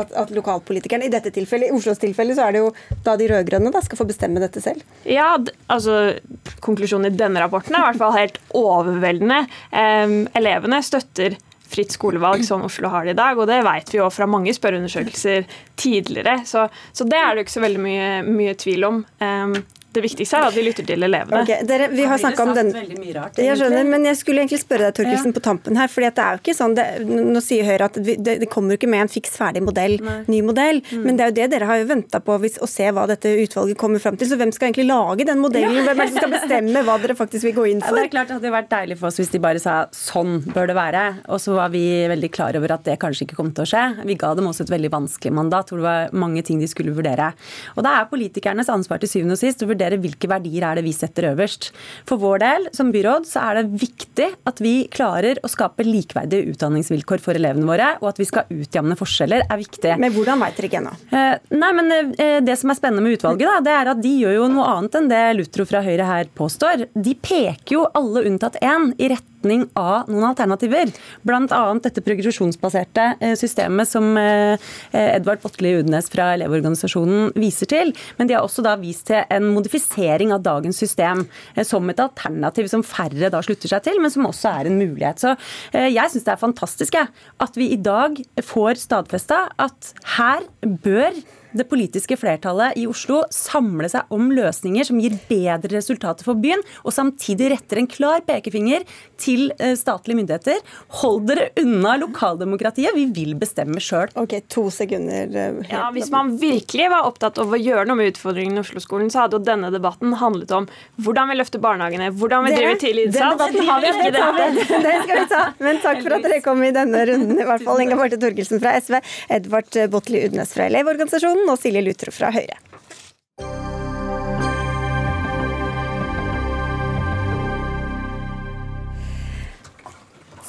at, 0.00 0.12
at 0.16 0.32
lokalpolitikerne 0.34 1.08
I 1.08 1.12
dette 1.12 1.32
tilfellet, 1.34 1.68
i 1.68 1.76
Oslos 1.76 2.00
tilfelle, 2.00 2.36
så 2.36 2.46
er 2.46 2.56
det 2.56 2.62
jo 2.64 2.70
da 3.04 3.16
de 3.20 3.28
rød-grønne 3.32 3.82
skal 3.84 4.00
få 4.00 4.06
bestemme 4.08 4.40
dette 4.40 4.62
selv. 4.64 4.84
Ja, 5.04 5.34
altså 5.72 6.16
Konklusjonen 6.64 7.12
i 7.12 7.18
denne 7.18 7.42
rapporten 7.44 7.76
er 7.76 7.84
i 7.84 7.90
hvert 7.90 8.00
fall 8.00 8.16
helt 8.16 8.40
overveldende. 8.56 9.42
Um, 9.70 10.22
elevene 10.38 10.80
støtter 10.84 11.36
fritt 11.66 11.92
skolevalg 11.92 12.44
som 12.46 12.64
Oslo 12.66 12.88
har 12.92 13.04
det 13.04 13.16
i 13.16 13.18
dag, 13.18 13.38
og 13.38 13.48
det 13.50 13.60
vet 13.66 13.92
vi 13.92 13.98
jo 13.98 14.08
fra 14.14 14.28
mange 14.30 14.54
spørreundersøkelser 14.54 15.46
tidligere. 15.78 16.38
Så, 16.46 16.68
så 16.92 17.06
det 17.08 17.18
er 17.18 17.32
det 17.32 17.42
jo 17.42 17.46
ikke 17.46 17.56
så 17.58 17.64
veldig 17.66 17.82
mye, 17.82 18.10
mye 18.26 18.54
tvil 18.58 18.86
om. 18.86 19.02
Em, 19.24 19.56
det 19.96 20.04
viktigste 20.04 20.38
er 20.38 20.48
at 20.50 20.56
vi 20.56 20.64
lytter 20.66 20.86
til 20.86 21.06
elevene. 21.06 21.42
Ok, 21.42 21.52
dere, 21.68 21.88
vi 21.92 22.06
har 22.08 22.20
snakket 22.20 22.42
om 22.44 22.52
den 22.56 22.72
rart. 23.16 23.40
jeg 23.40 23.58
skjønner, 23.60 23.86
men 23.88 24.06
jeg 24.10 24.20
skulle 24.20 24.42
egentlig 24.44 24.60
spørre 24.62 24.90
deg 24.90 24.98
Torkelsen, 25.00 25.34
på 25.36 25.42
tampen 25.44 25.78
her. 25.80 25.90
fordi 25.92 26.10
det 26.16 26.24
er 26.24 26.36
jo 26.36 26.42
ikke 26.44 26.56
sånn, 26.56 26.76
det, 26.76 26.86
Nå 27.06 27.42
sier 27.44 27.66
Høyre 27.66 27.88
at 27.90 27.98
det, 27.98 28.36
det 28.42 28.48
kommer 28.52 28.74
jo 28.74 28.80
ikke 28.80 28.90
med 28.90 29.06
en 29.06 29.12
fiks 29.12 29.36
ferdig 29.38 29.62
modell, 29.64 29.96
ny 30.30 30.40
modell. 30.46 30.82
Mm. 30.90 31.04
Men 31.06 31.18
det 31.18 31.24
er 31.24 31.32
jo 31.32 31.36
det 31.40 31.48
dere 31.54 31.68
har 31.70 31.80
jo 31.80 31.88
venta 31.90 32.20
på 32.24 32.38
hvis, 32.42 32.58
å 32.62 32.68
se 32.70 32.88
hva 32.94 33.06
dette 33.10 33.32
utvalget 33.46 33.78
kommer 33.80 34.02
fram 34.02 34.18
til. 34.18 34.30
Så 34.30 34.38
hvem 34.40 34.52
skal 34.54 34.70
egentlig 34.70 34.88
lage 34.90 35.26
den 35.28 35.40
modellen? 35.42 35.82
Hvem 35.86 35.92
er 35.92 36.02
det 36.02 36.14
som 36.14 36.22
skal 36.22 36.34
bestemme 36.36 36.84
hva 36.86 36.98
dere 37.02 37.16
faktisk 37.18 37.48
vil 37.48 37.56
gå 37.56 37.66
inn 37.72 37.82
Ja, 37.82 37.90
for? 37.90 38.00
det 38.00 38.08
er 38.08 38.12
klart 38.14 38.30
det 38.30 38.38
hadde 38.38 38.54
vært 38.54 38.70
deilig 38.72 38.98
for 39.00 39.10
oss 39.10 39.20
hvis 39.20 39.32
de 39.32 39.42
bare 39.42 39.62
sa 39.62 39.76
sånn 39.94 40.40
bør 40.50 40.70
det 40.70 40.76
være. 40.78 41.04
Og 41.32 41.40
så 41.42 41.56
var 41.56 41.72
vi 41.74 41.84
veldig 42.10 42.32
klar 42.34 42.58
over 42.58 42.76
at 42.76 42.84
det 42.88 42.98
kanskje 43.02 43.26
ikke 43.26 43.38
kom 43.38 43.52
til 43.56 43.66
å 43.66 43.70
skje. 43.70 43.84
Vi 44.08 44.18
ga 44.18 44.32
dem 44.36 44.50
også 44.50 44.66
et 44.66 44.74
veldig 44.74 44.92
vanskelig 44.92 45.34
mandat 45.36 45.70
hvor 45.70 45.80
det 45.82 45.86
var 45.86 46.16
mange 46.16 46.42
ting 46.46 46.60
de 46.62 46.68
skulle 46.70 46.94
vurdere. 46.96 47.32
Og 47.76 47.86
det 47.86 47.92
er 47.92 48.10
politikernes 48.10 48.70
ansvar 48.72 48.98
til 49.02 49.10
syvende 49.12 49.36
og 49.36 49.40
sist 49.42 49.62
å 49.62 49.70
vurdere 49.70 49.85
hvilke 50.02 50.28
verdier 50.30 50.66
er 50.66 50.78
det 50.78 50.84
vi 50.86 50.94
setter 50.96 51.30
øverst. 51.30 51.70
For 52.08 52.18
vår 52.18 52.42
del 52.42 52.66
som 52.76 52.90
byråd 52.94 53.28
så 53.30 53.44
er 53.46 53.60
det 53.60 53.80
viktig 53.84 54.28
at 54.50 54.62
vi 54.64 54.74
klarer 54.92 55.38
å 55.46 55.50
skape 55.50 55.86
likeverdige 55.86 56.50
utdanningsvilkår 56.52 57.22
for 57.22 57.38
elevene 57.38 57.68
våre, 57.68 57.92
og 58.02 58.10
at 58.10 58.20
vi 58.20 58.26
skal 58.28 58.50
utjevne 58.50 58.98
forskjeller 58.98 59.46
er 59.46 59.62
viktig. 59.62 59.94
Men 60.02 60.14
hvordan 60.16 60.42
veit 60.42 60.58
dere 60.58 60.70
ikke 60.70 60.80
ennå? 60.82 60.94
Eh, 61.12 61.32
Nei, 61.56 61.72
men 61.76 61.92
eh, 61.94 62.40
Det 62.44 62.56
som 62.58 62.72
er 62.72 62.78
spennende 62.78 63.04
med 63.06 63.18
utvalget, 63.18 63.46
da, 63.46 63.60
det 63.62 63.76
er 63.76 63.92
at 63.92 64.02
de 64.02 64.12
gjør 64.22 64.36
jo 64.40 64.50
noe 64.52 64.66
annet 64.74 64.98
enn 64.98 65.10
det 65.12 65.22
Lutro 65.38 65.66
fra 65.68 65.84
Høyre 65.86 66.08
her 66.08 66.30
påstår. 66.36 66.88
De 66.94 67.14
peker 67.14 67.78
jo 67.78 67.86
alle 67.96 68.26
unntatt 68.28 68.58
én 68.64 68.90
i 68.98 69.10
retning 69.46 69.66
av 69.74 70.08
noen 70.10 70.26
alternativer. 70.30 70.90
Bl.a. 71.26 71.60
dette 71.82 72.02
progresjonsbaserte 72.04 73.16
eh, 73.20 73.34
systemet 73.38 73.88
som 73.88 74.16
eh, 74.18 74.58
Edvard 74.92 75.42
Botle 75.42 75.76
Udnes 75.80 76.10
fra 76.10 76.32
Elevorganisasjonen 76.34 77.32
viser 77.36 77.70
til. 77.70 77.92
Men 78.18 78.28
de 78.28 78.36
har 78.36 78.44
også 78.44 78.64
da 78.66 78.76
vist 78.80 79.06
til 79.10 79.22
en 79.30 79.50
modifisering 79.54 80.32
av 80.34 80.42
dagens 80.44 80.78
system 80.78 81.26
eh, 81.54 81.64
som 81.64 81.86
et 81.90 82.02
alternativ 82.02 82.70
som 82.72 82.84
færre 82.86 83.30
da 83.30 83.42
slutter 83.44 83.70
seg 83.70 83.86
til, 83.86 84.00
men 84.02 84.12
som 84.12 84.26
også 84.26 84.52
er 84.52 84.70
en 84.70 84.78
mulighet. 84.80 85.22
Så 85.22 85.34
eh, 85.72 85.90
jeg 85.92 86.12
syns 86.12 86.26
det 86.26 86.34
er 86.34 86.42
fantastisk 86.42 86.96
at 86.96 87.58
vi 87.58 87.70
i 87.74 87.80
dag 87.80 88.18
får 88.44 88.80
stadfesta 88.82 89.46
at 89.62 89.92
her 90.16 90.46
bør 90.62 91.14
det 91.58 91.68
politiske 91.70 92.16
flertallet 92.20 92.76
i 92.80 92.86
Oslo 92.90 93.22
samle 93.32 93.88
seg 93.92 94.10
om 94.14 94.28
løsninger 94.34 94.86
som 94.88 94.98
gir 95.02 95.16
bedre 95.30 95.72
resultater 95.76 96.26
for 96.26 96.38
byen, 96.40 96.62
og 96.84 96.92
samtidig 96.94 97.50
retter 97.54 97.80
en 97.82 97.88
klar 97.90 98.20
pekefinger 98.26 98.84
til 99.20 99.50
eh, 99.58 99.74
statlige 99.78 100.18
myndigheter. 100.20 100.60
Hold 101.02 101.26
dere 101.30 101.48
unna 101.62 101.96
lokaldemokratiet, 102.02 102.94
vi 102.96 103.06
vil 103.16 103.34
bestemme 103.40 103.80
sjøl. 103.82 104.10
Ok, 104.20 104.36
to 104.52 104.66
sekunder. 104.70 105.30
eh, 105.32 105.60
Ja, 105.70 105.90
Hvis 105.94 106.10
man 106.12 106.34
virkelig 106.40 106.90
var 106.92 107.06
opptatt 107.08 107.38
av 107.42 107.52
å 107.52 107.58
gjøre 107.60 107.86
noe 107.88 107.96
med 108.00 108.12
utfordringene 108.14 108.60
i 108.60 108.64
Oslo-skolen, 108.64 109.10
så 109.12 109.24
hadde 109.24 109.38
jo 109.40 109.44
denne 109.46 109.70
debatten 109.74 110.14
handlet 110.20 110.52
om 110.56 110.66
hvordan 111.02 111.30
vi 111.32 111.38
løfter 111.40 111.62
barnehagene, 111.62 112.10
hvordan 112.16 112.44
vi 112.46 112.54
driver 112.56 112.80
tidlig 112.80 113.06
den 113.12 113.22
innsats. 113.22 113.36
debatten 113.36 113.68
har 113.70 113.80
vi 113.80 113.92
ikke 113.94 114.12
Det 114.12 114.22
har 114.22 114.32
vi. 114.36 114.46
dette. 114.60 114.82
Det 114.86 114.94
skal 115.04 115.20
vi 115.22 115.26
ta. 115.32 115.42
Men 115.64 115.80
takk 115.84 116.02
for 116.04 116.16
at 116.18 116.26
dere 116.26 116.40
kom 116.44 116.62
i 116.66 116.70
denne 116.74 117.04
runden, 117.08 117.40
i 117.40 117.46
hvert 117.48 117.64
fall. 117.66 117.80
Inga 117.86 117.96
Marte 117.98 118.18
Torgelsen 118.20 118.60
fra 118.62 118.74
SV, 118.80 118.98
Edvard 119.38 119.78
Botli 119.92 120.24
Udnes 120.26 120.52
fra 120.56 120.66
Elevorganisasjonen 120.70 121.45
og 121.52 121.60
Silje 121.60 121.82
Lutro 121.84 122.14
fra 122.14 122.30
Høyre. 122.34 122.58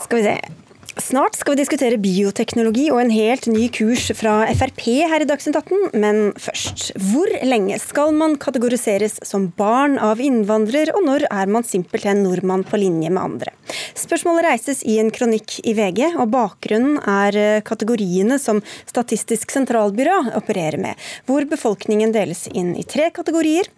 Skal 0.08 0.18
vi 0.18 0.24
se. 0.24 0.67
Snart 0.98 1.36
skal 1.38 1.54
vi 1.54 1.62
diskutere 1.62 1.98
bioteknologi 2.02 2.88
og 2.90 2.98
en 3.04 3.12
helt 3.14 3.46
ny 3.52 3.68
kurs 3.74 4.08
fra 4.18 4.40
Frp 4.58 4.82
her 5.06 5.22
i 5.22 5.28
Dagsnytt 5.30 5.60
18, 5.60 5.92
men 5.94 6.32
først. 6.42 6.88
Hvor 7.12 7.30
lenge 7.46 7.78
skal 7.82 8.16
man 8.18 8.34
kategoriseres 8.42 9.20
som 9.28 9.50
barn 9.60 10.00
av 10.02 10.22
innvandrer, 10.24 10.90
og 10.98 11.06
når 11.06 11.28
er 11.30 11.52
man 11.54 11.68
simpelthen 11.68 12.24
nordmann 12.26 12.66
på 12.66 12.80
linje 12.82 13.12
med 13.14 13.22
andre? 13.22 13.54
Spørsmålet 13.98 14.48
reises 14.48 14.82
i 14.90 14.98
en 15.02 15.14
kronikk 15.14 15.60
i 15.70 15.76
VG, 15.78 16.18
og 16.18 16.32
bakgrunnen 16.34 16.98
er 17.04 17.62
kategoriene 17.68 18.40
som 18.42 18.64
Statistisk 18.90 19.54
sentralbyrå 19.54 20.34
opererer 20.40 20.82
med, 20.82 21.08
hvor 21.30 21.46
befolkningen 21.46 22.16
deles 22.16 22.48
inn 22.58 22.74
i 22.80 22.86
tre 22.88 23.12
kategorier 23.14 23.70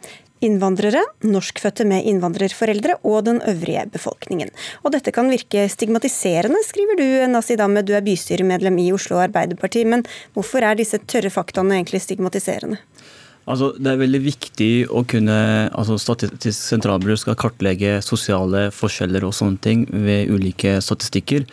innvandrere, 0.45 1.01
norskfødte 1.25 1.85
med 1.89 2.07
innvandrerforeldre 2.09 2.99
og 3.03 3.25
den 3.27 3.41
øvrige 3.49 3.85
befolkningen. 3.93 4.51
Og 4.83 4.93
dette 4.95 5.13
kan 5.15 5.31
virke 5.31 5.67
stigmatiserende, 5.71 6.61
skriver 6.67 6.99
du 6.99 7.07
Nasi 7.31 7.57
Damme, 7.59 7.83
du 7.83 7.93
er 7.97 8.05
bystyremedlem 8.05 8.79
i 8.81 8.91
Oslo 8.95 9.19
Arbeiderparti. 9.23 9.85
Men 9.85 10.05
hvorfor 10.33 10.65
er 10.65 10.79
disse 10.79 11.01
tørre 11.09 11.31
faktaene 11.33 11.79
egentlig 11.79 12.03
stigmatiserende? 12.05 12.79
Altså, 13.49 13.71
det 13.81 13.89
er 13.89 14.01
veldig 14.03 14.19
viktig 14.21 14.71
å 14.93 15.01
kunne 15.09 15.35
altså 15.73 15.97
Statistisk 15.97 16.59
sentralbyrå 16.69 17.15
skal 17.17 17.37
kartlegge 17.39 17.95
sosiale 18.05 18.67
forskjeller 18.75 19.25
og 19.25 19.33
sånne 19.33 19.61
ting 19.63 19.85
ved 19.89 20.29
ulike 20.29 20.75
statistikker. 20.85 21.47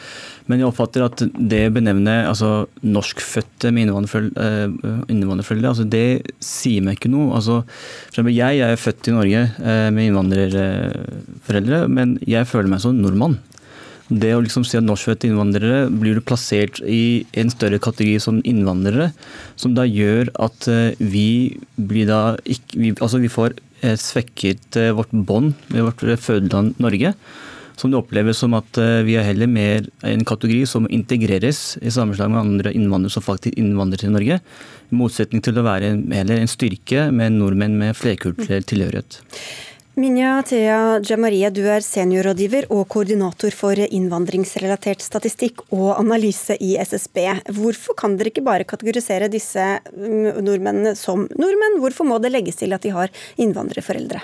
Men 0.46 0.61
jeg 0.61 0.68
oppfatter 0.68 1.06
at 1.06 1.24
det 1.24 1.62
å 1.70 1.72
benevne 1.74 2.18
altså, 2.28 2.66
norskfødte 2.85 3.72
med 3.72 3.88
innvandrerforeldre, 3.88 5.64
eh, 5.64 5.72
altså, 5.72 5.88
det 5.88 6.04
sier 6.44 6.85
meg 6.85 7.00
ikke 7.00 7.12
noe. 7.14 7.32
Altså, 7.40 7.62
jeg 8.28 8.62
er 8.68 8.80
født 8.80 9.11
i 9.11 9.16
Norge 9.16 9.42
eh, 9.56 9.88
med 9.96 10.11
innvandrerforeldre, 10.11 11.87
men 11.88 12.18
jeg 12.28 12.50
føler 12.50 12.76
meg 12.76 12.85
som 12.85 13.00
nordmann. 13.00 13.40
Det 14.07 14.37
å 14.37 14.42
liksom 14.42 14.62
si 14.62 14.79
at 14.79 14.87
norskfødte 14.87 15.27
innvandrere 15.27 15.88
blir 15.90 16.21
plassert 16.23 16.79
i 16.87 17.27
en 17.35 17.51
større 17.51 17.81
kategori 17.83 18.21
som 18.23 18.38
innvandrere, 18.47 19.11
som 19.59 19.75
da 19.75 19.83
gjør 19.83 20.31
at 20.47 20.69
eh, 20.71 20.95
vi 21.01 21.59
blir 21.75 22.07
da 22.07 22.21
ikke 22.47 22.79
vi, 22.79 22.92
Altså 22.95 23.19
vi 23.19 23.33
får 23.33 23.57
eh, 23.83 23.99
svekket 23.99 24.79
eh, 24.79 24.95
vårt 24.95 25.11
bånd 25.11 25.57
med 25.75 25.88
vårt 25.88 26.07
fødeland 26.23 26.79
Norge. 26.79 27.16
Som 27.77 27.92
det 27.92 27.99
oppleves 27.99 28.38
som 28.40 28.55
at 28.57 28.79
vi 29.05 29.19
er 29.21 29.27
heller 29.27 29.51
mer 29.53 29.85
en 30.09 30.23
kategori 30.25 30.62
som 30.64 30.87
integreres 30.88 31.75
i 31.85 31.90
sammenslag 31.92 32.31
med 32.33 32.40
andre 32.40 32.73
innvandrere 32.73 33.12
som 33.12 33.27
faktisk 33.27 33.59
innvandrer 33.61 34.01
til 34.01 34.14
Norge. 34.14 34.38
I 34.40 34.97
motsetning 34.97 35.45
til 35.45 35.61
å 35.61 35.66
være 35.66 35.90
heller 35.92 36.40
en 36.40 36.49
styrke 36.49 37.11
med 37.12 37.37
nordmenn 37.37 37.77
med 37.77 37.99
flerkulturell 38.01 38.64
tilhørighet. 38.64 39.21
Minja 39.96 40.42
Thea 40.44 41.00
Jamaria, 41.00 41.48
du 41.48 41.62
er 41.72 41.80
seniorrådgiver 41.80 42.66
og 42.68 42.82
koordinator 42.92 43.54
for 43.56 43.80
innvandringsrelatert 43.80 45.00
statistikk 45.00 45.62
og 45.70 45.94
analyse 45.94 46.52
i 46.61 46.74
SSB. 46.76 47.22
Hvorfor 47.56 47.96
kan 47.96 48.18
dere 48.20 48.28
ikke 48.28 48.44
bare 48.44 48.68
kategorisere 48.68 49.32
disse 49.32 49.64
mm, 49.96 50.42
nordmennene 50.44 50.92
som 51.00 51.24
nordmenn? 51.32 51.80
Hvorfor 51.80 52.12
må 52.12 52.20
det 52.20 52.35
legges 52.37 52.61
til 52.61 52.76
at 52.76 52.85
de 52.85 52.92
har 52.92 53.09
innvandrerforeldre? 53.40 54.20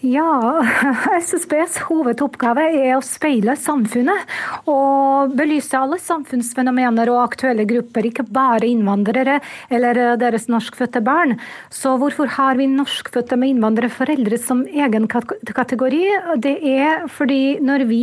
Ja, 0.00 0.64
SSBs 1.20 1.74
hovedoppgave 1.84 2.62
er 2.72 2.94
å 2.96 3.02
speile 3.04 3.52
samfunnet 3.60 4.30
og 4.64 5.34
belyse 5.36 5.76
alle 5.76 5.98
samfunnsfenomener 6.00 7.10
og 7.12 7.18
aktuelle 7.26 7.66
grupper, 7.68 8.08
ikke 8.08 8.24
bare 8.24 8.64
innvandrere 8.64 9.34
eller 9.68 10.00
deres 10.16 10.46
norskfødte 10.48 11.02
barn. 11.04 11.34
Så 11.68 11.92
hvorfor 12.00 12.32
har 12.32 12.56
vi 12.56 12.70
norskfødte 12.72 13.36
med 13.36 13.52
innvandrerforeldre 13.52 14.38
som 14.40 14.62
egen 14.64 15.04
kategori? 15.10 16.00
Det 16.40 16.54
er 16.64 17.04
fordi 17.12 17.58
når 17.60 17.84
vi 17.92 18.00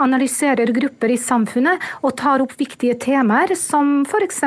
analyserer 0.00 0.72
grupper 0.72 1.12
i 1.12 1.20
samfunnet 1.20 1.84
og 2.00 2.16
tar 2.22 2.40
opp 2.40 2.56
viktige 2.56 2.96
temaer 3.04 3.52
som 3.52 4.00
f.eks. 4.08 4.40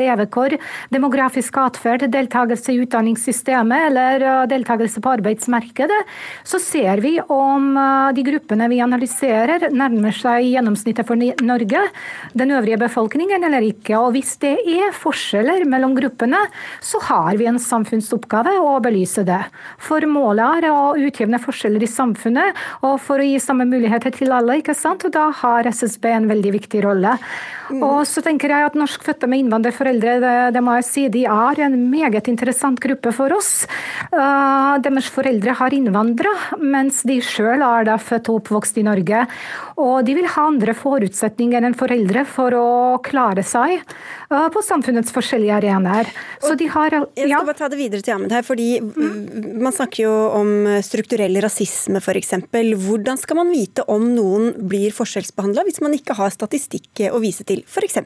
levekår, 0.00 0.56
demografisk 0.96 1.60
atferd, 1.60 2.08
deltakelse 2.08 2.72
i 2.72 2.80
utdanningssystemet 2.86 3.90
eller 3.92 4.28
deltakelse 4.48 5.04
på 5.04 5.14
arbeidsmarkedet, 5.18 6.02
så 6.46 6.60
ser 6.62 7.02
vi 7.04 7.16
om 7.20 7.70
eh, 7.76 8.12
de 8.16 8.24
gruppene 8.26 8.68
vi 8.70 8.80
analyserer 8.84 9.68
nærmer 9.74 10.14
seg 10.14 10.46
gjennomsnittet 10.52 11.08
for 11.08 11.18
Norge, 11.18 11.82
den 12.38 12.54
øvrige 12.54 12.80
befolkningen 12.80 13.44
eller 13.48 13.66
ikke. 13.66 13.98
Og 13.98 14.14
hvis 14.16 14.36
det 14.42 14.54
er 14.62 14.94
forskjeller 14.96 15.66
mellom 15.68 15.96
gruppene, 15.98 16.40
så 16.84 17.00
har 17.08 17.38
vi 17.40 17.48
en 17.50 17.60
samfunnsoppgave 17.62 18.56
å 18.62 18.78
belyse 18.84 19.24
det. 19.28 19.40
For 19.82 20.04
målet 20.08 20.64
er 20.64 20.70
å 20.72 20.94
utjevne 20.98 21.40
forskjeller 21.42 21.84
i 21.84 21.90
samfunnet, 21.90 22.58
og 22.86 22.98
for 23.02 23.20
å 23.20 23.26
gi 23.26 23.38
samme 23.42 23.66
muligheter 23.68 24.14
til 24.14 24.34
alle. 24.34 24.60
ikke 24.60 24.76
sant? 24.76 25.04
Og 25.06 25.14
da 25.14 25.28
har 25.42 25.68
SSB 25.68 26.10
en 26.12 26.28
veldig 26.30 26.54
viktig 26.58 26.82
rolle. 26.84 27.16
Mm. 27.68 27.82
Og 27.84 28.00
så 28.08 28.22
tenker 28.24 28.52
jeg 28.52 28.64
at 28.64 28.76
Norskfødte 28.78 29.28
med 29.28 29.42
innvandrerforeldre 29.42 30.14
det, 30.22 30.36
det, 30.56 30.62
må 30.64 30.78
jeg 30.78 30.86
si, 30.88 31.04
de 31.12 31.24
er 31.28 31.62
en 31.66 31.76
meget 31.90 32.30
interessant 32.32 32.80
gruppe 32.80 33.12
for 33.14 33.34
oss. 33.36 33.66
Uh, 34.12 34.78
deres 34.84 35.10
foreldre 35.12 35.56
har 35.58 35.76
innvandra, 36.28 36.58
mens 36.58 37.02
de 37.06 37.18
sjøl 37.22 37.62
er 37.62 37.86
da 37.86 37.96
født 37.98 38.28
og 38.28 38.40
oppvokst 38.42 38.78
i 38.78 38.84
Norge. 38.86 39.26
Og 39.78 40.04
de 40.04 40.14
vil 40.14 40.26
ha 40.26 40.46
andre 40.48 40.74
forutsetninger 40.74 41.64
enn 41.64 41.76
foreldre 41.78 42.24
for 42.26 42.54
å 42.54 42.98
klare 43.02 43.42
seg 43.42 43.80
uh, 44.30 44.48
på 44.52 44.62
samfunnets 44.62 45.12
forskjellige 45.12 45.56
arenaer. 45.56 46.08
Så 46.40 46.54
de 46.58 46.68
har 46.68 46.92
ja. 46.92 47.04
Jeg 47.16 47.30
skal 47.30 47.46
bare 47.46 47.58
ta 47.58 47.68
det 47.68 47.78
videre 47.78 48.02
til 48.02 48.16
Ahmed 48.16 48.32
her, 48.32 48.44
fordi 48.46 48.80
mm. 48.80 49.58
man 49.62 49.74
snakker 49.74 50.04
jo 50.04 50.14
om 50.38 50.80
strukturell 50.84 51.38
rasisme 51.42 52.00
f.eks. 52.02 52.34
Hvordan 52.52 53.20
skal 53.20 53.40
man 53.40 53.52
vite 53.52 53.84
om 53.88 54.10
noen 54.14 54.52
blir 54.68 54.94
forskjellsbehandla 54.94 55.66
hvis 55.68 55.82
man 55.84 55.94
ikke 55.96 56.16
har 56.18 56.32
statistikk 56.34 57.06
å 57.12 57.20
vise 57.22 57.46
til, 57.48 57.64
f.eks. 57.68 58.00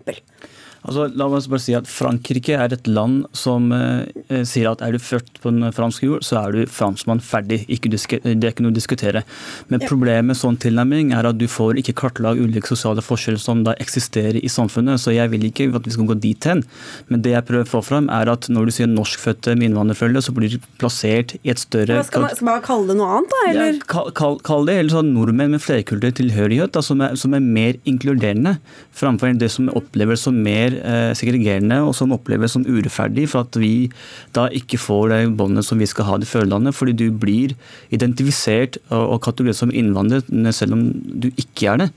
Altså, 0.82 1.06
la 1.14 1.28
meg 1.30 1.46
bare 1.50 1.62
si 1.62 1.74
at 1.78 1.88
Frankrike 1.90 2.56
er 2.58 2.74
et 2.74 2.88
land 2.90 3.22
som 3.36 3.70
eh, 3.76 4.08
eh, 4.28 4.42
sier 4.48 4.70
at 4.72 4.82
er 4.82 4.96
du 4.96 5.02
født 5.02 5.38
på 5.42 5.52
en 5.52 5.68
fransk 5.74 6.06
jord, 6.08 6.24
så 6.26 6.40
er 6.40 6.56
du 6.56 6.70
franskmann 6.70 7.22
ferdig. 7.22 7.62
Ikke, 7.70 7.92
det 7.92 8.32
er 8.32 8.50
ikke 8.50 8.66
noe 8.66 8.74
å 8.74 8.78
diskutere. 8.78 9.22
Men 9.70 9.82
ja. 9.82 9.90
problemet 9.90 10.32
med 10.32 10.38
sånn 10.38 10.58
tilnærming 10.62 11.12
er 11.14 11.28
at 11.30 11.38
du 11.38 11.46
får 11.50 11.78
ikke 11.80 11.94
kartlagt 12.02 12.42
ulike 12.42 12.70
sosiale 12.70 13.04
forskjeller 13.04 13.42
som 13.42 13.62
da 13.66 13.76
eksisterer 13.82 14.40
i 14.42 14.50
samfunnet. 14.50 15.00
Så 15.02 15.14
jeg 15.14 15.30
vil 15.32 15.46
ikke 15.48 15.70
at 15.72 15.86
vi 15.86 15.94
skal 15.94 16.08
gå 16.10 16.18
dit 16.22 16.48
hen. 16.48 16.64
Men 17.08 17.22
det 17.24 17.36
jeg 17.36 17.46
prøver 17.48 17.66
å 17.66 17.72
få 17.76 17.82
fram, 17.86 18.10
er 18.12 18.30
at 18.32 18.48
når 18.52 18.68
du 18.68 18.74
sier 18.74 18.90
norskfødte 18.90 19.54
med 19.58 19.70
innvandrerforeldre, 19.70 20.24
så 20.24 20.34
blir 20.34 20.52
de 20.56 20.60
plassert 20.82 21.36
i 21.42 21.52
et 21.52 21.62
større 21.62 22.02
Skal 22.08 22.26
man, 22.26 22.34
skal 22.34 22.48
man 22.48 22.64
kalle 22.64 22.90
det 22.90 22.98
noe 22.98 23.18
annet, 23.18 23.32
da? 23.32 23.42
Eller? 23.52 23.78
Ja, 23.78 23.86
kall, 23.94 24.10
kall, 24.18 24.38
kall, 24.44 24.66
det 24.68 24.78
eller 24.80 24.96
sånn 24.96 25.12
nordmenn 25.14 25.54
med 25.54 25.62
flerkulturell 25.62 26.16
tilhørighet, 26.18 26.74
da, 26.74 26.82
som, 26.84 27.02
er, 27.04 27.16
som, 27.20 27.36
er, 27.36 27.42
mer 27.42 27.78
inkluderende, 27.88 28.56
framfor 28.96 29.34
det 29.38 29.50
som 29.52 29.70
oppleves 29.72 30.26
som 30.26 30.38
mer 30.44 30.71
eh, 30.78 31.12
segregerende 31.18 31.80
og 31.86 31.94
som 31.96 32.14
oppleves 32.14 32.54
som 32.56 32.64
urettferdig 32.66 33.28
for 33.30 33.46
at 33.46 33.58
vi 33.60 33.90
da 34.36 34.48
ikke 34.52 34.80
får 34.80 35.12
det 35.12 35.20
båndet 35.38 35.66
som 35.66 35.80
vi 35.80 35.88
skal 35.90 36.08
ha 36.08 36.18
i 36.18 36.28
følelandet, 36.28 36.76
fordi 36.76 36.94
du 36.98 37.06
blir 37.12 37.54
identifisert 37.94 38.78
og 38.92 39.18
kategorisert 39.24 39.66
som 39.66 39.74
innvandrer 39.74 40.24
selv 40.54 40.76
om 40.76 40.84
du 40.92 41.28
ikke 41.30 41.72
er 41.72 41.84
det. 41.84 41.88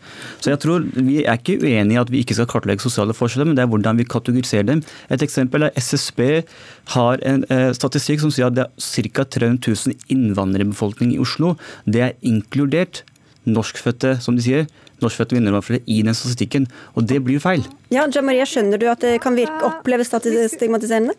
Så 0.42 0.52
jeg 0.52 0.62
tror 0.64 0.84
Vi 0.96 1.24
er 1.24 1.38
ikke 1.38 1.60
uenige 1.62 1.96
i 1.96 2.02
at 2.02 2.12
vi 2.12 2.22
ikke 2.24 2.36
skal 2.38 2.48
kartlegge 2.50 2.84
sosiale 2.84 3.14
forskjeller, 3.16 3.48
men 3.48 3.58
det 3.58 3.64
er 3.64 3.72
hvordan 3.72 3.98
vi 3.98 4.08
kategoriserer 4.08 4.68
dem. 4.68 4.84
Et 5.10 5.22
eksempel 5.22 5.68
er 5.68 5.76
SSB 5.76 6.22
har 6.96 7.22
en 7.26 7.46
eh, 7.50 7.72
statistikk 7.74 8.22
som 8.24 8.32
sier 8.34 8.50
at 8.50 8.58
det 8.58 8.66
er 8.68 9.10
ca. 9.16 9.26
300 9.38 9.76
000 9.88 10.14
innvandrerbefolkning 10.14 11.16
i 11.16 11.20
Oslo. 11.22 11.56
Det 11.86 12.02
er 12.02 12.18
inkludert 12.22 13.04
norskfødte, 13.46 14.18
som 14.22 14.38
de 14.38 14.46
sier, 14.46 14.68
norskfødte 15.04 15.38
innvandrere 15.38 15.82
i 15.88 16.02
den 16.06 16.16
statistikken. 16.18 16.68
Og 16.96 17.08
det 17.10 17.22
blir 17.26 17.42
feil. 17.44 17.66
Ja, 17.94 18.06
Jamaria, 18.08 18.46
Skjønner 18.50 18.82
du 18.82 18.88
at 18.92 19.04
det 19.04 19.18
kan 19.24 19.38
virke, 19.38 19.62
oppleves 19.68 20.14
stigmatiserende? 20.54 21.16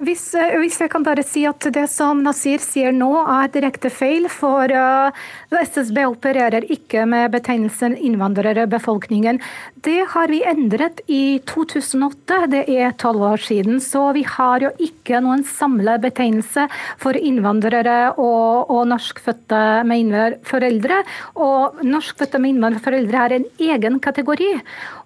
Hvis, 0.00 0.22
eh, 0.32 0.54
hvis, 0.56 0.78
jeg 0.80 0.88
kan 0.88 1.04
bare 1.04 1.20
si 1.20 1.42
at 1.44 1.60
Det 1.60 1.84
som 1.92 2.22
Nasir 2.24 2.62
sier 2.64 2.92
nå, 2.96 3.10
er 3.20 3.50
direkte 3.52 3.90
feil. 3.92 4.30
For 4.32 4.64
eh, 4.72 5.12
SSB 5.52 6.06
opererer 6.08 6.64
ikke 6.72 7.04
med 7.04 7.28
betegnelsen 7.34 7.98
innvandrerbefolkningen. 8.00 9.40
Det 9.76 9.98
har 10.14 10.32
vi 10.32 10.40
endret 10.40 11.02
i 11.06 11.40
2008, 11.44 12.46
det 12.48 12.62
er 12.72 12.96
tolv 12.96 13.26
år 13.28 13.44
siden. 13.44 13.76
Så 13.76 14.06
vi 14.16 14.22
har 14.24 14.64
jo 14.64 14.70
ikke 14.80 15.20
noen 15.20 15.44
samlet 15.44 16.00
betegnelse 16.00 16.64
for 16.96 17.12
innvandrere 17.12 18.14
og, 18.16 18.72
og 18.72 18.88
norskfødte 18.88 19.60
med 19.84 20.06
innvandrerforeldre. 20.06 21.02
Og 21.44 21.84
norskfødte 21.84 22.40
med 22.40 22.54
innvandrerforeldre 22.54 23.26
er 23.26 23.36
en 23.36 23.46
egen 23.68 24.00
kategori. 24.00 24.54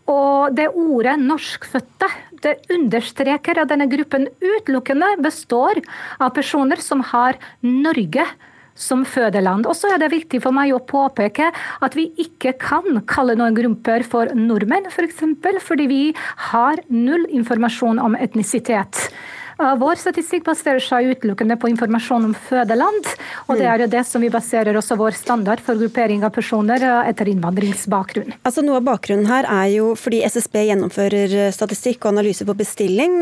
Og 0.06 0.54
det 0.54 0.68
ordet 0.70 1.16
'norskfødte' 1.18 2.12
det 2.44 2.56
understreker 2.72 3.60
at 3.60 3.70
denne 3.72 3.88
gruppen 3.90 4.28
utelukkende 4.42 5.14
består 5.24 5.80
av 6.20 6.34
personer 6.36 6.82
som 6.84 7.02
har 7.12 7.40
Norge 7.64 8.26
som 8.74 9.04
fødeland. 9.06 9.68
Og 9.70 9.76
så 9.78 9.92
er 9.94 10.02
det 10.02 10.12
viktig 10.14 10.40
for 10.42 10.54
meg 10.54 10.74
å 10.74 10.82
påpeke 10.82 11.50
at 11.54 11.96
vi 11.96 12.08
ikke 12.20 12.56
kan 12.60 13.00
kalle 13.10 13.36
noen 13.38 13.56
grupper 13.56 14.04
for 14.06 14.34
nordmenn, 14.34 14.90
f.eks. 14.90 15.22
For 15.44 15.62
fordi 15.70 15.88
vi 15.90 16.02
har 16.50 16.82
null 16.90 17.26
informasjon 17.30 18.02
om 18.02 18.18
etnisitet. 18.18 19.08
Vår 19.58 20.00
statistikk 20.00 20.44
baserer 20.48 20.82
seg 20.82 21.12
utelukkende 21.14 21.56
på 21.60 21.68
informasjon 21.70 22.26
om 22.30 22.34
fødeland, 22.48 23.06
og 23.46 23.58
det 23.58 23.66
mm. 23.66 23.70
er 23.70 23.82
jo 23.84 23.88
det 23.92 24.02
som 24.08 24.24
vi 24.24 24.30
baserer 24.32 24.74
også 24.74 24.96
vår 24.98 25.14
standard 25.14 25.62
for 25.62 25.78
gruppering 25.78 26.24
av 26.26 26.32
personer 26.34 26.82
etter 27.04 27.30
innvandringsbakgrunn. 27.30 28.34
Altså 28.42 28.64
Noe 28.66 28.80
av 28.80 28.88
bakgrunnen 28.88 29.28
her 29.30 29.46
er 29.46 29.68
jo 29.76 29.92
fordi 29.98 30.24
SSB 30.26 30.58
gjennomfører 30.70 31.36
statistikk 31.54 32.02
og 32.02 32.14
analyse 32.14 32.46
på 32.48 32.56
bestilling, 32.58 33.20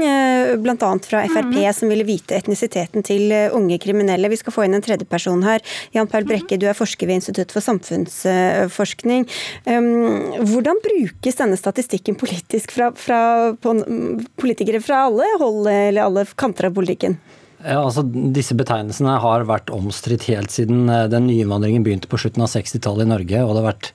bl.a. 0.62 0.92
fra 1.04 1.24
Frp, 1.28 1.52
mm. 1.52 1.58
som 1.76 1.92
ville 1.92 2.06
vite 2.08 2.38
etnisiteten 2.38 3.04
til 3.06 3.28
unge 3.52 3.76
kriminelle. 3.82 4.32
Vi 4.32 4.40
skal 4.40 4.56
få 4.56 4.66
inn 4.66 4.78
en 4.78 4.84
tredjeperson 4.84 5.44
her. 5.44 5.60
Jan 5.92 6.08
Paul 6.10 6.24
Brekke, 6.28 6.56
du 6.56 6.68
er 6.70 6.78
forsker 6.78 7.10
ved 7.10 7.20
Institutt 7.20 7.52
for 7.52 7.64
samfunnsforskning. 7.64 9.28
Hvordan 9.68 10.80
brukes 10.84 11.40
denne 11.42 11.60
statistikken 11.60 12.16
politisk 12.20 12.72
fra, 12.72 12.88
fra 12.96 13.20
politikere 14.40 14.80
fra 14.82 15.04
alle 15.10 15.28
hold 15.42 15.68
eller 15.68 16.02
alle 16.06 16.21
kanter 16.24 16.64
av 16.64 16.74
politikken? 16.74 17.16
Ja, 17.62 17.78
altså 17.78 18.02
Disse 18.34 18.56
betegnelsene 18.58 19.14
har 19.22 19.44
vært 19.46 19.70
omstridt 19.74 20.24
helt 20.30 20.50
siden 20.50 20.88
eh, 20.90 21.04
den 21.10 21.28
nye 21.28 21.44
innvandringen 21.44 21.84
begynte 21.86 22.08
på 22.10 22.18
slutten 22.18 22.42
av 22.42 22.50
60-tallet 22.50 23.06
i 23.06 23.10
Norge. 23.12 23.42
og 23.44 23.52
Det 23.54 23.60
har 23.60 23.68
vært 23.68 23.90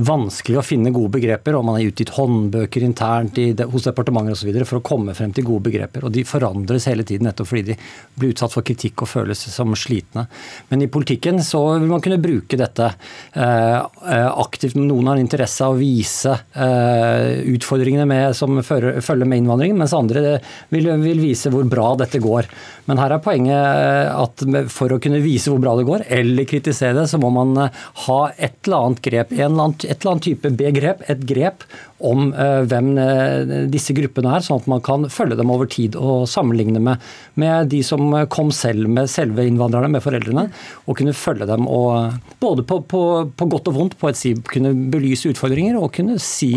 vanskelig 0.00 0.60
å 0.60 0.64
finne 0.64 0.92
gode 0.94 1.12
begreper, 1.18 1.56
og 1.56 1.66
man 1.68 1.76
har 1.76 1.90
utgitt 1.90 2.14
håndbøker 2.16 2.86
internt 2.86 3.40
i, 3.42 3.50
hos 3.52 3.88
departementer 3.88 4.36
osv. 4.36 4.52
for 4.64 4.80
å 4.80 4.84
komme 4.86 5.14
frem 5.18 5.34
til 5.36 5.44
gode 5.48 5.66
begreper. 5.68 6.06
og 6.06 6.14
De 6.16 6.24
forandres 6.24 6.88
hele 6.88 7.04
tiden 7.04 7.28
nettopp 7.28 7.50
fordi 7.50 7.74
de 7.74 7.76
blir 8.16 8.32
utsatt 8.32 8.54
for 8.54 8.64
kritikk 8.64 9.04
og 9.04 9.12
føles 9.12 9.44
som 9.52 9.76
slitne. 9.76 10.24
Men 10.72 10.86
i 10.86 10.90
politikken 10.92 11.42
så 11.44 11.62
vil 11.76 11.90
man 11.90 12.04
kunne 12.04 12.20
bruke 12.22 12.56
dette 12.60 12.88
eh, 13.34 13.78
eh 13.80 14.28
aktivt. 14.30 14.78
Noen 14.80 15.12
har 15.12 15.20
interesse 15.20 15.66
av 15.66 15.74
å 15.74 15.80
vise 15.80 16.32
eh, 16.54 17.44
utfordringene 17.52 18.08
med, 18.08 18.36
som 18.36 18.62
følger 18.64 19.26
med 19.26 19.42
innvandringen, 19.42 19.76
mens 19.76 19.96
andre 19.96 20.38
vil, 20.72 20.88
vil 21.04 21.20
vise 21.20 21.52
hvor 21.52 21.68
bra 21.68 21.92
dette 22.00 22.22
går. 22.22 22.48
Men 22.88 23.00
her 23.02 23.14
er 23.14 23.22
poenget 23.24 23.56
eh, 23.56 24.10
at 24.14 24.44
for 24.72 24.94
å 24.94 25.00
kunne 25.02 25.22
vise 25.24 25.52
hvor 25.52 25.60
bra 25.62 25.76
det 25.78 25.86
går, 25.88 26.06
eller 26.20 26.48
kritisere 26.48 26.96
det, 27.00 27.08
så 27.10 27.20
må 27.22 27.32
man 27.34 27.54
eh, 27.66 27.84
ha 28.06 28.20
et 28.36 28.58
eller 28.64 28.88
annet 28.88 29.04
grep, 29.04 29.34
en 29.36 29.44
eller 29.46 29.68
annen, 29.68 29.78
et 29.84 29.96
eller 29.96 30.14
annet 30.14 30.28
type 30.30 30.54
begrep, 30.60 31.04
et 31.12 31.24
grep 31.28 31.66
om 32.06 32.30
uh, 32.32 32.62
hvem 32.70 32.92
disse 33.72 33.94
gruppene 33.96 34.36
er, 34.36 34.44
sånn 34.44 34.62
at 34.62 34.68
man 34.70 34.82
kan 34.84 35.06
følge 35.12 35.38
dem 35.38 35.52
over 35.52 35.68
tid 35.70 35.96
og 35.98 36.26
sammenligne 36.30 36.82
med, 36.82 37.02
med 37.40 37.70
de 37.72 37.82
som 37.86 38.12
kom 38.32 38.50
selv 38.54 38.88
med 38.90 39.10
selve 39.10 39.46
innvandrerne, 39.48 39.90
med 39.92 40.04
foreldrene, 40.04 40.48
og 40.86 40.98
kunne 40.98 41.16
følge 41.16 41.48
dem 41.48 41.68
og 41.70 42.16
både 42.40 42.64
på, 42.66 42.80
på, 42.90 43.02
på 43.36 43.50
godt 43.52 43.70
og 43.70 43.76
vondt 43.76 43.98
på 44.00 44.10
et 44.10 44.18
si 44.18 44.34
kunne 44.50 44.72
belyse 44.92 45.30
utfordringer 45.30 45.78
og 45.78 45.92
kunne 45.96 46.18
si, 46.22 46.52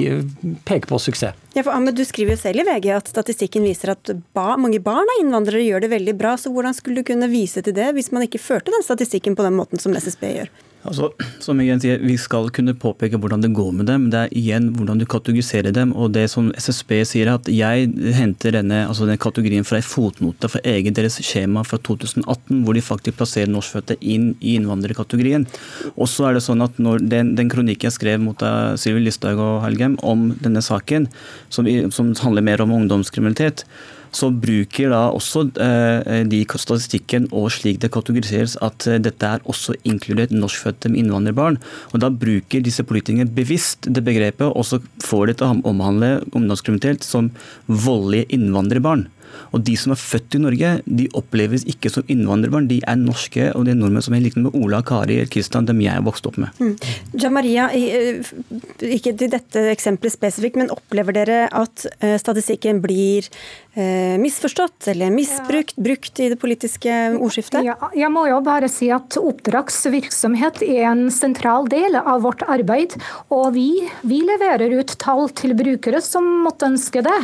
peke 0.68 0.90
på 0.90 1.00
suksess. 1.02 1.40
Ja, 1.54 1.62
for 1.62 1.76
Ahmed, 1.76 1.96
Du 1.96 2.06
skriver 2.06 2.34
jo 2.34 2.42
selv 2.42 2.64
i 2.64 2.66
VG 2.66 2.90
at 2.96 3.10
statistikken 3.12 3.66
viser 3.68 3.94
at 3.94 4.10
ba, 4.34 4.56
mange 4.58 4.82
barn 4.82 5.06
av 5.06 5.22
innvandrere 5.22 5.62
gjør 5.62 5.86
det 5.86 5.92
veldig 5.94 6.16
bra. 6.18 6.34
så 6.38 6.50
Hvordan 6.50 6.74
skulle 6.74 7.02
du 7.02 7.08
kunne 7.12 7.30
vise 7.30 7.62
til 7.62 7.76
det 7.78 7.92
hvis 7.94 8.10
man 8.12 8.26
ikke 8.26 8.42
førte 8.42 8.74
den 8.74 8.86
statistikken 8.86 9.38
på 9.38 9.46
den 9.46 9.58
måten 9.60 9.82
som 9.82 9.94
SSB 9.94 10.32
gjør? 10.34 10.54
Altså, 10.84 11.10
som 11.40 11.60
jeg 11.64 11.80
sier, 11.80 12.02
Vi 12.04 12.16
skal 12.20 12.50
kunne 12.52 12.76
påpeke 12.76 13.18
hvordan 13.20 13.44
det 13.44 13.54
går 13.56 13.72
med 13.72 13.88
dem. 13.88 14.10
Det 14.12 14.20
er 14.20 14.34
igjen 14.36 14.72
hvordan 14.76 15.00
du 15.00 15.06
kategoriserer 15.06 15.72
dem. 15.72 15.94
og 15.94 16.12
det 16.14 16.30
som 16.30 16.52
SSB 16.58 16.92
sier 17.08 17.28
er 17.28 17.40
at 17.40 17.48
Jeg 17.48 17.92
henter 18.16 18.52
denne, 18.52 18.88
altså 18.88 19.06
denne 19.08 19.18
kategorien 19.18 19.64
fra 19.64 19.78
en 19.78 19.88
fotnote 19.88 20.50
fra 20.50 20.60
eget 20.64 20.96
deres 20.96 21.20
skjema 21.24 21.64
fra 21.64 21.78
2018, 21.78 22.64
hvor 22.64 22.74
de 22.74 22.82
faktisk 22.82 23.18
plasserer 23.18 23.48
norskfødte 23.48 23.98
inn 24.02 24.36
i 24.42 24.56
innvandrerkategorien. 24.58 25.48
Og 25.96 26.08
så 26.08 26.28
er 26.28 26.34
det 26.34 26.44
sånn 26.44 26.62
at 26.62 26.76
den, 26.78 27.36
den 27.36 27.50
kronikken 27.50 27.88
jeg 27.88 27.98
skrev 27.98 28.20
mot 28.20 28.40
Sylvi 28.80 29.06
Listhaug 29.06 29.40
og 29.40 29.64
Helgem 29.64 29.98
om 30.04 30.32
denne 30.44 30.62
saken, 30.62 31.08
som, 31.50 31.68
som 31.92 32.14
handler 32.24 32.44
mer 32.44 32.64
om 32.64 32.72
ungdomskriminalitet, 32.76 33.66
så 34.18 34.30
bruker 34.30 34.94
da 34.94 35.06
også 35.14 35.46
eh, 35.62 36.22
de 36.30 36.44
statistikken 36.46 37.28
og 37.32 37.50
slik 37.56 37.82
det 37.84 37.92
kategoriseres 37.94 38.56
at 38.66 38.88
eh, 38.90 39.02
dette 39.02 39.26
er 39.26 39.44
også 39.50 39.76
inkludert 39.90 40.34
norskfødte 40.36 40.92
med 40.92 41.04
innvandrerbarn. 41.04 41.60
Og 41.94 42.04
Da 42.04 42.10
bruker 42.10 42.64
disse 42.64 42.84
politikerne 42.84 43.32
bevisst 43.32 43.90
det 43.90 44.04
begrepet, 44.06 44.48
og 44.50 44.66
så 44.68 44.82
får 45.04 45.28
det 45.28 45.38
til 45.40 45.50
å 45.50 45.60
omhandle 45.74 46.16
ungdomskriminalitet 46.32 47.06
som 47.08 47.32
voldelige 47.68 48.30
innvandrerbarn. 48.38 49.08
Og 49.54 49.64
de 49.66 49.76
som 49.80 49.94
er 49.94 50.00
født 50.02 50.38
i 50.38 50.42
Norge, 50.42 50.72
de 50.86 51.08
oppleves 51.18 51.66
ikke 51.70 51.92
som 51.94 52.06
innvandrerbarn. 52.12 52.70
De 52.70 52.80
er 52.90 52.98
norske, 53.00 53.50
og 53.54 53.68
de 53.68 53.74
er 53.74 53.80
nordmenn 53.80 54.06
som 54.06 54.16
er 54.18 54.24
like 54.26 54.42
med 54.42 54.56
Ola, 54.58 54.82
Kari 54.86 55.20
eller 55.22 55.32
Kristian, 55.34 55.68
dem 55.70 55.82
jeg 55.84 55.94
er 55.94 56.06
vokst 56.06 56.28
opp 56.30 56.40
med. 56.42 56.54
Mm. 56.60 56.76
Ja, 57.22 57.32
Maria, 57.34 57.68
ikke 57.74 59.16
til 59.20 59.34
dette 59.34 59.68
eksempelet 59.74 60.16
spesifikt, 60.16 60.60
men 60.60 60.74
opplever 60.74 61.16
dere 61.16 61.40
at 61.54 61.86
eh, 62.00 62.18
statistikken 62.22 62.82
blir 62.84 63.28
eh, 63.28 63.63
misforstått 63.74 64.88
eller 64.92 65.10
misbrukt, 65.10 65.76
brukt 65.76 66.20
i 66.22 66.30
det 66.30 66.38
politiske 66.42 66.94
ordskiftet? 67.18 67.66
Ja, 67.66 67.76
jeg 67.98 68.12
må 68.14 68.28
jo 68.30 68.38
bare 68.46 68.70
si 68.70 68.92
at 68.94 69.18
oppdragsvirksomhet 69.18 70.62
er 70.68 70.86
en 70.92 71.08
sentral 71.14 71.66
del 71.72 71.98
av 71.98 72.22
vårt 72.26 72.46
arbeid. 72.46 72.94
Og 73.34 73.54
vi, 73.58 73.68
vi 74.06 74.22
leverer 74.26 74.76
ut 74.78 74.94
tall 75.02 75.28
til 75.34 75.56
brukere 75.58 76.04
som 76.06 76.28
måtte 76.46 76.70
ønske 76.70 77.02
det. 77.06 77.20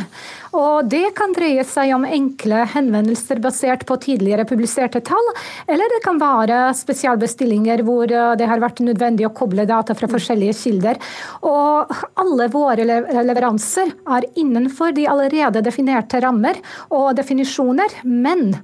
Og 0.56 0.88
det 0.90 1.12
kan 1.18 1.30
dreie 1.34 1.62
seg 1.66 1.92
om 1.94 2.04
enkle 2.06 2.64
henvendelser 2.72 3.38
basert 3.42 3.84
på 3.86 3.98
tidligere 4.02 4.46
publiserte 4.48 5.02
tall, 5.06 5.28
eller 5.70 5.92
det 5.94 6.00
kan 6.02 6.18
være 6.18 6.72
spesialbestillinger 6.74 7.84
hvor 7.86 8.10
eh, 8.10 8.32
det 8.38 8.48
har 8.50 8.62
vært 8.62 8.82
nødvendig 8.82 9.28
å 9.28 9.34
koble 9.36 9.66
data 9.68 9.94
fra 9.94 10.10
forskjellige 10.10 10.56
kilder. 10.58 10.98
Og 11.46 11.94
alle 12.18 12.48
våre 12.50 12.86
leveranser 12.86 13.94
er 14.16 14.26
innenfor 14.40 14.94
de 14.96 15.06
allerede 15.10 15.62
definerte 15.62 16.22
rammer 16.40 16.60
og 16.90 17.16
definisjoner, 17.18 18.00
men 18.04 18.54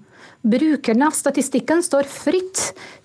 Brukerne 0.46 1.08
av 1.08 1.14
statistikken 1.16 1.80
står 1.82 2.06
fritt 2.06 2.60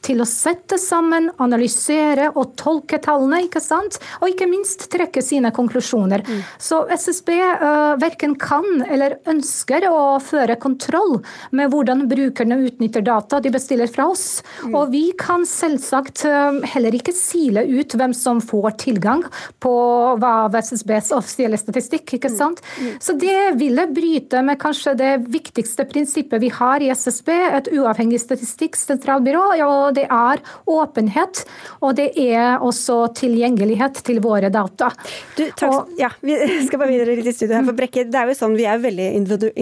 til 0.05 0.21
å 0.21 0.27
sette 0.29 0.77
sammen, 0.81 1.29
analysere 1.41 2.27
og 2.37 2.53
tolke 2.59 2.99
tallene, 3.01 3.43
ikke 3.47 3.61
sant? 3.61 3.97
og 4.21 4.29
ikke 4.29 4.47
minst 4.49 4.87
trekke 4.93 5.21
sine 5.25 5.49
konklusjoner. 5.53 6.21
Mm. 6.25 6.41
Så 6.61 6.83
SSB 6.93 7.31
uh, 7.33 7.51
eh, 7.51 7.93
verken 8.01 8.35
kan 8.39 8.83
eller 8.85 9.17
ønsker 9.29 9.87
å 9.89 10.19
føre 10.21 10.57
kontroll 10.61 11.19
med 11.57 11.71
hvordan 11.73 12.05
brukerne 12.09 12.59
utnytter 12.67 13.05
data 13.05 13.39
de 13.41 13.53
bestiller 13.53 13.89
fra 13.89 14.07
oss. 14.11 14.41
Mm. 14.61 14.75
Og 14.77 14.93
vi 14.93 15.03
kan 15.17 15.45
selvsagt 15.49 16.25
uh, 16.29 16.61
heller 16.73 16.97
ikke 16.97 17.15
sile 17.17 17.65
ut 17.69 17.97
hvem 17.97 18.13
som 18.17 18.41
får 18.41 18.77
tilgang 18.85 19.25
på 19.61 19.73
hva 20.21 20.35
SSBs 20.61 21.13
offisielle 21.17 21.57
statistikk. 21.61 22.17
ikke 22.17 22.33
mm. 22.33 22.37
sant? 22.37 22.61
Mm. 22.77 22.93
Så 23.01 23.17
det 23.21 23.39
ville 23.61 23.87
bryte 23.89 24.45
med 24.45 24.61
kanskje 24.61 24.95
det 24.99 25.13
viktigste 25.31 25.87
prinsippet 25.89 26.41
vi 26.41 26.53
har 26.53 26.85
i 26.85 26.91
SSB 26.93 27.10
et 27.11 27.69
uavhengig 27.75 28.19
statistikksentralbyrå, 28.21 29.43
og 29.65 29.95
det 29.97 30.07
er 30.07 30.41
åpenhet. 30.69 31.43
Og 31.81 31.95
det 31.99 32.09
er 32.19 32.61
også 32.63 33.03
tilgjengelighet 33.17 34.01
til 34.07 34.21
våre 34.23 34.51
data. 34.53 34.91
Du, 35.37 35.45
takk, 35.57 35.67
og, 35.69 35.93
ja, 35.99 36.11
vi 36.23 36.37
skal 36.67 36.81
bare 36.81 36.91
videre 36.93 37.17
litt 37.19 37.31
i 37.31 37.35
studio 37.35 37.57
her. 37.57 37.67
for 37.67 37.77
Brekke, 37.77 38.07
det 38.11 38.21
er 38.21 38.31
jo 38.31 38.37
sånn, 38.37 38.57
Vi 38.59 38.67
er 38.69 38.81
veldig 38.81 39.09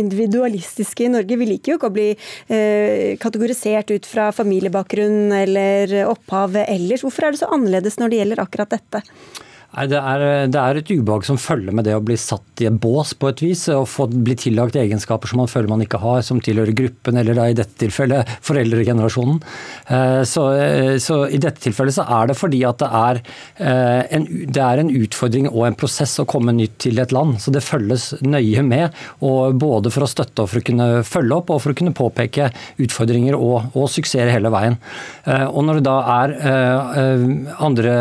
individualistiske 0.04 1.08
i 1.08 1.12
Norge. 1.14 1.40
Vi 1.40 1.50
liker 1.54 1.74
jo 1.74 1.80
ikke 1.80 1.92
å 1.92 1.98
bli 1.98 2.10
eh, 2.14 3.18
kategorisert 3.22 3.94
ut 3.96 4.10
fra 4.10 4.30
familiebakgrunn 4.36 5.36
eller 5.44 6.00
opphav 6.10 6.58
ellers. 6.66 7.06
Hvorfor 7.06 7.28
er 7.28 7.36
det 7.36 7.44
så 7.44 7.54
annerledes 7.54 8.00
når 8.00 8.12
det 8.12 8.24
gjelder 8.24 8.44
akkurat 8.46 8.78
dette? 8.78 9.04
Nei, 9.70 9.84
det 9.86 10.00
er, 10.02 10.24
det 10.50 10.58
er, 10.58 10.78
et 10.80 10.90
ubehag 10.90 11.26
som 11.28 11.38
følger 11.38 11.76
med 11.78 11.86
det 11.86 11.94
å 11.94 12.02
bli 12.02 12.16
satt 12.18 12.64
i 12.64 12.66
en 12.66 12.80
bås 12.82 13.12
på 13.14 13.30
et 13.30 13.42
vis, 13.44 13.68
og 13.70 13.86
få, 13.86 14.08
bli 14.10 14.34
tillagt 14.42 14.78
egenskaper 14.80 15.30
som 15.30 15.44
man 15.44 15.52
føler 15.52 15.70
man 15.70 15.84
ikke 15.84 16.00
har, 16.02 16.24
som 16.26 16.40
tilhører 16.42 16.74
gruppen, 16.74 17.20
eller 17.22 17.38
da 17.38 17.46
i 17.52 17.58
dette 17.58 17.78
tilfellet 17.78 18.32
foreldregenerasjonen. 18.48 19.38
Eh, 19.94 20.22
så, 20.26 20.46
eh, 20.58 20.96
så, 21.04 21.20
i 21.30 21.38
dette 21.38 21.62
tilfellet 21.62 22.00
så 22.00 22.08
er 22.18 22.32
det 22.32 22.38
fordi 22.40 22.64
at 22.66 22.82
det 22.82 22.90
er, 23.02 23.22
eh, 23.62 24.02
en, 24.18 24.26
det 24.50 24.64
er 24.66 24.82
en 24.82 24.90
utfordring 25.04 25.52
og 25.52 25.68
en 25.68 25.78
prosess 25.78 26.18
å 26.18 26.26
komme 26.30 26.58
nytt 26.58 26.80
til 26.88 26.98
et 27.06 27.14
land. 27.14 27.38
Så 27.38 27.54
det 27.54 27.62
følges 27.66 28.16
nøye 28.26 28.66
med, 28.66 28.98
både 29.22 29.94
for 29.94 30.08
å 30.08 30.10
støtte 30.10 30.48
og 30.48 30.50
for 30.50 30.64
å 30.64 30.66
kunne 30.66 30.90
følge 31.06 31.38
opp, 31.38 31.54
og 31.54 31.62
for 31.62 31.76
å 31.76 31.78
kunne 31.78 31.94
påpeke 31.94 32.50
utfordringer 32.82 33.38
og, 33.38 33.70
og 33.78 33.86
suksesser 33.94 34.34
hele 34.34 34.50
veien. 34.50 34.80
Og 35.30 35.62
når 35.68 35.80
det 35.80 35.86
da 35.86 35.98
er 36.16 36.36
andre, 37.62 37.96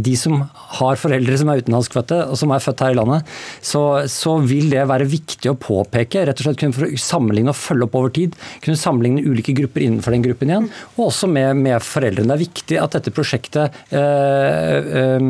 de 0.00 0.16
som 0.16 0.40
har 0.78 0.96
foreldre 1.02 1.38
som 1.40 1.50
er 1.52 1.62
utenlandskfødte 1.62 2.20
og 2.30 2.38
som 2.40 2.54
er 2.54 2.62
født 2.62 2.84
her 2.84 2.94
i 2.94 2.98
landet, 2.98 3.32
så, 3.60 3.82
så, 4.10 4.36
vil 4.42 4.70
det 4.72 4.86
være 4.88 5.08
viktig 5.10 5.50
å 5.50 5.58
påpeke. 5.58 6.24
rett 6.26 6.40
og 6.40 6.48
slett 6.48 6.60
kunne 6.62 6.90
Sammenligne 7.02 7.52
og 7.52 7.58
følge 7.58 7.86
opp 7.86 7.96
over 7.98 8.12
tid. 8.14 8.36
Kunne 8.64 8.80
sammenligne 8.80 9.24
ulike 9.26 9.54
grupper 9.56 9.84
innenfor 9.84 10.14
den 10.14 10.24
gruppen 10.24 10.52
igjen. 10.52 10.70
Og 10.96 11.08
også 11.08 11.28
med, 11.30 11.60
med 11.60 11.84
foreldrene. 11.84 12.30
Det 12.32 12.36
er 12.36 12.44
viktig 12.44 12.80
at 12.80 12.96
dette 12.96 13.14
prosjektet 13.14 13.82
øh, 13.92 14.90
øh, 15.02 15.28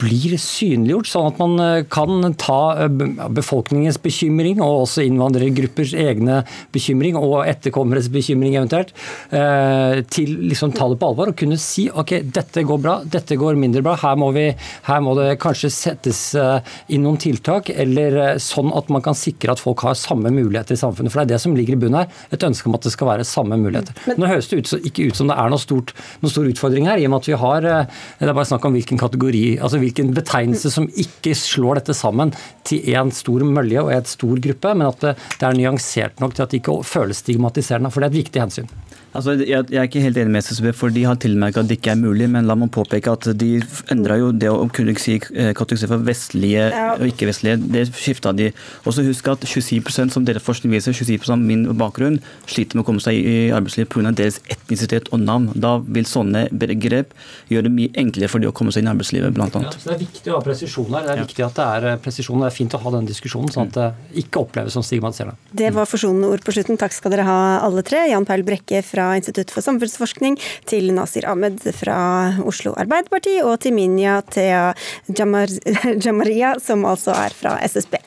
blir 0.00 0.34
synliggjort, 0.40 1.08
sånn 1.08 1.28
at 1.28 1.40
man 1.40 1.54
eh, 1.62 1.84
kan 1.92 2.34
ta 2.40 2.58
eh, 2.84 3.02
befolkningens 3.34 3.98
bekymring, 4.02 4.60
og 4.64 4.84
også 4.84 5.04
innvandrergruppers 5.06 5.94
egne 5.98 6.40
bekymring, 6.74 7.18
og 7.18 7.44
etterkommeres 7.46 8.10
bekymring 8.12 8.56
eventuelt, 8.58 8.94
eh, 9.34 10.00
til 10.10 10.34
liksom 10.50 10.74
ta 10.74 10.88
det 10.90 10.98
på 11.00 11.10
alvor 11.10 11.30
og 11.30 11.38
kunne 11.38 11.58
si 11.60 11.86
ok, 11.90 12.16
dette 12.34 12.64
går 12.66 12.80
bra, 12.82 12.96
dette 13.04 13.38
går 13.38 13.58
mindre 13.60 13.84
bra, 13.86 13.96
her 14.02 14.18
må 14.20 14.30
vi, 14.34 14.48
her 14.88 15.04
må 15.04 15.14
det 15.18 15.36
kanskje 15.42 15.70
settes 15.72 16.22
inn 16.34 17.04
noen 17.04 17.18
tiltak, 17.20 17.70
eller 17.70 18.38
sånn 18.42 18.72
at 18.76 18.90
man 18.92 19.02
kan 19.04 19.16
sikre 19.18 19.54
at 19.54 19.62
folk 19.62 19.84
har 19.86 19.96
samme 19.98 20.32
muligheter 20.34 20.76
i 20.76 20.80
samfunnet. 20.80 21.12
For 21.12 21.22
det 21.22 21.26
er 21.26 21.34
det 21.34 21.42
som 21.44 21.54
ligger 21.56 21.76
i 21.76 21.80
bunnen 21.80 22.00
her. 22.02 22.22
Et 22.34 22.46
ønske 22.46 22.68
om 22.68 22.76
at 22.76 22.86
det 22.86 22.92
skal 22.94 23.10
være 23.10 23.26
samme 23.28 23.58
muligheter. 23.60 23.96
Men, 24.08 24.22
Nå 24.22 24.30
høres 24.30 24.48
det 24.50 24.60
ut, 24.62 24.72
ikke 24.90 25.08
ut 25.10 25.18
som 25.18 25.30
det 25.30 25.36
er 25.38 25.52
noe 25.52 25.62
stort, 25.62 25.94
noen 26.22 26.32
stor 26.32 26.48
utfordring 26.50 26.88
her, 26.90 27.00
i 27.00 27.06
og 27.08 27.14
med 27.14 27.22
at 27.22 27.30
vi 27.30 27.38
har 27.44 27.64
Det 27.64 28.28
er 28.28 28.34
bare 28.34 28.48
snakk 28.48 28.66
om 28.68 28.76
hvilken 28.76 29.00
kategori, 29.00 29.44
altså 29.62 29.80
hvilken 29.84 30.12
betegnelse 30.16 30.72
som 30.72 30.88
ikke 30.88 31.34
slår 31.38 31.80
dette 31.80 31.96
sammen 31.96 32.32
til 32.66 32.84
én 32.94 33.12
stor 33.14 33.44
mølje 33.46 33.84
og 33.84 33.92
en 33.94 34.08
stor 34.08 34.40
gruppe, 34.48 34.74
men 34.74 34.88
at 34.88 35.04
det, 35.04 35.14
er 35.44 35.58
nyansert 35.58 36.20
nok 36.22 36.34
til 36.34 36.46
at 36.46 36.52
det 36.52 36.62
ikke 36.62 36.80
føles 36.88 37.22
stigmatiserende. 37.24 37.92
For 37.92 38.02
det 38.02 38.10
er 38.10 38.14
et 38.14 38.22
viktig 38.24 38.44
hensyn. 38.44 38.70
Altså, 39.14 39.36
jeg, 39.38 39.68
jeg, 39.70 39.78
er 39.78 39.86
ikke 39.86 40.02
helt 40.02 40.18
enig 40.18 40.32
med 40.34 40.42
SSB, 40.42 40.72
for 40.74 40.90
de 40.90 41.04
har 41.06 41.18
tilmerket 41.22 41.62
at 41.62 41.70
det 41.70 41.76
ikke 41.78 41.92
er 41.92 42.00
mulig. 42.00 42.26
Men 42.30 42.48
la 42.48 42.56
meg 42.58 42.72
påpeke 42.74 43.12
at 43.14 43.28
de 43.38 43.50
endra 43.92 44.16
jo 44.18 44.32
det 44.34 44.50
å 44.50 44.66
kunne 44.74 44.96
si 44.98 45.16
eh, 45.18 45.52
kategorisere 45.54 45.92
for 45.92 46.06
vestlige 46.08 46.66
og 46.96 47.04
ikke-vestlige. 47.12 47.60
Det 47.74 47.84
skifta 47.92 48.32
de. 48.34 48.50
Og 48.82 48.96
så 48.96 49.04
husk 49.06 49.30
at 49.30 49.46
27% 49.46 50.14
som 50.14 50.26
deres 50.26 50.42
forskning 50.42 50.74
viser, 50.74 50.96
27 50.96 51.30
av 51.30 51.38
min 51.38 51.66
bakgrunn 51.78 52.18
sliter 52.50 52.78
med 52.78 52.84
å 52.84 52.88
komme 52.88 53.04
seg 53.04 53.20
i 53.20 53.36
arbeidslivet 53.54 53.92
pga. 53.94 54.14
deres 54.18 54.40
etnisitet 54.50 55.12
og 55.14 55.22
navn. 55.22 55.52
Da 55.54 55.76
vil 55.84 56.08
sånne 56.10 56.48
begrep 56.50 57.14
gjøre 57.52 57.68
det 57.68 57.74
mye 57.76 57.94
enklere 58.00 58.32
for 58.32 58.42
de 58.42 58.50
å 58.50 58.56
komme 58.56 58.74
seg 58.74 58.82
inn 58.82 58.90
i 58.90 58.94
arbeidslivet, 58.96 59.36
bl.a. 59.36 59.46
Ja, 59.54 59.70
så 59.70 59.92
det 59.92 59.94
er 59.94 60.02
viktig 60.02 60.34
å 60.34 60.40
ha 60.40 60.42
presisjon 60.44 60.90
her. 60.90 61.06
Det 61.06 61.14
er 61.14 61.22
ja. 61.22 61.28
viktig 61.28 61.46
at 61.46 61.60
det 61.60 61.68
er 61.76 61.88
eh, 61.92 62.00
presisjon. 62.02 62.42
Det 62.42 62.50
er 62.50 62.58
fint 62.58 62.74
å 62.74 62.82
ha 62.82 62.94
den 62.96 63.08
diskusjonen, 63.12 63.54
sånn 63.54 63.70
at 63.70 63.78
det 63.78 64.24
ikke 64.24 64.42
oppleves 64.42 64.74
som 64.74 64.82
stigmatiserende. 64.82 65.38
Det 65.54 65.70
var 65.76 65.86
forsonende 65.86 66.34
ord 66.34 66.42
på 66.42 66.58
slutten. 66.58 66.80
Takk 66.80 66.98
skal 66.98 67.14
dere 67.14 67.28
ha 67.30 67.38
alle 67.62 67.86
tre. 67.86 68.02
Jan 68.10 68.26
Paul 68.26 68.42
Brekke 68.46 68.82
fra 68.82 69.03
Institutt 69.18 69.52
for 69.54 69.64
samfunnsforskning, 69.64 70.38
til 70.70 70.92
Nasir 70.96 71.28
Ahmed 71.30 71.60
fra 71.76 71.98
Oslo 72.44 72.74
Arbeiderparti, 72.80 73.40
og 73.44 73.60
til 73.64 73.76
Minya 73.76 74.20
Thea 74.30 74.72
Jamar 75.10 75.52
Jamaria, 76.04 76.56
som 76.62 76.84
altså 76.88 77.16
er 77.16 77.36
fra 77.36 77.58
SSB. 77.68 78.00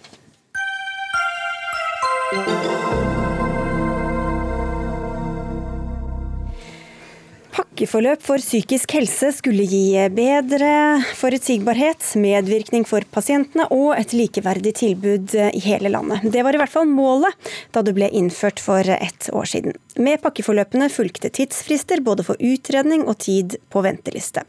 Pakkeforløp 7.57 8.21
for 8.21 8.37
psykisk 8.37 8.91
helse 8.93 9.31
skulle 9.33 9.63
gi 9.65 9.95
bedre 10.13 10.99
forutsigbarhet, 11.17 12.03
medvirkning 12.21 12.83
for 12.85 13.01
pasientene 13.09 13.65
og 13.73 13.95
et 13.95 14.13
likeverdig 14.13 14.75
tilbud 14.77 15.33
i 15.33 15.63
hele 15.65 15.89
landet. 15.89 16.27
Det 16.35 16.43
var 16.45 16.53
i 16.53 16.61
hvert 16.61 16.73
fall 16.75 16.85
målet 16.85 17.49
da 17.73 17.81
det 17.81 17.95
ble 17.97 18.11
innført 18.13 18.61
for 18.61 18.85
ett 18.85 19.31
år 19.33 19.49
siden. 19.49 19.73
Med 19.97 20.21
pakkeforløpene 20.21 20.91
fulgte 20.93 21.33
tidsfrister 21.33 22.05
både 22.05 22.27
for 22.27 22.37
utredning 22.37 23.07
og 23.09 23.17
tid 23.25 23.57
på 23.73 23.81
venteliste. 23.87 24.45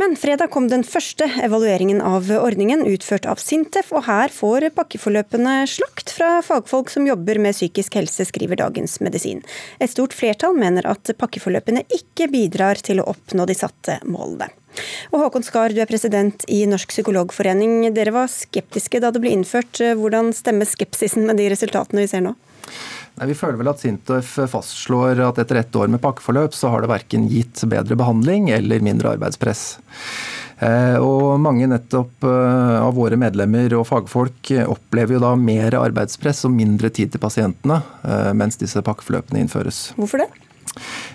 Men 0.00 0.14
fredag 0.16 0.48
kom 0.54 0.64
den 0.70 0.80
første 0.86 1.26
evalueringen 1.44 1.98
av 2.00 2.30
ordningen, 2.32 2.86
utført 2.88 3.26
av 3.28 3.36
Sintef, 3.42 3.90
og 3.92 4.06
her 4.06 4.32
får 4.32 4.70
pakkeforløpene 4.72 5.58
slakt 5.68 6.14
fra 6.16 6.38
fagfolk 6.46 6.88
som 6.88 7.04
jobber 7.04 7.36
med 7.44 7.52
psykisk 7.52 7.98
helse, 7.98 8.24
skriver 8.30 8.56
Dagens 8.62 8.96
Medisin. 9.04 9.42
Et 9.76 9.92
stort 9.92 10.16
flertall 10.16 10.56
mener 10.56 10.88
at 10.88 11.12
pakkeforløpene 11.20 11.84
ikke 11.92 12.30
bidrar 12.32 12.80
til 12.80 13.02
å 13.02 13.10
oppnå 13.12 13.44
de 13.50 13.58
satte 13.58 13.98
målene. 14.08 14.48
Og 15.12 15.20
Håkon 15.20 15.44
Skar, 15.44 15.76
du 15.76 15.82
er 15.84 15.90
president 15.90 16.48
i 16.48 16.62
Norsk 16.70 16.94
psykologforening. 16.94 17.90
Dere 17.92 18.14
var 18.16 18.32
skeptiske 18.32 19.02
da 19.04 19.12
det 19.12 19.20
ble 19.20 19.34
innført. 19.36 19.82
Hvordan 20.00 20.32
stemmer 20.32 20.70
skepsisen 20.70 21.28
med 21.28 21.42
de 21.42 21.52
resultatene 21.52 22.06
vi 22.06 22.12
ser 22.14 22.24
nå? 22.24 22.38
Nei, 23.20 23.28
Vi 23.28 23.36
føler 23.36 23.60
vel 23.60 23.68
at 23.68 23.82
Sintef 23.82 24.32
fastslår 24.48 25.20
at 25.26 25.38
etter 25.42 25.60
ett 25.60 25.76
år 25.76 25.92
med 25.92 26.00
pakkeforløp, 26.00 26.56
så 26.56 26.72
har 26.72 26.80
det 26.80 26.88
verken 26.88 27.28
gitt 27.28 27.60
bedre 27.68 27.98
behandling 28.00 28.48
eller 28.56 28.80
mindre 28.80 29.12
arbeidspress. 29.12 29.64
Eh, 30.60 30.96
og 31.00 31.36
mange 31.40 31.68
nettopp 31.68 32.24
eh, 32.24 32.76
av 32.80 32.96
våre 32.96 33.16
medlemmer 33.20 33.76
og 33.76 33.86
fagfolk 33.88 34.52
opplever 34.64 35.16
jo 35.16 35.22
da 35.22 35.34
mer 35.36 35.76
arbeidspress 35.76 36.46
og 36.48 36.56
mindre 36.56 36.88
tid 36.92 37.12
til 37.12 37.20
pasientene 37.20 37.82
eh, 38.04 38.32
mens 38.36 38.60
disse 38.60 38.80
pakkeforløpene 38.84 39.44
innføres. 39.44 39.90
Hvorfor 40.00 40.24
det? 40.24 40.30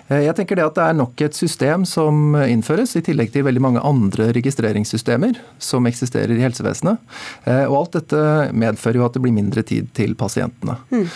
Eh, 0.08 0.22
jeg 0.26 0.36
tenker 0.38 0.58
det 0.58 0.66
at 0.66 0.76
det 0.78 0.84
er 0.86 0.98
nok 0.98 1.22
et 1.24 1.36
system 1.36 1.86
som 1.88 2.36
innføres, 2.46 2.94
i 2.96 3.02
tillegg 3.04 3.32
til 3.34 3.46
veldig 3.46 3.62
mange 3.62 3.82
andre 3.86 4.28
registreringssystemer 4.36 5.38
som 5.62 5.88
eksisterer 5.88 6.36
i 6.36 6.44
helsevesenet. 6.44 7.02
Eh, 7.44 7.64
og 7.66 7.78
alt 7.80 7.98
dette 7.98 8.22
medfører 8.56 9.00
jo 9.00 9.06
at 9.08 9.16
det 9.16 9.24
blir 9.24 9.34
mindre 9.36 9.64
tid 9.66 9.90
til 9.96 10.14
pasientene. 10.18 10.76
Mm. 10.90 11.06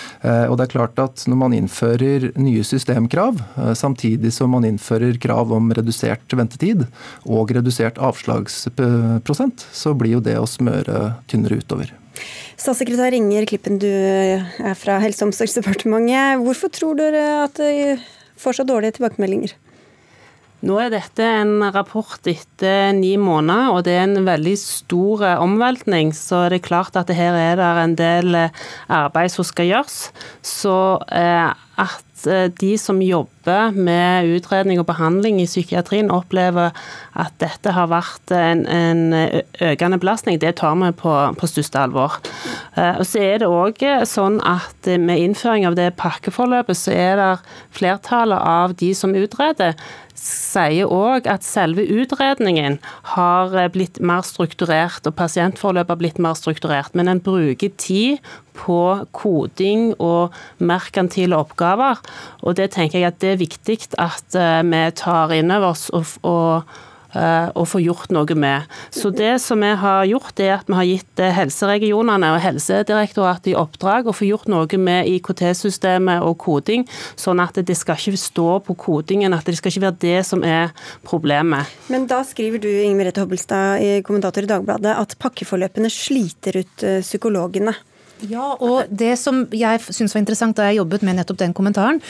Og 0.50 0.56
det 0.58 0.64
er 0.64 0.72
klart 0.72 0.98
at 1.02 1.22
når 1.30 1.38
man 1.38 1.54
innfører 1.56 2.30
nye 2.40 2.62
systemkrav, 2.66 3.38
samtidig 3.78 4.32
som 4.34 4.52
man 4.54 4.66
innfører 4.68 5.18
krav 5.22 5.52
om 5.54 5.70
redusert 5.76 6.34
ventetid 6.36 6.84
og 7.24 7.52
redusert 7.54 8.00
avslagsprosent, 8.02 9.66
så 9.72 9.94
blir 9.96 10.18
jo 10.18 10.24
det 10.24 10.36
å 10.40 10.48
smøre 10.48 11.14
tynnere 11.30 11.60
utover. 11.62 11.92
Statssekretær 12.60 13.14
Inger 13.16 13.46
Klippen, 13.48 13.78
du 13.80 13.88
er 13.88 14.74
fra 14.76 14.98
Helse- 15.00 15.24
og 15.24 15.30
omsorgsdepartementet. 15.30 16.42
Hvorfor 16.44 16.72
tror 16.74 16.98
dere 16.98 17.26
at 17.46 17.60
får 18.40 18.60
så 18.60 18.66
dårlige 18.68 18.98
tilbakemeldinger? 18.98 19.54
Nå 20.60 20.74
er 20.76 20.90
dette 20.92 21.24
en 21.24 21.62
rapport 21.72 22.26
etter 22.28 22.90
ni 22.92 23.14
måneder, 23.16 23.70
og 23.72 23.86
det 23.86 23.94
er 23.96 24.02
en 24.04 24.26
veldig 24.26 24.52
stor 24.60 25.24
omveltning. 25.40 26.12
Så 26.12 26.42
det 26.52 26.58
er 26.60 26.66
klart 26.66 26.98
at 27.00 27.12
her 27.16 27.36
er 27.38 27.56
det 27.56 27.68
en 27.80 27.96
del 27.96 28.36
arbeid 28.92 29.32
som 29.32 29.46
skal 29.48 29.70
gjøres. 29.70 30.10
Så 30.44 30.74
eh, 31.16 31.48
at 31.80 32.04
eh, 32.04 32.09
de 32.24 32.72
som 32.78 33.00
jobber 33.02 33.76
med 33.76 34.28
utredning 34.36 34.80
og 34.80 34.88
behandling 34.90 35.40
i 35.40 35.48
psykiatrien, 35.48 36.10
opplever 36.12 36.74
at 37.18 37.32
dette 37.42 37.72
har 37.74 37.88
vært 37.90 38.34
en, 38.34 38.66
en 38.66 39.14
økende 39.60 40.00
belastning, 40.02 40.40
det 40.40 40.56
tar 40.60 40.76
vi 40.80 40.90
på, 41.00 41.14
på 41.38 41.50
største 41.50 41.80
alvor. 41.80 42.18
Eh, 42.76 43.00
og 43.00 43.06
så 43.08 43.24
er 43.24 43.42
det 43.42 43.50
òg 43.50 43.82
sånn 44.08 44.38
at 44.46 44.90
med 45.00 45.24
innføring 45.24 45.66
av 45.68 45.78
det 45.78 45.92
pakkeforløpet, 46.00 46.78
så 46.78 46.94
er 46.94 47.18
det 47.20 47.32
flertallet 47.76 48.40
av 48.40 48.76
de 48.80 48.92
som 48.96 49.16
utreder, 49.16 49.76
sier 50.20 50.90
òg 50.92 51.24
at 51.30 51.44
selve 51.46 51.86
utredningen 51.88 52.78
har 53.14 53.54
blitt 53.72 54.00
mer 54.04 54.24
strukturert, 54.26 55.06
og 55.08 55.16
pasientforløpet 55.16 55.94
har 55.94 56.00
blitt 56.00 56.20
mer 56.20 56.36
strukturert. 56.38 56.94
Men 56.94 57.08
en 57.08 57.22
bruker 57.24 57.72
tid 57.80 58.20
på 58.60 58.80
koding 59.16 59.94
og 60.02 60.34
merkantile 60.58 61.38
oppgaver. 61.40 62.00
Og 62.44 62.56
det 62.58 62.70
tenker 62.76 63.00
jeg 63.00 63.12
at 63.12 63.18
det 63.22 63.34
er 63.34 63.42
viktig 63.42 63.80
at 64.00 64.38
eh, 64.38 64.62
vi 64.66 64.84
tar 64.98 65.34
inn 65.36 65.52
over 65.54 65.72
oss 65.74 65.88
og, 65.94 66.16
og 66.26 66.78
og 67.10 67.66
får 67.68 67.82
gjort 67.82 68.12
noe 68.14 68.36
med. 68.38 68.70
Så 68.94 69.10
det 69.10 69.32
som 69.42 69.60
vi 69.62 69.70
har 69.82 70.04
gjort, 70.06 70.40
er 70.40 70.52
at 70.58 70.68
vi 70.70 70.76
har 70.78 70.86
gitt 70.86 71.22
eh, 71.22 71.32
helseregionene 71.34 72.32
og 72.34 72.42
Helsedirektoratet 72.44 73.52
i 73.52 73.56
oppdrag 73.58 74.06
å 74.06 74.14
få 74.14 74.28
gjort 74.28 74.50
noe 74.50 74.78
med 74.78 75.08
IKT-systemet 75.10 76.22
og 76.22 76.38
koding, 76.44 76.86
sånn 77.18 77.42
at 77.42 77.58
det 77.66 77.76
skal 77.78 77.98
ikke 77.98 78.20
stå 78.20 78.48
på 78.66 78.78
kodingen, 78.78 79.34
at 79.34 79.48
det 79.48 79.58
skal 79.58 79.74
ikke 79.74 79.86
være 79.88 80.00
det 80.06 80.20
som 80.28 80.44
er 80.46 80.70
problemet. 81.06 81.70
Men 81.90 82.06
da 82.10 82.22
skriver 82.26 82.62
du 82.62 82.70
Inger 82.70 82.98
Merete 83.00 83.24
Hobbelstad, 83.24 83.82
i 83.82 84.00
kommentator 84.06 84.46
i 84.46 84.50
Dagbladet, 84.50 84.94
at 84.94 85.18
pakkeforløpene 85.20 85.90
sliter 85.90 86.62
ut 86.62 86.86
eh, 86.86 87.00
psykologene. 87.02 87.74
Ja, 88.28 88.52
og 88.60 88.90
det 88.90 89.14
som 89.20 89.46
jeg 89.56 89.80
syns 89.86 90.12
var 90.14 90.20
interessant 90.20 90.58
da 90.58 90.66
jeg 90.68 90.80
jobbet 90.80 91.04
med 91.06 91.16
nettopp 91.16 91.38
den 91.40 91.54
kommentaren, 91.56 92.00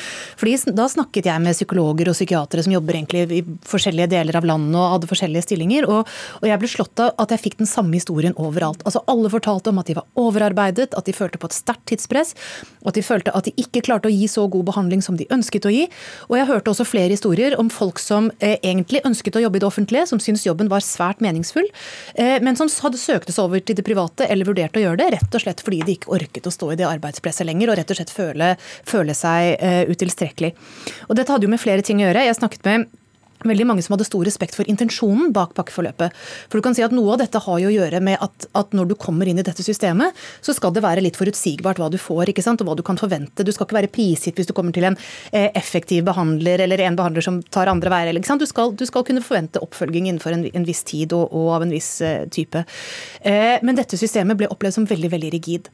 fordi 0.40 0.74
da 0.74 0.88
snakket 0.90 1.28
jeg 1.28 1.42
med 1.44 1.54
psykologer 1.54 2.10
og 2.10 2.16
psykiatere 2.16 2.64
som 2.66 2.74
jobber 2.74 2.98
egentlig 2.98 3.22
i 3.36 3.42
forskjellige 3.68 4.10
deler 4.14 4.38
av 4.40 4.48
landet 4.48 4.78
og 4.80 4.96
hadde 4.96 5.10
forskjellige 5.10 5.46
stillinger, 5.46 5.86
og, 5.90 6.08
og 6.40 6.48
jeg 6.48 6.60
ble 6.62 6.70
slått 6.72 7.02
av 7.04 7.14
at 7.22 7.34
jeg 7.34 7.44
fikk 7.44 7.58
den 7.60 7.70
samme 7.70 7.94
historien 7.94 8.34
overalt. 8.40 8.82
Altså 8.88 9.04
Alle 9.10 9.30
fortalte 9.30 9.70
om 9.70 9.78
at 9.82 9.90
de 9.90 9.98
var 10.00 10.08
overarbeidet, 10.18 10.90
at 10.98 11.06
de 11.06 11.14
følte 11.14 11.38
på 11.40 11.50
et 11.50 11.56
sterkt 11.56 11.86
tidspress, 11.92 12.34
og 12.82 12.90
at 12.90 12.98
de 12.98 13.06
følte 13.06 13.34
at 13.36 13.46
de 13.46 13.54
ikke 13.60 13.84
klarte 13.86 14.10
å 14.10 14.14
gi 14.14 14.26
så 14.30 14.48
god 14.50 14.66
behandling 14.72 15.04
som 15.04 15.18
de 15.20 15.28
ønsket 15.30 15.68
å 15.68 15.74
gi. 15.74 15.86
Og 16.28 16.38
jeg 16.40 16.48
hørte 16.50 16.74
også 16.74 16.88
flere 16.88 17.14
historier 17.14 17.54
om 17.60 17.70
folk 17.72 18.02
som 18.02 18.30
eh, 18.40 18.56
egentlig 18.58 19.04
ønsket 19.06 19.38
å 19.38 19.44
jobbe 19.44 19.60
i 19.60 19.62
det 19.62 19.68
offentlige, 19.68 20.08
som 20.10 20.22
syntes 20.22 20.46
jobben 20.48 20.70
var 20.72 20.84
svært 20.84 21.22
meningsfull, 21.22 21.68
eh, 22.16 22.38
men 22.42 22.58
som 22.58 22.70
hadde 22.80 23.00
søkte 23.00 23.34
seg 23.34 23.46
over 23.46 23.62
til 23.62 23.78
det 23.78 23.86
private 23.86 24.26
eller 24.30 24.48
vurderte 24.48 24.80
å 24.80 24.84
gjøre 24.84 25.02
det, 25.02 25.10
rett 25.16 25.36
og 25.36 25.44
slett 25.44 25.62
fordi 25.64 25.82
de 25.86 25.96
ikke 25.96 25.99
orket 26.08 26.46
å 26.46 26.54
stå 26.54 26.72
i 26.72 26.78
det 26.80 26.88
arbeidspresset 26.88 27.48
lenger 27.48 27.72
og 27.72 27.80
rett 27.80 27.92
og 27.92 28.00
slett 28.00 28.14
føle, 28.14 28.54
føle 28.88 29.16
seg 29.16 29.56
uh, 29.60 29.82
utilstrekkelig. 29.90 30.54
Og 31.08 31.18
Dette 31.18 31.34
hadde 31.34 31.48
jo 31.48 31.52
med 31.52 31.62
flere 31.62 31.84
ting 31.86 32.00
å 32.00 32.08
gjøre. 32.08 32.24
Jeg 32.28 32.38
snakket 32.38 32.66
med 32.68 32.88
veldig 33.46 33.66
mange 33.68 33.84
som 33.84 33.94
hadde 33.94 34.08
stor 34.08 34.24
respekt 34.26 34.56
for 34.58 34.68
intensjonen 34.68 35.32
bak 35.34 35.54
pakkeforløpet. 35.56 36.16
For 36.50 36.58
du 36.58 36.64
kan 36.64 36.76
si 36.76 36.84
at 36.84 36.94
Noe 36.94 37.14
av 37.14 37.20
dette 37.22 37.40
har 37.40 37.60
jo 37.62 37.70
å 37.70 37.72
gjøre 37.72 38.00
med 38.04 38.20
at, 38.20 38.46
at, 38.58 38.74
når 38.76 38.90
du 38.90 38.96
kommer 39.00 39.28
inn 39.30 39.38
i 39.40 39.44
dette 39.46 39.64
systemet, 39.64 40.16
så 40.44 40.54
skal 40.56 40.74
det 40.74 40.82
være 40.84 41.04
litt 41.04 41.18
forutsigbart 41.18 41.80
hva 41.80 41.88
du 41.92 41.96
får 42.00 42.32
ikke 42.32 42.44
sant? 42.44 42.60
og 42.60 42.68
hva 42.68 42.76
du 42.76 42.84
kan 42.86 42.98
forvente. 43.00 43.46
Du 43.46 43.52
skal 43.54 43.66
ikke 43.66 43.78
være 43.78 43.92
prisgitt 43.92 44.40
hvis 44.40 44.50
du 44.50 44.54
kommer 44.56 44.74
til 44.74 44.88
en 44.88 44.98
eh, 45.32 45.48
effektiv 45.56 46.04
behandler 46.08 46.64
eller 46.66 46.82
en 46.84 46.98
behandler 46.98 47.24
som 47.24 47.40
tar 47.42 47.70
andre 47.72 47.92
veier. 47.92 48.18
Du 48.20 48.46
skal, 48.48 48.74
du, 48.76 48.84
skal, 48.88 49.06
kunne 49.06 49.24
forvente 49.24 49.62
oppfølging 49.62 50.10
innenfor 50.10 50.34
en, 50.36 50.44
en 50.52 50.66
viss 50.66 50.82
tid 50.88 51.14
og, 51.16 51.30
og, 51.30 51.48
av 51.56 51.64
en 51.64 51.72
viss 51.72 51.90
eh, 52.04 52.26
type. 52.32 52.64
Eh, 53.22 53.56
men 53.64 53.78
dette 53.78 53.98
systemet 54.00 54.38
ble 54.40 54.50
opplevd 54.50 54.80
som 54.80 54.88
veldig 54.90 55.12
veldig 55.14 55.32
rigid. 55.32 55.70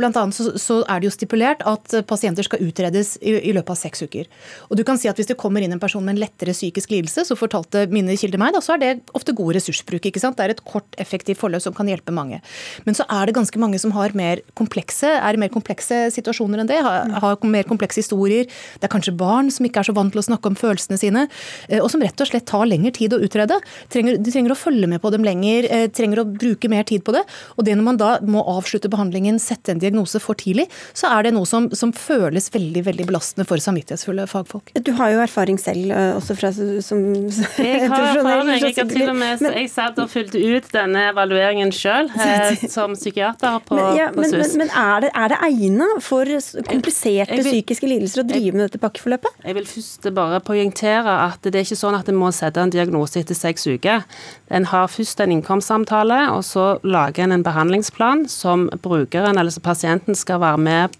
Blant 0.00 0.16
annet 0.18 0.34
så, 0.34 0.50
så, 0.60 0.80
er 0.88 1.00
det 1.00 1.08
jo 1.08 1.14
stipulert 1.14 1.62
at 1.68 1.92
pasienter 2.08 2.46
skal 2.46 2.62
utredes 2.64 3.16
i, 3.20 3.34
i 3.50 3.52
løpet 3.54 3.74
av 3.74 3.78
seks 3.78 4.04
uker. 4.06 4.28
Og 4.70 4.78
du 4.78 4.84
kan 4.86 4.98
si 5.00 5.10
at 5.10 5.16
Hvis 5.16 5.30
det 5.30 5.38
kommer 5.40 5.64
inn 5.64 5.72
en 5.72 5.80
person 5.80 6.04
med 6.04 6.16
en 6.16 6.20
lettere 6.20 6.52
psykisk 6.52 6.92
lidelse, 6.92 6.95
så 7.04 7.36
fortalte 7.38 7.86
mine 7.92 8.16
kilder 8.16 8.40
meg, 8.40 8.54
da, 8.56 8.62
så 8.64 8.74
er 8.74 8.82
det 8.82 8.90
ofte 9.16 9.34
god 9.36 9.54
ressursbruk. 9.56 10.06
ikke 10.06 10.20
sant? 10.22 10.36
Det 10.38 10.44
er 10.44 10.54
et 10.54 10.64
kort, 10.64 10.88
effektivt 10.98 11.38
forløp 11.38 11.62
som 11.62 11.74
kan 11.76 11.86
hjelpe 11.86 12.14
mange. 12.14 12.40
Men 12.84 12.96
så 12.96 13.04
er 13.12 13.26
det 13.26 13.36
ganske 13.36 13.58
mange 13.58 13.78
som 13.78 13.92
har 13.92 14.14
mer 14.16 14.40
komplekse, 14.54 15.06
er 15.06 15.34
i 15.34 15.40
mer 15.40 15.52
komplekse 15.52 16.06
situasjoner 16.14 16.62
enn 16.62 16.70
det. 16.70 16.80
Har, 16.82 17.10
har 17.22 17.46
mer 17.46 17.66
komplekse 17.68 18.00
historier. 18.00 18.46
Det 18.80 18.88
er 18.88 18.92
kanskje 18.92 19.16
barn 19.16 19.50
som 19.52 19.66
ikke 19.66 19.82
er 19.82 19.90
så 19.90 19.96
vant 19.96 20.12
til 20.14 20.22
å 20.22 20.26
snakke 20.26 20.50
om 20.50 20.58
følelsene 20.58 20.98
sine, 21.00 21.26
eh, 21.68 21.82
og 21.82 21.90
som 21.92 22.02
rett 22.02 22.20
og 22.20 22.30
slett 22.30 22.48
tar 22.48 22.66
lengre 22.68 22.94
tid 22.96 23.14
å 23.16 23.20
utrede. 23.22 23.58
Trenger, 23.92 24.18
de 24.22 24.32
trenger 24.32 24.54
å 24.54 24.58
følge 24.58 24.88
med 24.90 25.02
på 25.02 25.12
dem 25.14 25.26
lenger, 25.26 25.68
eh, 25.70 25.86
trenger 25.92 26.22
å 26.22 26.28
bruke 26.30 26.70
mer 26.72 26.86
tid 26.88 27.04
på 27.04 27.14
det. 27.16 27.24
Og 27.56 27.66
det 27.66 27.76
når 27.76 27.88
man 27.90 28.00
da 28.00 28.12
må 28.24 28.44
avslutte 28.56 28.90
behandlingen, 28.92 29.40
sette 29.42 29.74
en 29.74 29.82
diagnose 29.82 30.20
for 30.22 30.38
tidlig, 30.38 30.68
så 30.96 31.10
er 31.12 31.26
det 31.26 31.34
noe 31.36 31.48
som, 31.48 31.68
som 31.76 31.92
føles 31.96 32.48
veldig 32.54 32.84
veldig 32.86 33.06
belastende 33.08 33.46
for 33.48 33.60
samvittighetsfulle 33.62 34.26
fagfolk. 34.30 34.72
Du 34.86 34.92
har 34.98 35.12
jo 35.12 35.22
erfaring 35.24 35.58
selv, 35.60 35.90
eh, 35.90 36.14
også 36.16 36.36
fra 36.38 36.52
som 36.86 37.02
Jeg 37.66 37.90
har 37.90 38.08
erfaring. 38.10 38.62
Jeg, 38.62 38.74
har 38.78 38.90
til 38.90 39.12
og 39.12 39.16
med, 39.18 39.44
jeg 39.46 39.70
satt 39.72 40.00
og 40.02 40.10
fulgte 40.12 40.40
ut 40.42 40.68
denne 40.74 41.06
evalueringen 41.12 41.70
sjøl 41.74 42.10
eh, 42.26 42.66
som 42.72 42.96
psykiater 42.98 43.60
på, 43.68 43.78
men, 43.78 44.00
ja, 44.00 44.10
på 44.14 44.24
men, 44.24 44.32
SUS. 44.32 44.56
Men, 44.56 44.66
men 44.66 44.74
er 44.82 45.06
det, 45.06 45.12
er 45.14 45.34
det 45.34 45.40
egnet 45.46 46.02
for 46.04 46.34
kompliserte 46.66 47.36
jeg, 47.36 47.42
jeg 47.42 47.46
vil, 47.46 47.58
psykiske 47.58 47.90
lidelser 47.92 48.24
å 48.24 48.26
drive 48.26 48.56
med 48.56 48.66
dette 48.66 48.82
pakkeforløpet? 48.82 49.40
Jeg 49.46 49.58
vil 49.60 49.70
først 49.70 50.10
bare 50.16 50.42
poengtere 50.44 51.16
at 51.28 51.46
det 51.46 51.54
er 51.54 51.68
ikke 51.68 51.78
sånn 51.78 51.98
at 51.98 52.10
en 52.10 52.18
må 52.18 52.32
sette 52.34 52.62
en 52.62 52.74
diagnose 52.74 53.22
etter 53.22 53.38
seks 53.38 53.68
uker. 53.70 54.02
En 54.50 54.66
har 54.72 54.90
først 54.90 55.22
en 55.22 55.34
innkomstsamtale, 55.34 56.24
og 56.34 56.42
så 56.46 56.68
lager 56.86 57.26
en 57.26 57.36
en 57.36 57.44
behandlingsplan 57.46 58.28
som 58.28 58.68
brukeren 58.82 59.38
eller 59.38 59.60
pasienten 59.62 60.16
skal 60.16 60.40
være 60.40 60.62
med 60.62 60.96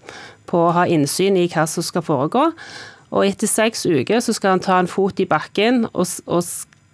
på 0.46 0.68
å 0.68 0.74
ha 0.76 0.86
innsyn 0.86 1.38
i 1.38 1.48
hva 1.50 1.66
som 1.70 1.84
skal 1.84 2.04
foregå. 2.06 2.50
Og 3.10 3.26
etter 3.26 3.50
seks 3.50 3.86
uker 3.86 4.22
så 4.24 4.34
skal 4.36 4.56
han 4.56 4.64
ta 4.64 4.80
en 4.80 4.90
fot 4.90 5.20
i 5.22 5.28
bakken 5.28 5.84
og, 5.92 6.06
og 6.26 6.42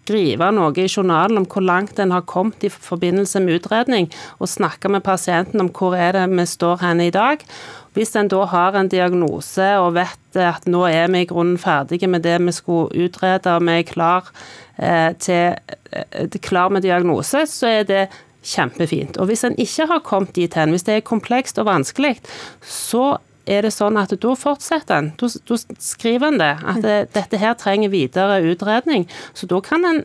skrive 0.03 0.49
noe 0.55 0.73
i 0.83 0.89
journalen 0.91 1.39
om 1.41 1.47
hvor 1.49 1.65
langt 1.65 2.01
en 2.03 2.15
har 2.15 2.25
kommet 2.29 2.65
i 2.67 2.71
forbindelse 2.73 3.41
med 3.43 3.61
utredning, 3.61 4.11
og 4.43 4.51
snakke 4.51 4.91
med 4.91 5.05
pasienten 5.07 5.63
om 5.63 5.71
hvor 5.71 5.97
er 5.97 6.17
det 6.17 6.27
vi 6.33 6.47
står 6.49 6.83
henne 6.83 7.07
i 7.09 7.15
dag. 7.15 7.45
Hvis 7.93 8.15
en 8.17 8.31
da 8.33 8.43
har 8.49 8.77
en 8.79 8.89
diagnose 8.89 9.69
og 9.83 9.95
vet 9.99 10.41
at 10.41 10.67
nå 10.67 10.87
er 10.89 11.11
vi 11.13 11.23
i 11.23 11.29
grunnen 11.29 11.61
ferdige 11.61 12.09
med 12.09 12.25
det 12.25 12.39
vi 12.41 12.55
skulle 12.57 13.05
utrede, 13.07 13.53
og 13.53 13.67
vi 13.69 13.79
er 13.79 13.89
klar, 13.89 14.31
eh, 14.79 15.13
til, 15.21 15.57
eh, 15.93 16.39
klar 16.41 16.73
med 16.73 16.83
diagnose, 16.83 17.47
så 17.47 17.69
er 17.69 17.83
det 17.85 18.09
kjempefint. 18.43 19.19
Og 19.19 19.27
hvis 19.27 19.45
en 19.45 19.55
ikke 19.61 19.87
har 19.87 20.01
kommet 20.01 20.35
dit 20.35 20.55
hen, 20.55 20.71
hvis 20.71 20.83
det 20.89 20.97
er 20.97 21.07
komplekst 21.07 21.59
og 21.59 21.69
vanskelig, 21.69 22.17
så 22.63 23.19
er 23.47 23.67
det 23.67 23.75
sånn 23.75 23.99
at 24.01 24.15
da 24.23 24.33
fortsetter 24.39 24.99
en. 24.99 25.13
Da, 25.19 25.59
skriver 25.83 26.33
en 26.33 26.41
det. 26.41 26.55
At 26.63 26.83
det, 26.85 26.99
dette 27.17 27.41
her 27.41 27.55
trenger 27.59 27.93
videre 27.93 28.43
utredning. 28.53 29.09
Så 29.35 29.49
da 29.51 29.59
kan 29.65 29.87
en 29.89 30.03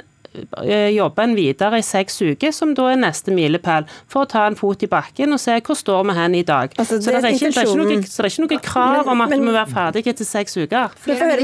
eh, 0.63 0.89
jobbe 0.95 1.23
en 1.23 1.35
videre 1.37 1.79
i 1.81 1.85
seks 1.85 2.21
uker, 2.21 2.53
som 2.55 2.73
da 2.77 2.89
er 2.91 2.99
neste 3.01 3.33
milepæl, 3.35 3.87
for 4.09 4.25
å 4.25 4.29
ta 4.29 4.45
en 4.49 4.57
fot 4.59 4.83
i 4.85 4.89
bakken 4.91 5.35
og 5.35 5.41
se 5.41 5.57
hvor 5.59 5.77
står 5.77 6.07
vi 6.09 6.17
hen 6.17 6.37
i 6.39 6.45
dag. 6.47 6.73
Altså, 6.77 7.01
så, 7.01 7.13
det 7.13 7.21
er 7.21 7.37
ikke, 7.37 7.51
det 7.53 7.63
er 7.63 7.73
noe, 7.81 7.99
så, 8.05 8.23
det 8.23 8.29
er 8.29 8.33
ikke, 8.33 8.45
noe, 8.45 8.61
krav 8.69 9.11
om 9.13 9.25
at 9.25 9.33
men, 9.33 9.43
vi 9.43 9.49
må 9.49 9.57
være 9.57 9.73
ferdige 9.73 10.15
etter 10.15 10.29
seks 10.29 10.57
uker. 10.57 10.95
Flere 11.03 11.37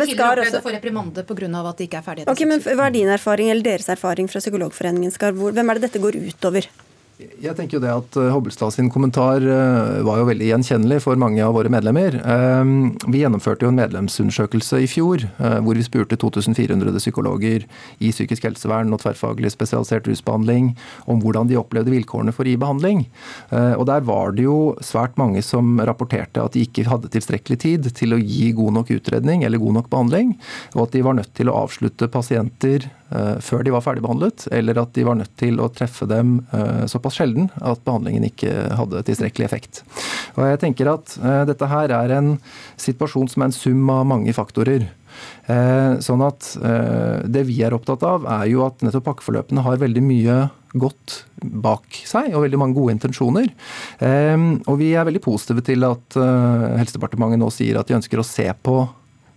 reprimande 0.78 1.28
pga. 1.28 1.52
at 1.70 1.78
de 1.78 1.90
ikke 1.90 2.02
er 2.02 2.08
ferdige. 2.08 2.32
Okay, 2.32 2.50
men 2.50 2.64
Hva 2.64 2.90
er 2.90 2.98
din 2.98 3.14
erfaring, 3.14 3.54
eller 3.54 3.74
deres 3.74 3.92
erfaring 3.94 4.32
fra 4.32 4.42
Psykologforeningen, 4.42 5.14
Skar? 5.14 5.38
Hvem 5.38 5.70
er 5.70 5.80
det 5.80 5.90
dette 5.90 6.02
går 6.02 6.18
utover? 6.32 6.72
Jeg 7.44 7.56
tenker 7.58 7.78
jo 7.78 7.84
det 7.84 7.92
at 7.92 8.18
eh, 8.20 8.30
Hobbelstad 8.32 8.74
sin 8.76 8.90
kommentar 8.92 9.44
eh, 9.44 10.02
var 10.06 10.20
jo 10.20 10.28
veldig 10.30 10.48
gjenkjennelig 10.48 11.02
for 11.04 11.20
mange 11.20 11.42
av 11.44 11.54
våre 11.56 11.72
medlemmer. 11.72 12.16
Eh, 12.20 12.72
vi 13.12 13.22
gjennomførte 13.22 13.66
jo 13.66 13.72
en 13.72 13.80
medlemsundersøkelse 13.80 14.84
i 14.84 14.90
fjor 14.90 15.26
hvor 15.34 15.78
vi 15.78 15.84
spurte 15.86 16.18
2400 16.20 17.00
psykologer 17.02 17.66
i 18.04 18.12
psykisk 18.14 18.48
helsevern 18.48 18.94
og 18.96 19.02
tverrfaglig 19.04 19.52
spesialisert 19.54 20.08
rusbehandling 20.10 20.72
om 21.12 21.22
hvordan 21.24 21.50
de 21.50 21.58
opplevde 21.60 21.94
vilkårene 21.94 22.34
for 22.36 22.48
å 22.48 22.54
gi 22.54 22.60
behandling. 22.60 23.04
Og 23.52 23.86
der 23.90 24.06
var 24.08 24.34
det 24.36 24.46
jo 24.46 24.74
svært 24.84 25.18
mange 25.20 25.44
som 25.46 25.78
rapporterte 25.84 26.44
at 26.44 26.56
de 26.56 26.64
ikke 26.66 26.88
hadde 26.90 27.12
tilstrekkelig 27.14 27.60
tid 27.64 27.90
til 27.98 28.16
å 28.16 28.22
gi 28.22 28.52
god 28.56 28.78
nok 28.80 28.94
utredning 28.96 29.46
eller 29.46 29.62
god 29.62 29.80
nok 29.80 29.92
behandling, 29.92 30.36
og 30.76 30.88
at 30.88 30.96
de 30.96 31.06
var 31.06 31.18
nødt 31.20 31.34
til 31.38 31.52
å 31.52 31.58
avslutte 31.64 32.12
pasienter 32.14 32.88
før 33.44 33.62
de 33.66 33.74
var 33.74 33.84
ferdigbehandlet, 33.86 34.48
eller 34.56 34.80
at 34.82 34.94
de 34.96 35.06
var 35.06 35.18
nødt 35.20 35.34
til 35.38 35.60
å 35.62 35.70
treffe 35.74 36.08
dem 36.10 36.40
såpass 36.90 37.20
sjelden 37.20 37.52
at 37.62 37.84
behandlingen 37.86 38.26
ikke 38.26 38.52
hadde 38.80 39.04
tilstrekkelig 39.06 39.46
effekt. 39.46 39.84
Og 40.34 40.48
jeg 40.48 40.62
tenker 40.64 40.90
at 40.94 41.16
uh, 41.22 41.44
dette 41.50 41.70
her 41.70 41.94
er 41.94 42.16
en 42.18 42.34
situasjon 42.82 43.30
som 43.30 43.44
er 43.44 43.52
en 43.52 43.56
sum 43.56 43.94
av 43.94 44.06
mange 44.10 44.34
faktorer. 44.36 44.90
Sånn 45.46 46.24
at 46.26 46.48
Det 47.30 47.42
vi 47.46 47.60
er 47.62 47.76
opptatt 47.76 48.02
av, 48.08 48.24
er 48.40 48.48
jo 48.50 48.64
at 48.66 48.82
nettopp 48.82 49.06
pakkeforløpene 49.12 49.62
har 49.62 49.78
veldig 49.78 50.02
mye 50.02 50.38
godt 50.74 51.20
bak 51.38 52.00
seg, 52.10 52.32
og 52.34 52.42
veldig 52.48 52.58
mange 52.58 52.78
gode 52.80 52.96
intensjoner. 52.96 53.52
Og 54.02 54.80
vi 54.82 54.90
er 54.98 55.06
veldig 55.06 55.22
positive 55.22 55.62
til 55.68 55.86
at 55.86 56.18
Helsedepartementet 56.18 57.44
nå 57.44 57.52
sier 57.54 57.78
at 57.78 57.92
de 57.92 58.00
ønsker 58.00 58.24
å 58.24 58.26
se 58.26 58.48
på 58.66 58.80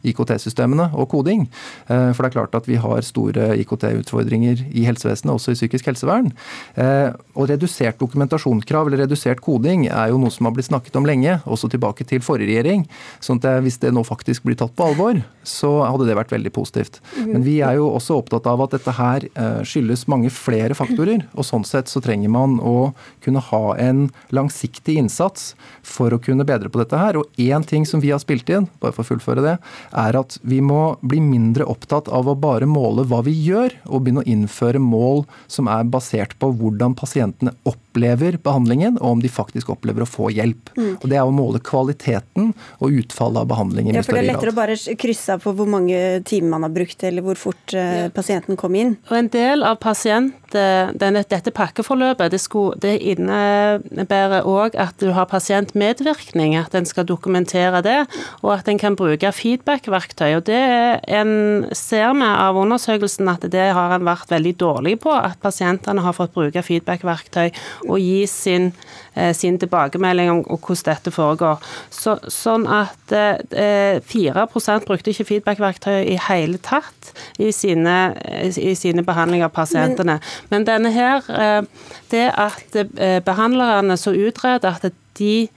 IKT-systemene 0.07 0.90
og 0.94 1.09
koding. 1.12 1.47
Eh, 1.88 2.11
for 2.12 2.22
det 2.22 2.30
er 2.30 2.36
klart 2.36 2.57
at 2.59 2.68
vi 2.68 2.78
har 2.80 3.05
store 3.07 3.53
IKT-utfordringer 3.62 4.64
i 4.72 4.86
helsevesenet, 4.88 5.34
også 5.34 5.55
i 5.55 5.59
psykisk 5.59 5.90
helsevern. 5.90 6.32
Eh, 6.74 7.12
og 7.36 7.51
redusert 7.51 8.01
dokumentasjonskrav 8.03 8.88
eller 8.88 9.05
redusert 9.05 9.42
koding 9.44 9.86
er 9.88 10.12
jo 10.12 10.20
noe 10.20 10.34
som 10.34 10.49
har 10.49 10.57
blitt 10.57 10.70
snakket 10.70 10.99
om 10.99 11.09
lenge, 11.09 11.38
også 11.44 11.70
tilbake 11.72 12.07
til 12.09 12.24
forrige 12.24 12.53
regjering. 12.53 12.86
sånn 13.20 13.40
at 13.42 13.62
hvis 13.64 13.78
det 13.82 13.92
nå 13.94 14.03
faktisk 14.07 14.44
blir 14.47 14.57
tatt 14.59 14.74
på 14.76 14.86
alvor, 14.90 15.22
så 15.47 15.70
hadde 15.86 16.07
det 16.09 16.16
vært 16.18 16.32
veldig 16.34 16.53
positivt. 16.55 17.01
Men 17.16 17.44
vi 17.47 17.61
er 17.64 17.78
jo 17.78 17.88
også 17.94 18.18
opptatt 18.18 18.47
av 18.51 18.62
at 18.64 18.74
dette 18.76 18.94
her 18.97 19.26
eh, 19.28 19.61
skyldes 19.66 20.07
mange 20.11 20.30
flere 20.32 20.76
faktorer. 20.76 21.26
Og 21.36 21.47
sånn 21.47 21.66
sett 21.66 21.90
så 21.90 22.03
trenger 22.05 22.32
man 22.32 22.59
å 22.61 22.92
kunne 23.24 23.42
ha 23.51 23.62
en 23.80 24.07
langsiktig 24.34 24.97
innsats 25.01 25.55
for 25.86 26.14
å 26.14 26.20
kunne 26.22 26.47
bedre 26.49 26.70
på 26.72 26.80
dette 26.82 26.99
her. 27.01 27.18
Og 27.20 27.40
én 27.40 27.66
ting 27.66 27.86
som 27.88 28.03
vi 28.03 28.12
har 28.14 28.22
spilt 28.22 28.51
inn, 28.53 28.68
bare 28.82 28.97
for 28.97 29.07
å 29.07 29.11
fullføre 29.12 29.44
det, 29.44 29.57
er 29.93 30.18
at 30.18 30.39
vi 30.43 30.61
må 30.64 30.97
bli 31.07 31.20
mindre 31.22 31.66
opptatt 31.68 32.11
av 32.12 32.28
å 32.28 32.37
bare 32.39 32.68
måle 32.68 33.07
hva 33.09 33.22
vi 33.26 33.34
gjør, 33.47 33.74
og 33.87 34.05
begynne 34.05 34.24
å 34.24 34.30
innføre 34.30 34.82
mål 34.82 35.24
som 35.51 35.70
er 35.72 35.87
basert 35.91 36.37
på 36.41 36.51
hvordan 36.59 36.97
pasientene 36.99 37.55
opplever 37.64 37.86
opplever 37.97 38.36
behandlingen, 38.42 38.99
og 39.01 39.16
om 39.16 39.22
de 39.22 39.30
faktisk 39.32 39.70
opplever 39.72 40.05
å 40.05 40.09
få 40.09 40.28
hjelp. 40.34 40.70
Mm. 40.76 40.97
Og 41.01 41.09
Det 41.09 41.16
er 41.16 41.24
å 41.24 41.32
måle 41.32 41.61
kvaliteten 41.64 42.53
og 42.80 42.92
utfallet 42.92 43.40
av 43.40 43.49
behandlingen. 43.49 43.97
Ja, 43.97 44.03
for 44.05 44.16
Det 44.16 44.24
er 44.24 44.32
lettere 44.34 44.53
å 44.53 44.57
bare 44.57 44.76
krysse 44.76 45.36
av 45.36 45.44
på 45.44 45.55
hvor 45.57 45.68
mange 45.68 46.22
timer 46.28 46.57
man 46.57 46.66
har 46.66 46.74
brukt, 46.74 47.03
eller 47.03 47.24
hvor 47.24 47.38
fort 47.40 47.74
uh, 47.74 48.07
ja. 48.07 48.09
pasienten 48.12 48.57
kom 48.57 48.74
inn. 48.76 48.97
Og 49.09 49.16
En 49.16 49.30
del 49.32 49.64
av 49.64 49.78
pasient, 49.80 50.34
eh, 50.55 50.92
denne, 50.92 51.24
dette 51.24 51.53
pakkeforløpet 51.53 52.30
det, 52.32 52.40
skulle, 52.42 52.76
det 52.82 52.99
innebærer 53.01 54.47
òg 54.47 54.76
at 54.76 54.97
du 55.01 55.11
har 55.16 55.28
pasientmedvirkning, 55.30 56.57
at 56.61 56.74
en 56.76 56.86
skal 56.88 57.09
dokumentere 57.09 57.82
det, 57.82 57.99
og 58.42 58.53
at 58.59 58.68
en 58.68 58.80
kan 58.80 58.97
bruke 58.97 59.32
feedback-verktøy. 59.32 60.36
og 60.36 60.44
Det 60.49 60.61
en 61.09 61.66
ser 61.72 62.12
vi 62.16 62.28
av 62.28 62.57
undersøkelsen 62.61 63.28
at 63.32 63.49
det 63.51 63.70
har 63.76 63.97
en 63.97 64.07
vært 64.07 64.30
veldig 64.30 64.55
dårlig 64.61 64.99
på, 65.05 65.12
at 65.16 65.40
pasientene 65.40 66.05
har 66.05 66.16
fått 66.16 66.34
bruke 66.36 66.62
feedback-verktøy 66.62 67.51
og 67.91 68.01
gi 68.01 68.26
sin, 68.26 68.72
eh, 69.14 69.34
sin 69.34 69.59
tilbakemelding 69.59 70.30
om 70.30 70.43
hvordan 70.45 70.84
dette 70.84 71.12
foregår. 71.14 71.62
Så, 71.91 72.16
sånn 72.32 72.66
at 72.66 73.12
eh, 73.12 74.01
4 74.01 74.47
brukte 74.87 75.12
ikke 75.12 75.28
feedback-verktøy 75.30 76.07
i 76.12 76.18
hele 76.28 76.59
tatt 76.59 77.12
i 77.39 77.53
sine, 77.53 78.14
i 78.57 78.74
sine 78.74 79.05
behandlinger 79.07 79.51
av 79.51 79.55
pasientene. 79.57 80.20
Men, 80.51 80.57
Men 80.57 80.66
denne 80.66 80.93
her, 80.93 81.22
eh, 81.28 81.62
det 82.11 82.30
at 82.34 82.76
eh, 82.76 83.20
behandlerne 83.20 83.97
som 83.97 84.14
utreder 84.14 84.76
at 84.82 84.93
de 85.18 85.49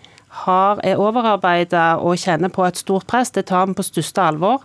har, 0.46 0.80
er 0.84 1.00
overarbeida 1.00 1.98
og 1.98 2.18
kjenner 2.18 2.50
på 2.50 2.64
et 2.66 2.78
stort 2.78 3.08
press, 3.08 3.32
det 3.32 3.48
tar 3.50 3.66
vi 3.66 3.74
på 3.74 3.84
største 3.84 4.22
alvor. 4.22 4.62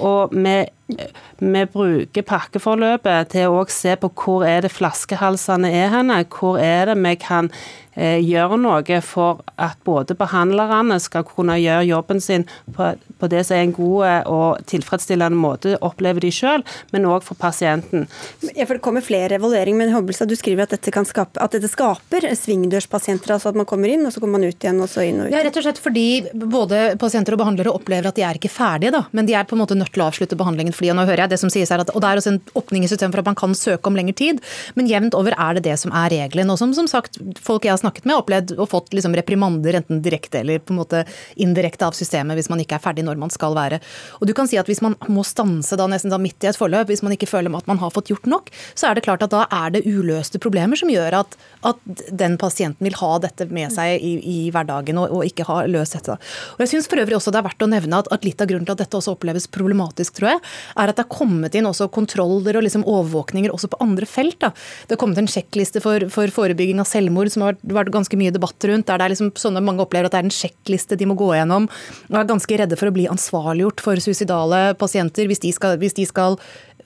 Og 0.00 0.30
vi 0.32 0.66
vi 0.86 1.62
bruker 1.66 2.22
pakkeforløpet 2.26 3.32
til 3.32 3.50
å 3.50 3.64
se 3.72 3.96
på 3.98 4.10
hvor 4.14 4.44
er 4.46 4.62
det 4.62 4.70
flaskehalsene 4.74 5.72
er 5.74 5.90
henne. 5.90 6.20
Hvor 6.30 6.60
er 6.62 6.86
det 6.92 6.94
vi 7.00 7.14
kan 7.18 7.50
eh, 7.96 8.20
gjøre 8.22 8.58
noe 8.60 9.00
for 9.02 9.42
at 9.58 9.80
både 9.88 10.14
behandlerne 10.18 11.00
skal 11.02 11.26
kunne 11.26 11.58
gjøre 11.58 11.88
jobben 11.88 12.22
sin 12.22 12.46
på, 12.76 12.92
på 13.18 13.30
det 13.32 13.42
som 13.48 13.56
er 13.56 13.64
en 13.64 13.74
god 13.74 14.30
og 14.30 14.62
tilfredsstillende 14.70 15.38
måte, 15.38 15.74
opplever 15.84 16.22
de 16.22 16.30
sjøl, 16.34 16.62
men 16.94 17.08
òg 17.10 17.26
for 17.26 17.38
pasienten. 17.40 18.06
Ja, 18.52 18.68
for 18.68 18.76
Det 18.76 18.84
kommer 18.84 19.02
flere 19.02 19.40
evalueringer, 19.40 19.80
men 19.80 19.94
Hobbelstad, 19.94 20.30
du 20.30 20.36
skriver 20.38 20.68
at 20.68 20.76
dette, 20.76 20.92
skape, 21.08 21.40
at 21.42 21.56
dette 21.56 21.70
skaper 21.72 22.28
svingdørspasienter. 22.36 23.34
altså 23.34 23.50
At 23.50 23.58
man 23.58 23.66
kommer 23.66 23.90
inn, 23.90 24.06
og 24.06 24.14
så 24.14 24.22
kommer 24.22 24.38
man 24.38 24.52
ut 24.52 24.62
igjen, 24.62 24.80
og 24.84 24.92
så 24.92 25.02
inn 25.08 25.22
og 25.24 25.26
ut. 25.26 25.34
Ja, 25.34 25.42
rett 25.42 25.58
og 25.58 25.66
slett 25.66 25.82
fordi 25.82 26.06
både 26.30 26.94
pasienter 27.00 27.34
og 27.34 27.42
behandlere 27.42 27.74
opplever 27.74 28.12
at 28.12 28.18
de 28.18 28.26
er 28.28 28.38
ikke 28.38 28.52
ferdige, 28.52 28.94
da, 28.94 29.06
men 29.16 29.26
de 29.26 29.34
er 29.34 29.48
på 29.48 29.56
en 29.56 29.64
måte 29.64 29.78
nødt 29.78 29.90
til 29.96 30.04
å 30.04 30.10
avslutte 30.12 30.38
behandlingen 30.38 30.75
fordi 30.76 30.92
og 30.92 30.98
nå 30.98 31.06
hører 31.08 31.24
jeg 31.24 31.34
det 31.34 31.40
som 31.42 31.52
sies 31.52 31.72
her, 31.72 31.82
at, 31.82 31.92
og 31.94 32.02
det 32.04 32.10
er 32.10 32.20
også 32.20 32.34
en 32.34 32.40
åpning 32.58 32.86
i 32.86 32.90
systemet 32.90 33.16
for 33.16 33.24
at 33.24 33.30
man 33.30 33.38
kan 33.38 33.56
søke 33.58 33.90
om 33.90 33.98
lengre 33.98 34.16
tid, 34.16 34.42
men 34.78 34.90
jevnt 34.90 35.16
over 35.18 35.36
er 35.36 35.58
det 35.58 35.66
det 35.68 35.76
som 35.80 35.94
er 35.96 36.12
regelen. 36.12 36.52
Og 36.52 36.60
som, 36.60 36.72
som 36.76 36.88
sagt, 36.90 37.18
folk 37.42 37.66
jeg 37.66 37.74
har 37.74 37.82
snakket 37.82 38.06
med, 38.06 38.16
har 38.16 38.24
opplevd 38.24 38.54
og 38.56 38.70
fått 38.72 38.94
liksom 38.96 39.16
reprimander 39.16 39.80
enten 39.80 40.02
direkte 40.04 40.42
eller 40.42 40.62
på 40.62 40.74
en 40.74 40.80
måte 40.82 41.02
indirekte 41.42 41.86
av 41.86 41.96
systemet 41.96 42.38
hvis 42.38 42.50
man 42.52 42.62
ikke 42.62 42.78
er 42.78 42.84
ferdig 42.84 43.06
når 43.06 43.20
man 43.20 43.32
skal 43.32 43.56
være. 43.56 43.80
Og 44.20 44.28
du 44.28 44.34
kan 44.36 44.48
si 44.48 44.58
at 44.60 44.66
Hvis 44.66 44.82
man 44.82 44.96
må 45.12 45.22
stanse 45.22 45.76
da 45.78 45.86
nesten 45.86 46.10
da 46.10 46.18
midt 46.18 46.42
i 46.42 46.48
et 46.50 46.58
forløp, 46.58 46.88
hvis 46.90 47.02
man 47.06 47.14
ikke 47.14 47.28
føler 47.30 47.54
at 47.54 47.68
man 47.70 47.78
har 47.78 47.92
fått 47.94 48.10
gjort 48.10 48.26
nok, 48.26 48.50
så 48.74 48.88
er 48.88 48.96
det 48.96 49.04
klart 49.06 49.22
at 49.22 49.30
da 49.30 49.44
er 49.52 49.70
det 49.76 49.84
uløste 49.86 50.40
problemer 50.42 50.78
som 50.78 50.90
gjør 50.90 51.20
at, 51.20 51.36
at 51.70 51.78
den 52.10 52.34
pasienten 52.40 52.82
vil 52.86 52.96
ha 52.98 53.12
dette 53.22 53.46
med 53.52 53.72
seg 53.74 54.02
i, 54.02 54.16
i 54.18 54.38
hverdagen 54.54 54.98
og, 55.00 55.12
og, 55.14 55.24
ikke 55.26 55.46
ha 55.48 55.60
løst 55.70 55.96
dette. 55.96 56.16
Og 56.56 56.64
jeg 56.64 56.74
synes 56.74 56.90
for 56.90 57.02
øvrig 57.02 57.18
også 57.18 57.32
det 57.34 57.40
er 57.40 57.46
verdt 57.46 57.66
å 57.66 57.70
nevne 57.70 58.02
at, 58.02 58.10
at 58.14 58.26
litt 58.26 58.42
av 58.42 58.50
grunnen 58.50 58.66
til 58.68 58.76
at 58.76 58.82
dette 58.82 58.98
også 58.98 59.14
oppleves 59.16 59.48
problematisk, 59.52 60.18
tror 60.18 60.34
jeg, 60.34 60.42
er 60.74 60.90
at 60.90 60.98
det 60.98 61.04
er 61.04 61.12
kommet 61.12 61.56
inn 61.58 61.68
også 61.68 61.88
kontroller 61.94 62.58
og 62.58 62.66
liksom 62.66 62.86
overvåkninger 62.88 63.54
også 63.54 63.70
på 63.72 63.80
andre 63.84 64.08
felt. 64.08 64.38
Da. 64.42 64.52
Det 64.86 64.96
har 64.96 65.02
kommet 65.02 65.20
en 65.22 65.30
sjekkliste 65.30 65.82
for, 65.84 66.08
for 66.12 66.32
forebygging 66.32 66.80
av 66.82 66.88
selvmord 66.90 67.30
som 67.32 67.46
har 67.46 67.58
vært, 67.62 67.92
ganske 67.94 68.18
mye 68.18 68.34
debatt 68.34 68.68
rundt. 68.68 68.86
der 68.88 68.98
det 68.98 69.06
er 69.06 69.14
liksom 69.14 69.32
sånne 69.38 69.64
Mange 69.66 69.82
opplever 69.82 70.06
at 70.06 70.14
det 70.14 70.20
er 70.20 70.28
en 70.28 70.34
sjekkliste 70.34 70.98
de 70.98 71.08
må 71.08 71.16
gå 71.18 71.32
gjennom. 71.34 71.68
og 72.10 72.18
er 72.18 72.28
ganske 72.28 72.58
redde 72.60 72.78
for 72.78 72.90
å 72.90 72.94
bli 72.94 73.08
ansvarliggjort 73.10 73.82
for 73.82 74.02
suicidale 74.02 74.76
pasienter 74.78 75.26
hvis 75.26 75.42
de 75.42 75.52
skal, 75.54 75.78
hvis 75.80 75.96
de 75.96 76.06
skal 76.06 76.38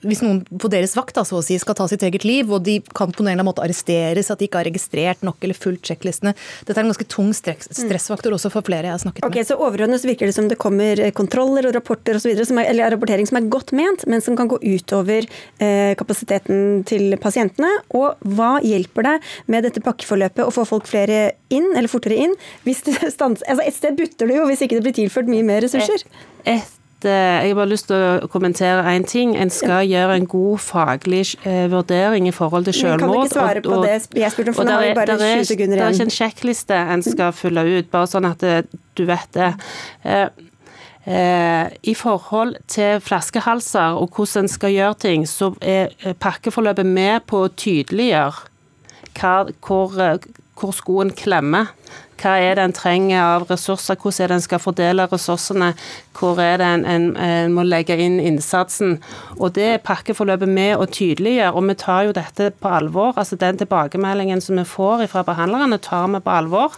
hvis 0.05 0.21
noen 0.23 0.41
på 0.45 0.69
deres 0.71 0.95
vakt 0.97 1.17
da, 1.17 1.23
så 1.27 1.39
å 1.39 1.43
si, 1.45 1.57
skal 1.61 1.77
ta 1.77 1.87
sitt 1.89 2.03
eget 2.05 2.25
liv, 2.27 2.49
og 2.51 2.63
de 2.65 2.79
kan 2.95 3.11
på 3.11 3.21
en 3.21 3.27
eller 3.27 3.39
annen 3.39 3.49
måte 3.49 3.63
arresteres, 3.63 4.31
at 4.33 4.41
de 4.41 4.47
ikke 4.47 4.61
har 4.61 4.69
registrert 4.69 5.25
nok 5.25 5.41
eller 5.45 5.57
fulgt 5.57 5.91
sjekklistene 5.91 6.33
Dette 6.65 6.75
er 6.77 6.83
en 6.83 6.91
ganske 6.91 7.07
tung 7.11 7.29
stressfaktor 7.35 8.33
også 8.35 8.51
for 8.53 8.65
flere 8.65 8.89
jeg 8.89 8.95
har 8.95 9.03
snakket 9.03 9.25
med. 9.25 9.29
Ok, 9.29 9.47
Så 9.47 9.57
overordnet 9.59 10.01
så 10.01 10.09
virker 10.09 10.29
det 10.29 10.35
som 10.37 10.49
det 10.51 10.57
kommer 10.61 10.99
eh, 10.99 11.13
kontroller 11.15 11.69
og 11.69 11.75
rapporter 11.77 12.17
og 12.17 12.23
så 12.23 12.31
videre, 12.31 12.65
eller 12.65 12.93
rapportering 12.95 13.29
som 13.29 13.39
er 13.41 13.49
godt 13.53 13.73
ment, 13.77 14.05
men 14.09 14.23
som 14.23 14.37
kan 14.39 14.49
gå 14.51 14.59
utover 14.63 15.27
eh, 15.61 15.93
kapasiteten 15.99 16.83
til 16.89 17.15
pasientene. 17.21 17.71
Og 17.97 18.19
hva 18.35 18.55
hjelper 18.65 19.07
det 19.07 19.15
med 19.51 19.67
dette 19.67 19.83
pakkeforløpet 19.85 20.45
å 20.47 20.53
få 20.55 20.65
folk 20.67 20.89
flere 20.89 21.23
inn, 21.53 21.71
eller 21.75 21.91
fortere 21.91 22.19
inn, 22.25 22.37
hvis 22.65 22.85
det 22.87 22.97
stans, 23.15 23.45
altså 23.47 23.69
Et 23.71 23.75
sted 23.77 23.97
butter 23.97 24.29
det 24.29 24.37
jo 24.39 24.45
hvis 24.49 24.63
ikke 24.65 24.79
det 24.79 24.85
blir 24.87 24.97
tilført 25.03 25.29
mye 25.31 25.45
mer 25.45 25.61
ressurser. 25.63 26.03
Et, 26.43 26.57
et 26.57 26.80
jeg 27.09 27.47
har 27.49 27.55
bare 27.57 27.69
lyst 27.71 27.87
til 27.89 27.95
å 27.97 28.27
kommentere 28.31 28.83
én 28.91 29.05
ting. 29.07 29.33
En 29.39 29.49
skal 29.53 29.87
gjøre 29.89 30.17
en 30.19 30.27
god 30.29 30.61
faglig 30.63 31.23
eh, 31.47 31.65
vurdering 31.71 32.27
i 32.29 32.33
forhold 32.35 32.67
til 32.69 32.77
selvmord. 32.77 33.01
Kan 33.01 33.09
du 33.09 33.19
ikke 33.23 33.33
svare 33.33 33.63
på 33.65 33.79
det? 33.85 33.97
Jeg 34.21 34.33
spurte 34.35 34.53
om, 34.53 34.57
for 34.59 34.69
nå 34.69 34.75
har 34.77 34.85
vi 34.85 34.93
bare 34.97 35.17
20 35.17 35.49
sekunder 35.49 35.77
igjen. 35.77 35.81
Det 35.81 35.87
er 35.87 35.97
ikke 35.97 36.07
en 36.09 36.15
sjekkliste 36.17 36.79
en 36.95 37.05
skal 37.05 37.35
fylle 37.35 37.65
ut, 37.69 37.91
bare 37.93 38.11
sånn 38.11 38.29
at 38.29 38.45
eh, 38.47 38.63
du 38.97 39.05
vet 39.09 39.37
det. 39.37 39.51
I 41.01 41.93
forhold 41.97 42.59
til 42.69 42.99
flaskehalser 43.01 43.97
og 43.97 44.13
hvordan 44.13 44.45
en 44.45 44.51
skal 44.53 44.69
gjøre 44.75 44.97
ting, 45.01 45.23
så 45.25 45.49
er 45.57 45.89
pakkeforløpet 46.21 46.85
med 46.85 47.25
på 47.25 47.47
å 47.47 47.49
tydeliggjøre 47.49 48.51
hvor, 49.65 49.97
hvor 50.53 50.75
skoen 50.77 51.09
klemmer. 51.17 51.73
Hva 52.21 52.35
er 52.37 52.57
det 52.57 52.65
en 52.67 52.75
trenger 52.75 53.21
av 53.21 53.47
ressurser, 53.49 53.97
hvordan 53.97 54.23
er 54.23 54.31
det 54.31 54.37
en 54.37 54.43
skal 54.45 54.61
fordele 54.61 55.07
ressursene, 55.09 55.71
hvor 56.17 56.41
er 56.43 56.59
det 56.61 56.67
en, 56.67 56.85
en, 56.85 57.07
en 57.17 57.55
må 57.55 57.65
legge 57.65 57.97
inn 57.97 58.19
innsatsen. 58.21 58.99
Og 59.39 59.55
Det 59.57 59.67
er 59.71 59.85
pakkeforløpet 59.85 60.49
med 60.49 60.75
å 60.77 60.85
tydeliggjøre, 60.85 61.55
og 61.55 61.65
vi 61.71 61.77
tar 61.81 62.05
jo 62.09 62.17
dette 62.17 62.51
på 62.53 62.75
alvor. 62.81 63.17
altså 63.17 63.39
Den 63.41 63.57
tilbakemeldingen 63.57 64.41
som 64.41 64.61
vi 64.61 64.67
får 64.67 65.07
fra 65.11 65.25
behandlerne, 65.25 65.81
tar 65.81 66.07
vi 66.13 66.21
på 66.21 66.37
alvor 66.37 66.77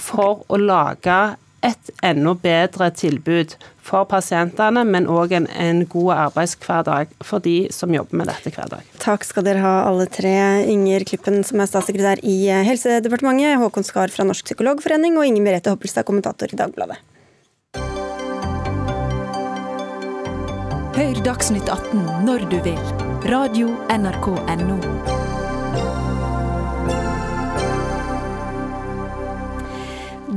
for 0.00 0.42
å 0.48 0.58
lage 0.58 1.20
et 1.62 1.92
enda 2.02 2.34
bedre 2.38 2.90
tilbud 2.94 3.54
for 3.82 4.06
pasientene, 4.10 4.84
men 4.86 5.08
òg 5.10 5.34
en, 5.36 5.46
en, 5.50 5.84
god 5.90 6.12
arbeidshverdag 6.28 7.14
for 7.26 7.42
de 7.44 7.68
som 7.74 7.94
jobber 7.94 8.20
med 8.20 8.30
dette 8.30 8.52
hver 8.54 8.70
dag. 8.72 8.90
Takk 9.02 9.26
skal 9.26 9.46
dere 9.46 9.62
ha 9.64 9.74
alle 9.88 10.08
tre. 10.10 10.34
Inger 10.72 11.06
Klippen 11.08 11.42
som 11.46 11.62
er 11.62 11.70
statssekretær 11.70 12.22
i 12.26 12.36
Helsedepartementet, 12.66 13.58
Håkon 13.62 13.86
Skar 13.86 14.12
fra 14.14 14.26
Norsk 14.28 14.50
psykologforening 14.50 15.18
og 15.18 15.28
Inger 15.28 15.46
Merete 15.46 15.74
Hoppelstad, 15.74 16.06
kommentator 16.08 16.52
i 16.52 16.58
Dagbladet. 16.58 17.00
Hør 20.92 21.24
Dagsnytt 21.24 21.72
18 21.72 22.26
når 22.28 22.46
du 22.52 22.60
vil. 22.66 22.78
Radio 23.32 23.72
NRK 23.88 24.28
Radio.nrk.no. 24.34 25.11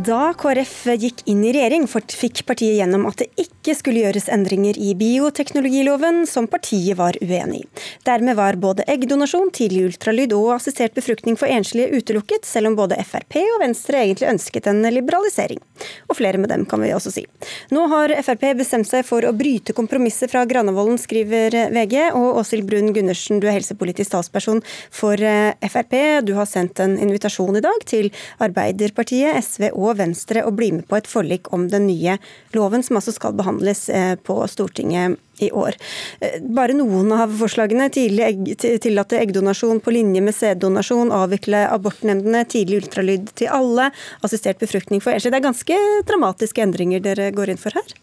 Da 0.06 0.36
KrF 0.38 0.84
gikk 1.02 1.24
inn 1.32 1.40
i 1.48 1.52
regjering, 1.56 1.88
fikk 1.90 2.44
partiet 2.46 2.76
gjennom 2.78 3.08
at 3.10 3.24
det 3.24 3.26
ikke 3.42 3.74
skulle 3.74 4.04
gjøres 4.04 4.28
endringer 4.30 4.78
i 4.78 4.92
bioteknologiloven, 4.98 6.28
som 6.30 6.46
partiet 6.52 7.00
var 7.00 7.18
uenig 7.24 7.64
i. 7.64 7.66
Dermed 8.06 8.38
var 8.38 8.60
både 8.62 8.86
eggdonasjon, 8.92 9.50
tidlig 9.56 9.88
ultralyd 9.88 10.36
og 10.38 10.52
assistert 10.60 10.94
befruktning 10.94 11.40
for 11.40 11.50
enslige 11.50 11.90
utelukket, 11.98 12.46
selv 12.46 12.70
om 12.70 12.76
både 12.78 13.00
Frp 13.02 13.40
og 13.56 13.64
Venstre 13.64 14.04
egentlig 14.04 14.30
ønsket 14.30 14.70
en 14.70 14.84
liberalisering. 14.94 15.64
Og 16.12 16.20
flere 16.20 16.38
med 16.38 16.54
dem, 16.54 16.68
kan 16.70 16.84
vi 16.86 16.94
også 16.94 17.16
si. 17.16 17.26
Nå 17.74 17.88
har 17.90 18.14
Frp 18.28 18.46
bestemt 18.62 18.92
seg 18.92 19.08
for 19.10 19.26
å 19.26 19.34
bryte 19.34 19.74
kompromisset 19.74 20.30
fra 20.30 20.46
Granavolden, 20.46 21.02
skriver 21.02 21.58
VG. 21.74 21.98
Og 22.14 22.44
Åshild 22.44 22.70
Brun 22.70 22.94
Gundersen, 22.94 23.42
du 23.42 23.50
er 23.50 23.58
helsepolitisk 23.58 24.14
talsperson 24.14 24.62
for 24.94 25.18
eh, 25.18 25.58
Frp. 25.66 25.98
Du 26.30 26.36
har 26.38 26.46
sendt 26.50 26.84
en 26.84 26.94
invitasjon 27.02 27.58
i 27.58 27.66
dag 27.66 27.90
til 27.90 28.14
Arbeiderpartiet, 28.46 29.42
SV 29.42 29.72
og 29.74 29.95
Venstre 29.98 30.46
å 30.46 30.54
bli 30.56 30.72
med 30.78 30.88
på 30.90 30.98
et 31.00 31.10
forlik 31.10 31.52
om 31.56 31.68
den 31.72 31.88
nye 31.90 32.18
loven, 32.56 32.84
som 32.86 33.00
altså 33.00 33.14
skal 33.16 33.36
behandles 33.38 33.88
eh, 33.90 34.16
på 34.16 34.38
Stortinget 34.52 35.20
i 35.44 35.52
år. 35.52 35.76
Eh, 36.20 36.40
bare 36.56 36.76
noen 36.78 37.12
av 37.16 37.34
forslagene. 37.40 37.90
Tidlig 37.94 38.58
tillate 38.84 39.20
eggdonasjon 39.22 39.82
på 39.84 39.94
linje 39.96 40.24
med 40.24 40.36
sæddonasjon, 40.38 41.14
avvikle 41.16 41.66
abortnemndene, 41.72 42.46
tidlig 42.52 42.84
ultralyd 42.84 43.32
til 43.40 43.52
alle, 43.54 43.92
assistert 44.26 44.62
befruktning 44.64 45.04
for 45.04 45.16
enslige. 45.16 45.36
Det 45.36 45.42
er 45.42 45.50
ganske 45.50 45.80
dramatiske 46.10 46.66
endringer 46.66 47.04
dere 47.04 47.32
går 47.36 47.54
inn 47.54 47.62
for 47.62 47.76
her? 47.76 47.96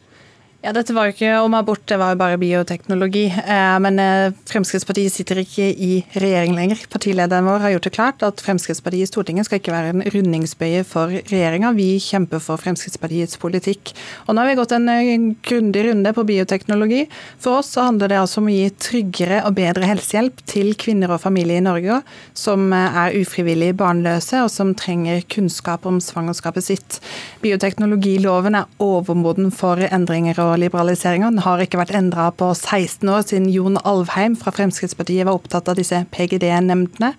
Ja, 0.62 0.70
Dette 0.70 0.94
var 0.94 1.08
jo 1.08 1.12
ikke 1.16 1.30
om 1.42 1.56
abort, 1.58 1.82
det 1.90 1.96
var 1.98 2.12
jo 2.12 2.20
bare 2.20 2.38
bioteknologi. 2.38 3.24
Eh, 3.34 3.78
men 3.82 3.96
eh, 3.98 4.34
Fremskrittspartiet 4.46 5.10
sitter 5.10 5.40
ikke 5.42 5.64
i 5.74 6.04
regjering 6.14 6.52
lenger. 6.54 6.84
Partilederen 6.92 7.48
vår 7.50 7.64
har 7.64 7.72
gjort 7.72 7.88
det 7.88 7.90
klart 7.96 8.22
at 8.22 8.42
Fremskrittspartiet 8.46 9.08
i 9.08 9.10
Stortinget 9.10 9.48
skal 9.48 9.58
ikke 9.58 9.74
være 9.74 9.90
en 9.90 10.04
rundingsbøye 10.14 10.84
for 10.86 11.10
regjeringa. 11.10 11.72
Vi 11.74 11.96
kjemper 12.04 12.38
for 12.44 12.62
Fremskrittspartiets 12.62 13.40
politikk. 13.42 13.90
Og 14.28 14.36
Nå 14.36 14.44
har 14.44 14.52
vi 14.52 14.60
gått 14.60 14.74
en 14.76 14.86
eh, 14.92 15.10
grundig 15.50 15.82
runde 15.88 16.14
på 16.14 16.26
bioteknologi. 16.30 17.00
For 17.42 17.58
oss 17.58 17.72
så 17.74 17.88
handler 17.88 18.14
det 18.14 18.20
altså 18.20 18.38
om 18.44 18.52
å 18.52 18.54
gi 18.54 18.70
tryggere 18.86 19.42
og 19.48 19.58
bedre 19.58 19.90
helsehjelp 19.90 20.46
til 20.46 20.76
kvinner 20.78 21.16
og 21.16 21.24
familier 21.26 21.58
i 21.58 21.66
Norge 21.66 21.98
som 22.38 22.70
er 22.70 23.18
ufrivillig 23.18 23.72
barnløse 23.82 24.44
og 24.46 24.54
som 24.54 24.76
trenger 24.78 25.26
kunnskap 25.26 25.90
om 25.90 25.98
svangerskapet 25.98 26.70
sitt. 26.70 27.02
Bioteknologiloven 27.42 28.62
er 28.62 28.70
overmoden 28.78 29.50
for 29.50 29.82
endringer. 29.90 30.38
og 30.38 30.51
Den 30.60 31.42
har 31.44 31.62
ikke 31.62 31.80
vært 31.80 31.94
endra 31.96 32.30
på 32.34 32.50
16 32.54 33.08
år, 33.08 33.22
siden 33.26 33.50
Jon 33.52 33.78
Alvheim 33.88 34.36
fra 34.38 34.52
Fremskrittspartiet 34.54 35.26
var 35.26 35.38
opptatt 35.38 35.70
av 35.70 35.78
disse 35.78 36.04
PGD-nemndene. 36.12 37.14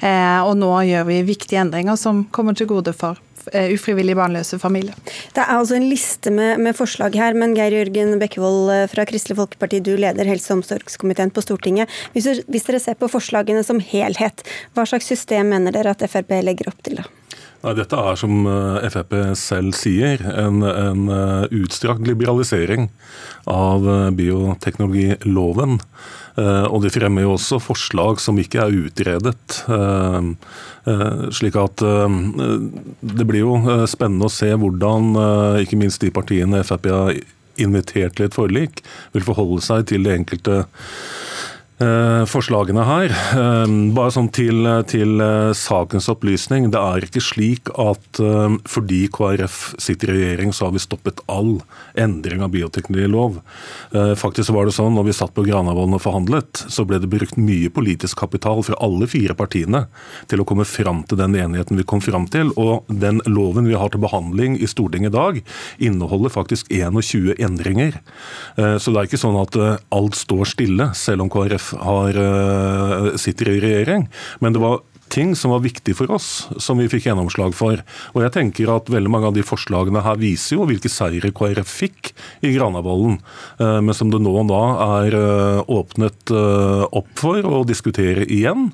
Eh, 0.00 0.40
og 0.42 0.56
nå 0.58 0.70
gjør 0.88 1.06
vi 1.08 1.20
viktige 1.26 1.62
endringer 1.62 1.98
som 2.00 2.24
kommer 2.34 2.56
til 2.58 2.70
gode 2.70 2.94
for 2.96 3.20
eh, 3.52 3.70
ufrivillig 3.74 4.16
barnløse 4.18 4.58
familier. 4.62 4.98
Det 5.34 5.44
er 5.44 5.54
altså 5.54 5.78
en 5.78 5.88
liste 5.90 6.34
med, 6.34 6.60
med, 6.62 6.76
forslag 6.78 7.16
her, 7.18 7.38
men 7.38 7.56
Geir 7.58 7.78
Jørgen 7.78 8.18
Bekkevold 8.22 8.74
eh, 8.74 8.84
fra 8.92 9.06
Kristelig 9.08 9.38
Folkeparti, 9.38 9.82
du 9.84 9.94
leder 9.96 10.28
helse- 10.28 10.52
og 10.52 10.60
omsorgskomiteen 10.60 11.32
på 11.34 11.44
Stortinget. 11.44 11.90
Hvis, 12.16 12.44
hvis, 12.48 12.68
dere 12.68 12.82
ser 12.82 12.98
på 13.00 13.10
forslagene 13.12 13.64
som 13.66 13.82
helhet, 13.92 14.46
hva 14.74 14.86
slags 14.88 15.10
system 15.12 15.54
mener 15.54 15.74
dere 15.74 15.94
at 15.94 16.06
Frp 16.10 16.40
legger 16.42 16.72
opp 16.72 16.82
til 16.82 17.02
da? 17.02 17.10
Nei, 17.62 17.76
Dette 17.78 17.94
er, 17.94 18.16
som 18.18 18.46
eh, 18.50 18.88
Frp 18.90 19.14
selv 19.38 19.76
sier, 19.78 20.22
en, 20.26 20.64
en 20.66 21.04
eh, 21.14 21.44
utstrakt 21.62 22.02
liberalisering 22.08 22.88
av 23.50 23.86
eh, 23.86 24.08
bioteknologiloven. 24.18 25.78
Og 26.32 26.78
de 26.80 26.88
fremmer 26.88 27.26
jo 27.26 27.34
også 27.34 27.58
forslag 27.60 28.16
som 28.24 28.38
ikke 28.40 28.62
er 28.62 28.76
utredet. 28.86 29.58
Slik 31.36 31.58
at 31.60 31.82
det 31.84 33.26
blir 33.28 33.42
jo 33.42 33.76
spennende 33.84 34.30
å 34.30 34.32
se 34.32 34.48
hvordan 34.48 35.10
ikke 35.60 35.76
minst 35.76 36.00
de 36.00 36.08
partiene 36.08 36.62
Frp 36.64 36.88
har 36.88 37.20
invitert 37.60 38.16
til 38.16 38.30
et 38.30 38.38
forlik, 38.38 38.80
vil 39.12 39.28
forholde 39.28 39.60
seg 39.60 39.84
til 39.92 40.08
det 40.08 40.16
enkelte 40.22 40.62
forslagene 42.28 42.84
her. 42.86 43.12
Eh, 43.12 43.72
bare 43.96 44.12
sånn 44.14 44.28
til, 44.32 44.66
til, 44.90 45.20
eh, 45.20 45.52
sakens 45.56 46.08
opplysning. 46.12 46.70
Det 46.70 46.78
er 46.78 47.06
ikke 47.06 47.22
slik 47.22 47.70
at 47.80 48.20
fordi 48.68 49.06
KrF 49.12 49.74
sitter 49.80 50.12
i 50.12 50.16
regjering, 50.18 50.52
så 50.52 50.66
har 50.66 50.74
vi 50.74 50.82
stoppet 50.82 51.20
all 51.32 51.60
endring 51.98 52.42
av 52.44 52.52
bioteknologilov. 52.52 53.40
Faktisk 54.18 54.52
var 54.52 54.66
det 54.68 54.74
sånn 54.76 54.94
når 54.94 55.06
vi 55.08 55.14
satt 55.16 55.32
på 55.34 55.44
Granavolden 55.46 55.96
og 55.96 56.02
forhandlet, 56.04 56.62
så 56.72 56.84
ble 56.86 57.00
det 57.00 57.10
brukt 57.10 57.38
mye 57.40 57.70
politisk 57.72 58.20
kapital 58.20 58.62
fra 58.66 58.76
alle 58.84 59.08
fire 59.10 59.34
partiene 59.38 59.86
til 60.30 60.42
å 60.42 60.46
komme 60.48 60.66
fram 60.68 61.02
til 61.08 61.20
den 61.20 61.36
enigheten 61.38 61.80
vi 61.80 61.86
kom 61.88 62.02
fram 62.04 62.28
til. 62.30 62.52
Og 62.60 62.86
den 62.88 63.22
loven 63.26 63.68
vi 63.70 63.78
har 63.78 63.92
til 63.92 64.04
behandling 64.04 64.58
i 64.60 64.68
Stortinget 64.70 65.12
i 65.12 65.16
dag, 65.16 65.42
inneholder 65.82 66.32
faktisk 66.32 66.70
21 66.70 67.34
endringer. 67.40 67.98
Så 68.56 68.92
det 68.92 68.98
er 69.00 69.10
ikke 69.10 69.22
sånn 69.24 69.40
at 69.40 69.58
alt 69.92 70.18
står 70.18 70.52
stille, 70.52 70.90
selv 70.98 71.26
om 71.26 71.32
KrF 71.32 71.71
har, 71.80 72.08
eh, 72.16 73.16
sitter 73.16 73.48
i 73.48 73.60
regjering. 73.60 74.08
Men 74.40 74.52
det 74.52 74.60
var 74.60 74.80
ting 75.12 75.36
som 75.36 75.52
var 75.52 75.60
viktig 75.60 75.92
for 75.96 76.10
oss, 76.10 76.48
som 76.56 76.78
vi 76.80 76.88
fikk 76.88 77.10
gjennomslag 77.10 77.52
for. 77.54 77.82
Og 78.14 78.22
jeg 78.24 78.32
tenker 78.32 78.70
at 78.72 78.88
veldig 78.88 79.10
mange 79.12 79.28
av 79.28 79.34
de 79.36 79.44
forslagene 79.44 80.00
her 80.04 80.16
viser 80.20 80.56
jo 80.56 80.66
hvilke 80.68 80.88
seire 80.88 81.28
KrF 81.36 81.68
fikk 81.68 82.12
i 82.40 82.54
Granavolden, 82.54 83.18
eh, 83.60 83.80
men 83.84 83.96
som 83.96 84.12
det 84.12 84.22
nå 84.24 84.32
og 84.32 84.48
da 84.48 84.62
er 85.02 85.16
eh, 85.18 85.60
åpnet 85.68 86.32
opp 86.32 87.10
for 87.18 87.44
å 87.44 87.60
diskutere 87.68 88.24
igjen. 88.24 88.70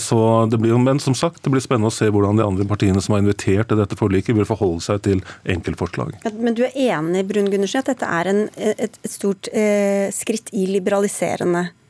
Så 0.00 0.18
det 0.50 0.58
blir, 0.60 0.74
men 0.80 0.98
som 1.02 1.14
sagt, 1.16 1.42
det 1.44 1.52
blir 1.52 1.62
spennende 1.62 1.90
å 1.90 1.94
se 1.94 2.08
hvordan 2.12 2.38
de 2.38 2.44
andre 2.44 2.66
partiene 2.68 3.00
som 3.02 3.14
har 3.14 3.22
invitert 3.22 3.70
til 3.70 3.78
dette 3.78 3.96
forliket, 3.98 4.34
vil 4.36 4.48
forholde 4.48 4.82
seg 4.84 5.02
til 5.06 5.22
enkeltforslag. 5.54 6.16
Men 6.34 6.56
du 6.58 6.64
er 6.66 6.74
enig 6.74 7.24
Brun 7.28 7.50
Gundersen, 7.52 7.84
at 7.84 7.92
dette 7.92 8.08
er 8.08 8.30
en, 8.32 8.42
et 8.56 8.98
stort 9.08 9.48
eh, 9.52 10.10
skritt 10.14 10.50
i 10.52 10.66
liberaliserende 10.72 11.68
retning? 11.68 11.83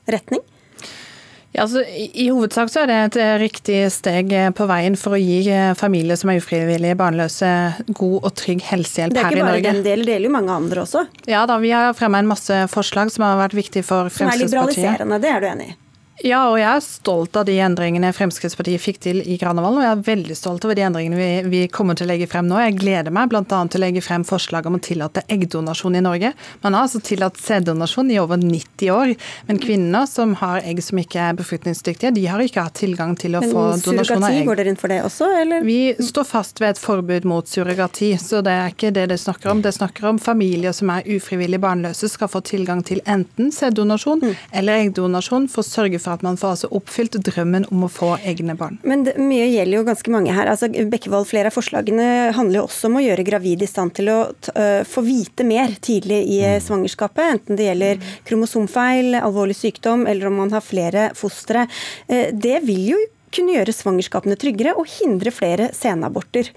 Ja, 1.55 1.62
altså, 1.62 1.84
I 1.86 2.24
hovedsak 2.34 2.70
så 2.72 2.80
er 2.82 2.90
det 2.90 2.96
et 2.98 3.16
eh, 3.22 3.32
riktig 3.38 3.76
steg 3.94 4.32
eh, 4.34 4.48
på 4.50 4.66
veien 4.66 4.96
for 4.98 5.14
å 5.14 5.20
gi 5.20 5.44
eh, 5.55 5.70
familier 5.78 6.18
som 6.18 6.32
er 6.32 6.40
ufrivillig 6.42 6.96
barnløse, 6.98 7.50
god 7.94 8.16
og 8.26 8.32
trygg 8.40 8.64
helsehjelp 8.72 9.14
her 9.14 9.22
i 9.22 9.22
Norge. 9.22 9.30
Det 9.30 9.38
er 9.38 9.38
ikke 9.38 9.46
bare 9.46 9.62
den 9.68 9.86
delen, 9.86 10.02
det 10.09 10.16
gjelder 10.16 10.32
jo 10.32 10.34
mange 10.34 10.57
andre 10.59 10.82
også? 10.82 11.05
Ja 11.30 11.44
da, 11.46 11.61
vi 11.62 11.70
har 11.70 11.94
fremma 11.94 12.24
en 12.24 12.32
masse 12.32 12.59
forslag 12.74 13.14
som 13.14 13.28
har 13.28 13.38
vært 13.44 13.55
viktige 13.55 13.86
for 13.86 14.11
Fremskrittspartiet. 14.11 14.50
Som 14.50 14.59
er 14.59 14.74
liberaliserende, 14.74 15.22
det 15.22 15.30
er 15.30 15.44
du 15.44 15.50
enig 15.52 15.70
i? 15.70 15.78
Ja, 16.23 16.45
og 16.47 16.61
jeg 16.61 16.69
er 16.71 16.83
stolt 16.85 17.35
av 17.35 17.43
de 17.49 17.57
endringene 17.59 18.12
Fremskrittspartiet 18.15 18.79
fikk 18.79 19.01
til 19.03 19.17
i 19.19 19.35
Granavolden. 19.41 19.81
Og 19.81 19.85
jeg 19.85 19.95
er 19.97 20.03
veldig 20.07 20.37
stolt 20.39 20.62
over 20.67 20.77
de 20.79 20.85
endringene 20.87 21.19
vi, 21.19 21.31
vi 21.51 21.62
kommer 21.73 21.99
til 21.99 22.07
å 22.07 22.11
legge 22.12 22.29
frem 22.31 22.47
nå. 22.47 22.55
Jeg 22.62 22.77
gleder 22.79 23.11
meg 23.15 23.33
bl.a. 23.33 23.43
til 23.43 23.81
å 23.81 23.83
legge 23.83 24.03
frem 24.05 24.23
forslag 24.27 24.69
om 24.71 24.77
å 24.79 24.83
tillate 24.85 25.25
eggdonasjon 25.27 25.99
i 25.99 26.03
Norge. 26.05 26.31
Man 26.62 26.77
har 26.77 26.87
altså 26.87 27.01
tillatt 27.03 27.41
sæddonasjon 27.43 28.12
i 28.15 28.21
over 28.23 28.39
90 28.39 28.93
år. 28.95 29.15
Men 29.49 29.59
kvinner 29.62 30.07
som 30.07 30.37
har 30.39 30.62
egg 30.62 30.85
som 30.87 31.01
ikke 31.03 31.19
er 31.33 31.41
befruktningsdyktige, 31.41 32.15
de 32.15 32.29
har 32.31 32.45
ikke 32.45 32.62
hatt 32.69 32.79
tilgang 32.79 33.17
til 33.19 33.35
å 33.35 33.43
men 33.43 33.51
få 33.51 33.67
donasjon 33.89 34.23
av 34.23 34.31
egg. 34.31 34.39
Men 34.45 34.49
Går 34.53 34.62
dere 34.62 34.75
inn 34.77 34.81
for 34.85 34.95
det 34.95 35.01
også, 35.09 35.33
eller? 35.41 35.67
Vi 35.67 35.81
står 35.99 36.31
fast 36.31 36.62
ved 36.62 36.77
et 36.77 36.83
forbud 36.83 37.27
mot 37.27 37.51
surrogati, 37.51 38.12
så 38.23 38.45
det 38.47 38.55
er 38.55 38.71
ikke 38.77 38.95
det 38.95 39.09
det 39.11 39.19
snakker 39.25 39.51
om. 39.51 39.65
Det 39.67 39.75
snakker 39.75 40.12
om 40.15 40.23
familier 40.23 40.77
som 40.77 40.95
er 40.95 41.11
ufrivillig 41.19 41.59
barnløse, 41.67 42.12
skal 42.12 42.31
få 42.31 42.45
tilgang 42.47 42.87
til 42.87 43.03
enten 43.03 43.51
sæddonasjon 43.55 44.23
mm. 44.23 44.35
eller 44.62 44.87
eggdonasjon 44.87 45.51
for 45.51 45.67
å 45.67 45.71
sørge 45.75 45.99
for 45.99 46.03
at 46.12 46.24
man 46.26 46.36
får 46.40 46.55
altså 46.55 46.70
oppfylt 46.76 47.16
drømmen 47.24 47.66
om 47.72 47.86
å 47.86 47.90
få 47.92 48.11
egne 48.26 48.57
barn. 48.59 48.76
Men 48.84 49.07
det, 49.07 49.16
mye 49.20 49.46
gjelder 49.48 49.78
jo 49.78 49.86
ganske 49.88 50.12
mange 50.12 50.34
her. 50.36 50.50
Altså, 50.50 50.68
Bekkevold, 50.68 51.28
flere 51.30 51.50
av 51.50 51.57
forslagene 51.57 52.09
handler 52.36 52.61
jo 52.61 52.66
også 52.68 52.90
om 52.90 53.00
å 53.00 53.05
gjøre 53.05 53.26
gravid 53.26 53.64
i 53.64 53.70
stand 53.70 53.94
til 53.96 54.12
å 54.12 54.18
uh, 54.30 54.82
få 54.88 55.05
vite 55.07 55.46
mer 55.48 55.74
tidlig 55.84 56.20
i 56.36 56.40
mm. 56.44 56.64
svangerskapet. 56.66 57.24
Enten 57.38 57.61
det 57.61 57.70
gjelder 57.70 58.07
kromosomfeil, 58.28 59.18
alvorlig 59.20 59.57
sykdom 59.59 60.07
eller 60.11 60.30
om 60.30 60.40
man 60.44 60.55
har 60.55 60.64
flere 60.64 61.11
fostre. 61.18 61.66
Uh, 62.11 62.28
det 62.32 62.61
vil 62.68 62.88
jo 62.94 63.02
kunne 63.34 63.57
gjøre 63.57 63.74
svangerskapene 63.74 64.38
tryggere 64.38 64.76
og 64.78 64.90
hindre 65.00 65.32
flere 65.34 65.72
senaborter. 65.74 66.50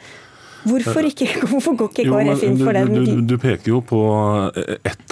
Hvorfor, 0.67 1.07
ikke, 1.07 1.27
hvorfor 1.49 1.77
går 1.79 1.91
ikke 1.93 2.07
KrF 2.11 2.45
inn 2.47 2.59
for 2.61 2.77
den? 2.77 2.93
Du, 2.97 3.13
du, 3.33 3.35
peker 3.41 3.73
jo 3.73 3.81
på 3.85 4.01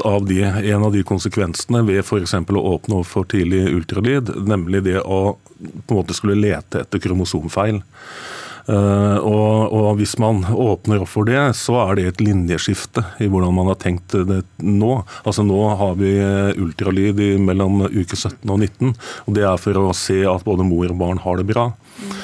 av 0.05 0.29
de, 0.29 0.41
en 0.45 0.87
av 0.87 0.93
de 0.93 1.03
konsekvensene 1.07 1.83
ved 1.87 2.03
f.eks. 2.03 2.35
å 2.35 2.65
åpne 2.75 3.01
opp 3.01 3.11
for 3.11 3.27
tidlig 3.31 3.65
ultralyd, 3.73 4.33
nemlig 4.47 4.85
det 4.89 5.01
å 5.01 5.37
på 5.55 5.95
en 5.95 6.01
måte 6.01 6.15
skulle 6.17 6.37
lete 6.37 6.83
etter 6.83 7.01
kromosomfeil. 7.01 7.81
Uh, 8.65 9.21
og, 9.21 9.73
og, 9.77 9.89
Hvis 9.99 10.15
man 10.17 10.41
åpner 10.49 11.03
opp 11.03 11.11
for 11.11 11.29
det, 11.29 11.37
så 11.57 11.77
er 11.83 11.99
det 11.99 12.05
et 12.09 12.23
linjeskifte 12.25 13.03
i 13.21 13.27
hvordan 13.29 13.53
man 13.53 13.69
har 13.69 13.77
tenkt 13.81 14.15
det 14.25 14.41
nå. 14.57 14.95
Altså 15.21 15.45
Nå 15.45 15.59
har 15.77 15.93
vi 15.99 16.15
ultralyd 16.57 17.21
mellom 17.45 17.85
uke 17.85 18.17
17 18.17 18.41
og 18.49 18.57
19, 18.57 18.95
og 19.27 19.37
det 19.37 19.45
er 19.45 19.61
for 19.61 19.77
å 19.77 19.93
se 19.93 20.23
at 20.25 20.47
både 20.47 20.65
mor 20.65 20.89
og 20.89 20.97
barn 21.03 21.21
har 21.21 21.37
det 21.37 21.45
bra. 21.51 21.69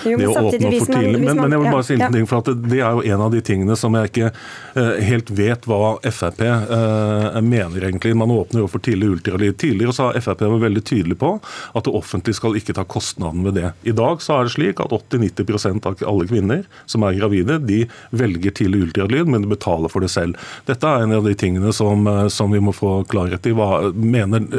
Jo, 0.04 0.18
å 0.28 0.34
samtidig, 0.36 0.82
man, 0.90 1.06
men, 1.06 1.22
men, 1.24 1.38
men, 1.38 1.54
jeg 1.54 1.62
vil 1.62 1.72
bare 1.72 1.86
si 1.88 1.96
en 1.96 2.14
ting, 2.14 2.26
for 2.28 2.42
at 2.42 2.50
det 2.68 2.80
er 2.82 2.98
jo 2.98 3.04
en 3.14 3.24
av 3.24 3.32
de 3.32 3.42
tingene 3.46 3.76
som 3.80 3.96
jeg 3.96 4.10
ikke 4.10 4.32
uh, 4.34 4.98
helt 5.08 5.32
vet 5.38 5.68
hva 5.70 5.94
Frp 6.12 6.42
uh, 6.44 6.74
eh, 6.76 7.38
mener 7.46 7.86
egentlig. 7.88 8.12
Man 8.18 8.34
åpner 8.34 8.66
jo 8.66 8.70
for 8.72 8.84
tidlig 8.84 9.14
ultralyd. 9.16 9.56
Tidligere 9.62 9.96
så 9.96 10.10
har 10.10 10.20
Frp 10.20 10.44
vært 10.44 10.66
veldig 10.66 10.84
tydelig 10.88 11.18
på 11.22 11.32
at 11.40 11.88
det 11.88 11.94
offentlige 11.96 12.40
skal 12.40 12.58
ikke 12.60 12.76
ta 12.76 12.84
kostnaden 12.84 13.46
ved 13.48 13.56
det. 13.62 13.72
I 13.88 13.96
dag 13.96 14.24
så 14.24 14.40
er 14.40 14.50
det 14.50 14.56
slik 14.58 14.82
at 14.84 14.96
80-90% 14.98 15.88
av 15.88 16.04
alle 16.12 16.28
kvinner 16.28 16.66
som 16.90 17.08
er 17.08 17.16
gravide, 17.20 17.62
de 17.64 17.86
velger 18.12 18.58
tidlig 18.60 18.88
ultralyd, 18.90 19.32
men 19.32 19.46
de 19.46 19.54
betaler 19.54 19.92
for 19.94 20.04
det 20.04 20.12
selv. 20.12 20.40
Dette 20.68 20.88
er 20.88 21.06
en 21.06 21.16
av 21.16 21.28
de 21.28 21.36
tingene 21.38 21.72
som, 21.76 22.04
uh, 22.10 22.28
som 22.34 22.52
vi 22.52 22.60
må 22.64 22.76
få 22.76 23.00
klarhet 23.12 23.48
i. 23.48 23.56
Hva 23.56 23.94
mener 23.96 24.50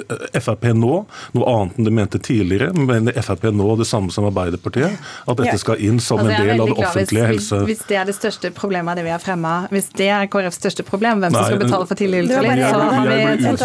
Frp 0.40 0.70
nå 0.72 1.04
noe 1.36 1.52
annet 1.58 1.76
enn 1.76 1.90
de 1.90 1.96
mente 2.00 2.22
tidligere? 2.22 2.72
Mener 2.72 3.20
Frp 3.20 3.50
nå 3.52 3.76
det 3.76 3.90
samme 3.90 4.14
som 4.14 4.30
Arbeiderpartiet? 4.30 5.01
At 5.02 5.40
dette 5.42 5.58
skal 5.60 5.80
inn 5.82 6.00
som 6.02 6.20
altså, 6.22 6.32
en 6.32 6.48
del 6.48 6.62
av 6.62 6.72
det 6.72 6.76
offentlige 6.86 7.28
helse... 7.32 7.60
Hvis 7.68 7.84
det 7.88 7.98
er 8.00 8.08
det 8.08 8.16
største 8.16 8.52
problemet 8.54 8.92
av 8.92 9.00
det 9.00 9.06
vi 9.06 9.12
har 9.14 9.22
fremma, 9.22 9.54
hvis 9.72 9.90
det 9.98 10.08
er 10.12 10.28
KrFs 10.32 10.60
største 10.62 10.86
problem, 10.86 11.22
hvem 11.22 11.34
som 11.34 11.46
skal 11.46 11.62
betale 11.62 11.88
for 11.90 11.98
tidlig 11.98 12.24
ultralyd, 12.24 12.62
så 12.62 12.82
har 12.82 13.10
vi 13.10 13.18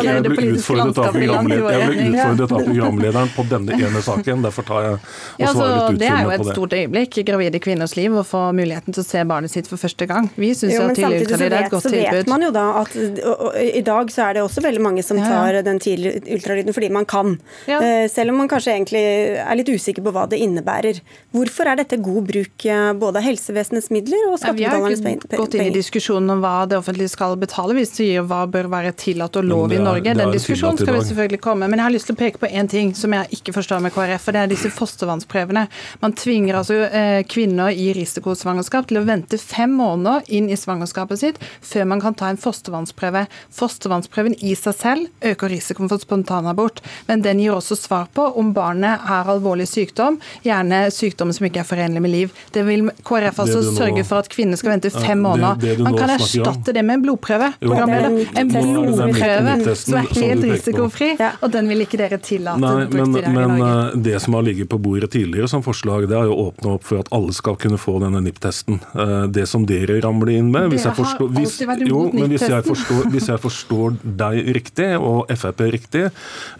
Jeg 0.07 0.23
ble 0.27 0.47
utfordret 0.55 1.01
av 1.03 2.67
programlederen 2.67 3.33
på 3.35 3.47
denne 3.51 3.77
ene 3.87 4.03
saken, 4.05 4.45
derfor 4.45 4.67
tar 4.67 4.85
jeg 4.87 4.97
og 4.97 5.41
ja, 5.41 5.51
svarer 5.53 5.75
litt 5.75 5.97
utfyllende 5.97 5.97
på 5.97 5.97
det. 5.97 6.01
Det 6.01 6.11
er 6.11 6.23
jo 6.23 6.33
et 6.35 6.51
stort 6.51 6.75
øyeblikk 6.77 7.19
i 7.21 7.25
gravide 7.27 7.61
kvinners 7.63 7.95
liv 7.99 8.15
å 8.17 8.23
få 8.27 8.43
muligheten 8.57 8.95
til 8.95 9.03
å 9.03 9.07
se 9.07 9.23
barnet 9.27 9.53
sitt 9.53 9.69
for 9.69 9.81
første 9.81 10.07
gang. 10.09 10.29
Vi 10.35 10.51
syns 10.57 10.77
at 10.81 10.95
tidlig 10.97 11.25
ultralyd 11.25 11.47
er 11.51 11.57
et 11.59 11.73
godt 11.73 11.87
tilbud. 11.89 12.07
Så 12.07 12.15
vet 12.19 12.31
man 12.31 12.45
jo 12.47 12.51
da 12.55 12.65
at 12.81 12.97
i 12.97 13.83
dag 13.85 14.11
så 14.13 14.27
er 14.27 14.37
det 14.37 14.45
også 14.45 14.63
veldig 14.65 14.83
mange 14.83 15.05
som 15.05 15.19
tar 15.21 15.59
den 15.65 15.81
tidlige 15.83 16.23
ultralyden 16.37 16.75
fordi 16.75 16.91
man 16.93 17.07
kan. 17.09 17.37
Eh, 17.67 18.07
selv 18.11 18.33
om 18.33 18.41
man 18.41 18.49
kanskje 18.51 18.75
egentlig 18.75 19.03
er 19.41 19.59
litt 19.59 19.71
usikker 19.71 20.05
på 20.05 20.13
hva 20.15 20.27
det 20.29 20.39
innebærer. 20.43 21.01
Hvorfor 21.35 21.67
er 21.67 21.75
dette 21.75 21.97
god 21.99 22.23
bruk 22.29 22.65
eh, 22.71 22.89
både 22.95 23.19
av 23.19 23.25
helsevesenets 23.25 23.89
midler 23.91 24.29
og 24.29 24.37
skattebetalernes 24.39 25.01
penger? 25.03 25.25
Vi 25.27 25.35
har 25.35 25.35
ikke 25.35 25.39
gått 25.41 25.55
inn 25.57 25.65
i 25.67 25.73
diskusjonen 25.75 26.31
om 26.37 26.39
hva 26.39 26.53
det 26.71 26.77
offentlige 26.77 27.11
skal 27.11 27.35
betale. 27.39 27.75
hvis 27.75 27.91
det 27.97 28.05
gir 28.07 28.23
hva 28.29 28.45
bør 28.47 28.69
være 28.71 28.93
tillatt 28.95 29.35
og 29.35 29.43
lov 29.43 29.73
i 29.75 29.79
Norge. 29.81 30.13
Den 30.15 30.31
diskusjonen 30.31 30.79
skal 30.79 30.95
vi 30.95 31.01
selvfølgelig 31.09 31.41
komme. 31.43 31.67
Men 31.67 31.81
jeg 31.81 31.87
har 31.87 31.93
lyst 31.97 32.07
til 32.07 32.15
å 32.15 32.19
peke 32.21 32.39
på 32.39 32.47
én 32.47 32.69
ting 32.71 32.93
som 32.95 33.11
jeg 33.11 33.39
ikke 33.39 33.53
forstår 33.57 33.83
med 33.83 33.91
KrF, 33.91 34.29
og 34.29 34.37
det 34.37 34.41
er 34.41 34.53
disse 34.53 34.71
fostervannsprøvene. 34.71 35.65
Man 35.99 36.15
tvinger 36.15 36.61
altså 36.61 36.79
eh, 36.87 37.19
kvinner 37.27 37.75
i 37.75 37.89
risikosvangerskap 37.97 38.87
til 38.87 39.01
å 39.01 39.03
vente 39.09 39.41
fem 39.41 39.75
måneder 39.75 40.23
inn 40.31 40.47
i 40.47 40.55
svangerskapet 40.55 41.19
sitt 41.19 41.43
før 41.59 41.91
man 41.91 42.05
kan 42.05 42.15
ta 42.15 42.31
en 42.31 42.39
fostervannsprøve. 42.39 43.25
Fostervannsprøven 43.59 44.39
i 44.39 44.55
seg 44.55 44.79
selv 44.79 45.27
øker 45.33 45.51
risikoen 45.51 45.91
for 45.91 45.99
spontanabort, 45.99 46.79
men 47.11 47.27
den 47.27 47.43
gir 47.43 47.59
også 47.59 47.75
svar 47.75 48.07
på 48.15 48.31
om 48.39 48.55
barnet 48.55 49.03
har 49.11 49.27
alvorlig 49.27 49.67
sykdom, 49.67 50.21
gjerne 50.47 50.85
sykdom 50.95 51.16
sykdommer 51.17 51.33
som 51.33 51.47
ikke 51.47 51.61
er 51.63 51.67
forenlig 51.67 52.01
med 52.01 52.11
liv. 52.11 52.33
Det 52.53 52.63
vil 52.65 52.89
KrF 53.05 53.39
altså 53.41 53.61
sørge 53.73 54.03
for 54.05 54.21
at 54.21 54.29
kvinner 54.29 54.57
skal 54.57 54.75
vente 54.75 54.91
fem 54.93 55.17
måneder. 55.17 55.57
Det, 55.59 55.77
det 55.77 55.83
Man 55.83 55.97
kan 55.97 56.09
erstatte 56.13 56.73
det 56.73 56.83
med 56.85 56.99
en 56.99 57.05
blodprøve. 57.05 57.51
Jo, 57.61 57.73
en 57.73 58.51
blodprøve 58.51 59.75
som 59.75 59.97
er 59.97 60.11
helt 60.13 60.45
risikofri, 60.45 61.09
og 61.41 61.51
den 61.53 61.69
vil 61.71 61.85
ikke 61.85 61.97
dere 61.97 62.19
tillate 62.21 62.61
Nei, 62.61 62.87
men, 62.91 63.15
men 63.33 63.55
eh, 63.57 63.97
det 64.07 64.19
som 64.21 64.37
har 64.37 64.45
ligget 64.45 64.69
på 64.69 64.79
bordet 64.81 65.11
tidligere 65.15 65.49
som 65.49 65.63
forslag, 65.65 66.07
det 66.09 66.17
er 66.17 66.29
å 66.29 66.37
åpne 66.47 66.75
opp 66.77 66.85
for 66.87 67.01
at 67.01 67.09
alle 67.15 67.33
skal 67.35 67.57
kunne 67.59 67.79
få 67.81 67.97
denne 68.03 68.21
NIPT-testen. 68.25 68.81
Eh, 68.93 69.23
det 69.33 69.47
som 69.49 69.65
dere 69.67 69.99
ramler 70.03 70.35
inn 70.37 70.51
med 70.53 70.69
hvis 70.73 70.85
jeg, 70.87 70.97
forstår, 70.97 71.31
hvis, 71.37 71.57
jo, 71.87 72.03
hvis, 72.13 72.47
jeg 72.47 72.65
forstår, 72.67 73.09
hvis 73.13 73.31
jeg 73.31 73.43
forstår 73.43 73.97
deg 74.03 74.53
riktig, 74.57 74.91
og 74.97 75.31
Frp 75.37 75.65
riktig, 75.73 76.07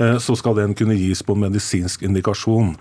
eh, 0.02 0.18
så 0.24 0.38
skal 0.38 0.58
den 0.58 0.76
kunne 0.78 0.98
gis 0.98 1.24
på 1.26 1.38
medisinsk 1.38 2.06
indikasjon. 2.08 2.76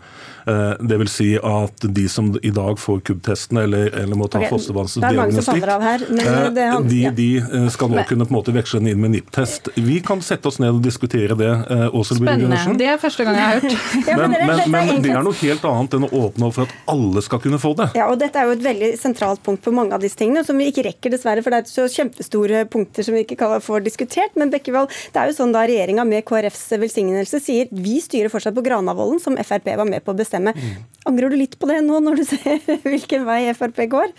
Eh, 0.47 0.72
det 0.80 0.97
vil 1.01 1.09
si 1.11 1.32
at 1.42 1.82
de 1.82 2.05
som 2.09 2.28
i 2.42 2.53
dag 2.55 2.78
får 2.78 3.01
KUB-testene 3.09 3.64
eller, 3.66 3.88
eller, 3.99 4.18
må 4.18 4.28
ta 4.30 4.38
okay. 4.38 4.51
fostervannsdiagnostikk, 4.53 5.64
eh, 5.66 6.76
de, 6.86 7.01
de, 7.16 7.26
eh, 7.42 7.66
skal 7.74 7.90
nå 7.90 8.05
kunne 8.07 8.28
på 8.28 8.30
en 8.30 8.36
måte 8.36 8.55
veksle 8.55 8.78
den 8.78 8.92
inn 8.92 9.01
med 9.03 9.16
NIPT-test. 9.16 9.72
Vi 9.74 9.99
kan 10.07 10.22
sette 10.22 10.47
oss 10.47 10.61
ned 10.62 10.78
og 10.78 10.84
diskutere 10.84 11.34
det. 11.38 11.51
Spennende. 12.07 12.61
Det 12.78 12.86
er 12.92 13.01
første 13.03 13.26
gang 13.26 13.38
jeg 13.40 13.47
har 13.49 13.59
hørt. 13.59 13.74
men, 14.07 14.36
men, 14.36 14.62
men, 14.70 15.03
det 15.03 15.11
er 15.16 15.26
noe 15.26 15.38
helt 15.40 15.66
annet 15.66 15.97
enn 15.99 16.07
å 16.07 16.12
åpne 16.28 16.47
opp 16.49 16.57
for 16.61 16.68
at 16.68 16.76
alle 16.94 17.24
skal 17.26 17.42
kunne 17.42 17.59
få 17.62 17.74
det. 17.80 17.88
Ja, 17.99 18.07
og 18.12 18.20
dette 18.22 18.38
er 18.38 18.47
jo 18.47 18.55
et 18.55 18.62
veldig 18.62 18.92
sentralt 19.01 19.42
punkt 19.42 19.64
på 19.66 19.74
mange 19.74 19.99
av 19.99 20.05
disse 20.05 20.18
tingene, 20.20 20.44
som 20.47 20.59
vi 20.62 20.70
ikke 20.70 20.86
rekker, 20.86 21.16
dessverre, 21.16 21.42
for 21.42 21.55
det 21.55 21.64
er 21.64 21.72
så 21.72 21.88
kjempestore 21.90 22.62
punkter 22.70 23.07
som 23.07 23.18
vi 23.18 23.24
ikke 23.26 23.51
får 23.66 23.82
diskutert. 23.88 24.38
Men 24.38 24.55
Bekkevold, 24.55 24.94
det 25.11 25.22
er 25.24 25.32
jo 25.32 25.38
sånn 25.40 25.57
da 25.57 25.66
regjeringa 25.66 26.07
med 26.07 26.22
KrFs 26.28 26.68
velsignelse 26.78 27.42
sier 27.42 27.70
vi 27.74 27.99
styrer 28.05 28.30
fortsatt 28.30 28.55
på 28.55 28.62
Granavolden, 28.66 29.18
som 29.22 29.34
Frp 29.42 29.72
var 29.74 29.88
med 29.90 30.07
på 30.07 30.14
å 30.14 30.18
bestemme. 30.18 30.36
Mm. 30.41 30.84
Angrer 31.07 31.32
du 31.32 31.39
litt 31.39 31.59
på 31.59 31.68
det 31.70 31.80
nå, 31.87 32.01
når 32.03 32.20
du 32.20 32.24
ser 32.32 32.62
hvilken 32.84 33.26
vei 33.28 33.43
Frp 33.57 33.84
går? 33.93 34.14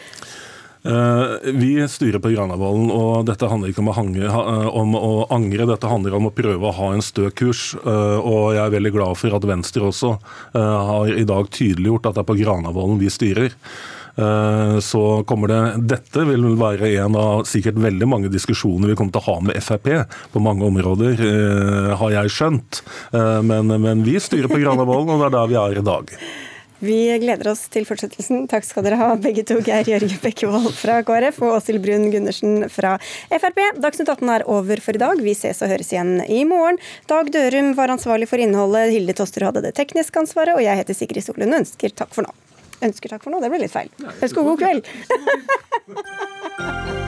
Eh, 0.88 1.52
vi 1.54 1.72
styrer 1.90 2.22
på 2.24 2.32
Granavolden, 2.32 2.88
og 2.94 3.26
dette 3.28 3.50
handler 3.50 3.74
ikke 3.74 3.82
om 3.84 3.92
å, 3.92 3.96
hange, 3.98 4.24
eh, 4.24 4.68
om 4.72 4.96
å, 4.96 5.12
angre. 5.34 5.68
Dette 5.68 5.90
handler 5.90 6.16
om 6.16 6.30
å 6.30 6.34
prøve 6.36 6.70
å 6.70 6.76
ha 6.78 6.94
en 6.94 7.04
stø 7.04 7.28
kurs. 7.36 7.74
Eh, 7.82 8.18
og 8.22 8.56
jeg 8.56 8.64
er 8.64 8.76
veldig 8.78 8.94
glad 8.96 9.20
for 9.20 9.36
at 9.36 9.48
Venstre 9.48 9.90
også 9.90 10.16
har 10.54 11.12
i 11.12 11.28
dag 11.28 11.50
tydeliggjort 11.52 12.08
at 12.08 12.18
det 12.18 12.24
er 12.24 12.30
på 12.32 12.40
Granavolden 12.40 13.02
vi 13.02 13.12
styrer. 13.12 13.56
Så 14.18 15.02
kommer 15.30 15.52
det 15.52 15.60
Dette 15.92 16.24
vil 16.26 16.48
være 16.58 16.90
en 17.04 17.18
av 17.20 17.44
sikkert 17.46 17.78
veldig 17.84 18.08
mange 18.10 18.32
diskusjoner 18.34 18.90
vi 18.90 18.98
kommer 18.98 19.14
til 19.14 19.22
å 19.22 19.28
ha 19.28 19.38
med 19.46 19.62
Frp 19.62 19.92
på 20.34 20.42
mange 20.42 20.66
områder, 20.66 21.22
har 22.02 22.16
jeg 22.16 22.34
skjønt. 22.34 22.82
Men, 23.14 23.70
men 23.70 24.02
vi 24.08 24.18
styrer 24.22 24.50
på 24.50 24.60
Granavolden, 24.64 25.14
og 25.14 25.22
det 25.22 25.30
er 25.30 25.38
der 25.38 25.52
vi 25.54 25.60
er 25.62 25.82
i 25.82 25.86
dag. 25.86 26.14
Vi 26.80 26.98
gleder 27.18 27.50
oss 27.50 27.64
til 27.74 27.88
fortsettelsen. 27.90 28.44
Takk 28.52 28.66
skal 28.68 28.86
dere 28.86 29.00
ha, 29.00 29.10
begge 29.18 29.42
to. 29.50 29.58
Geir 29.66 29.88
Jørge 29.90 30.20
Bekkevold 30.22 30.70
fra 30.78 31.00
KrF 31.06 31.40
og 31.42 31.56
Åshild 31.56 31.82
Brun 31.82 32.12
Gundersen 32.14 32.68
fra 32.70 32.96
Frp. 33.32 33.64
Dagsnytt 33.82 34.12
18 34.14 34.34
er 34.36 34.46
over 34.46 34.84
for 34.86 34.98
i 34.98 35.02
dag. 35.02 35.24
Vi 35.26 35.34
ses 35.38 35.64
og 35.66 35.74
høres 35.74 35.90
igjen 35.96 36.20
i 36.30 36.44
morgen. 36.46 36.78
Dag 37.10 37.34
Dørum 37.34 37.74
var 37.80 37.94
ansvarlig 37.96 38.30
for 38.30 38.42
innholdet, 38.42 38.92
Hilde 38.94 39.18
Toster 39.18 39.50
hadde 39.50 39.66
det 39.66 39.74
tekniske 39.80 40.22
ansvaret, 40.22 40.54
og 40.54 40.62
jeg 40.62 40.84
heter 40.84 40.98
Sigrid 40.98 41.26
Solund 41.26 41.50
og 41.50 41.64
ønsker 41.64 41.98
takk 41.98 42.14
for 42.14 42.30
nå. 42.30 42.47
Ønsker 42.86 43.10
takk 43.10 43.24
for 43.26 43.34
nå, 43.34 43.42
det 43.42 43.50
ble 43.54 43.64
litt 43.64 43.74
feil. 43.74 43.90
Ønsker 44.22 44.46
god 44.46 44.58
kveld. 44.62 44.82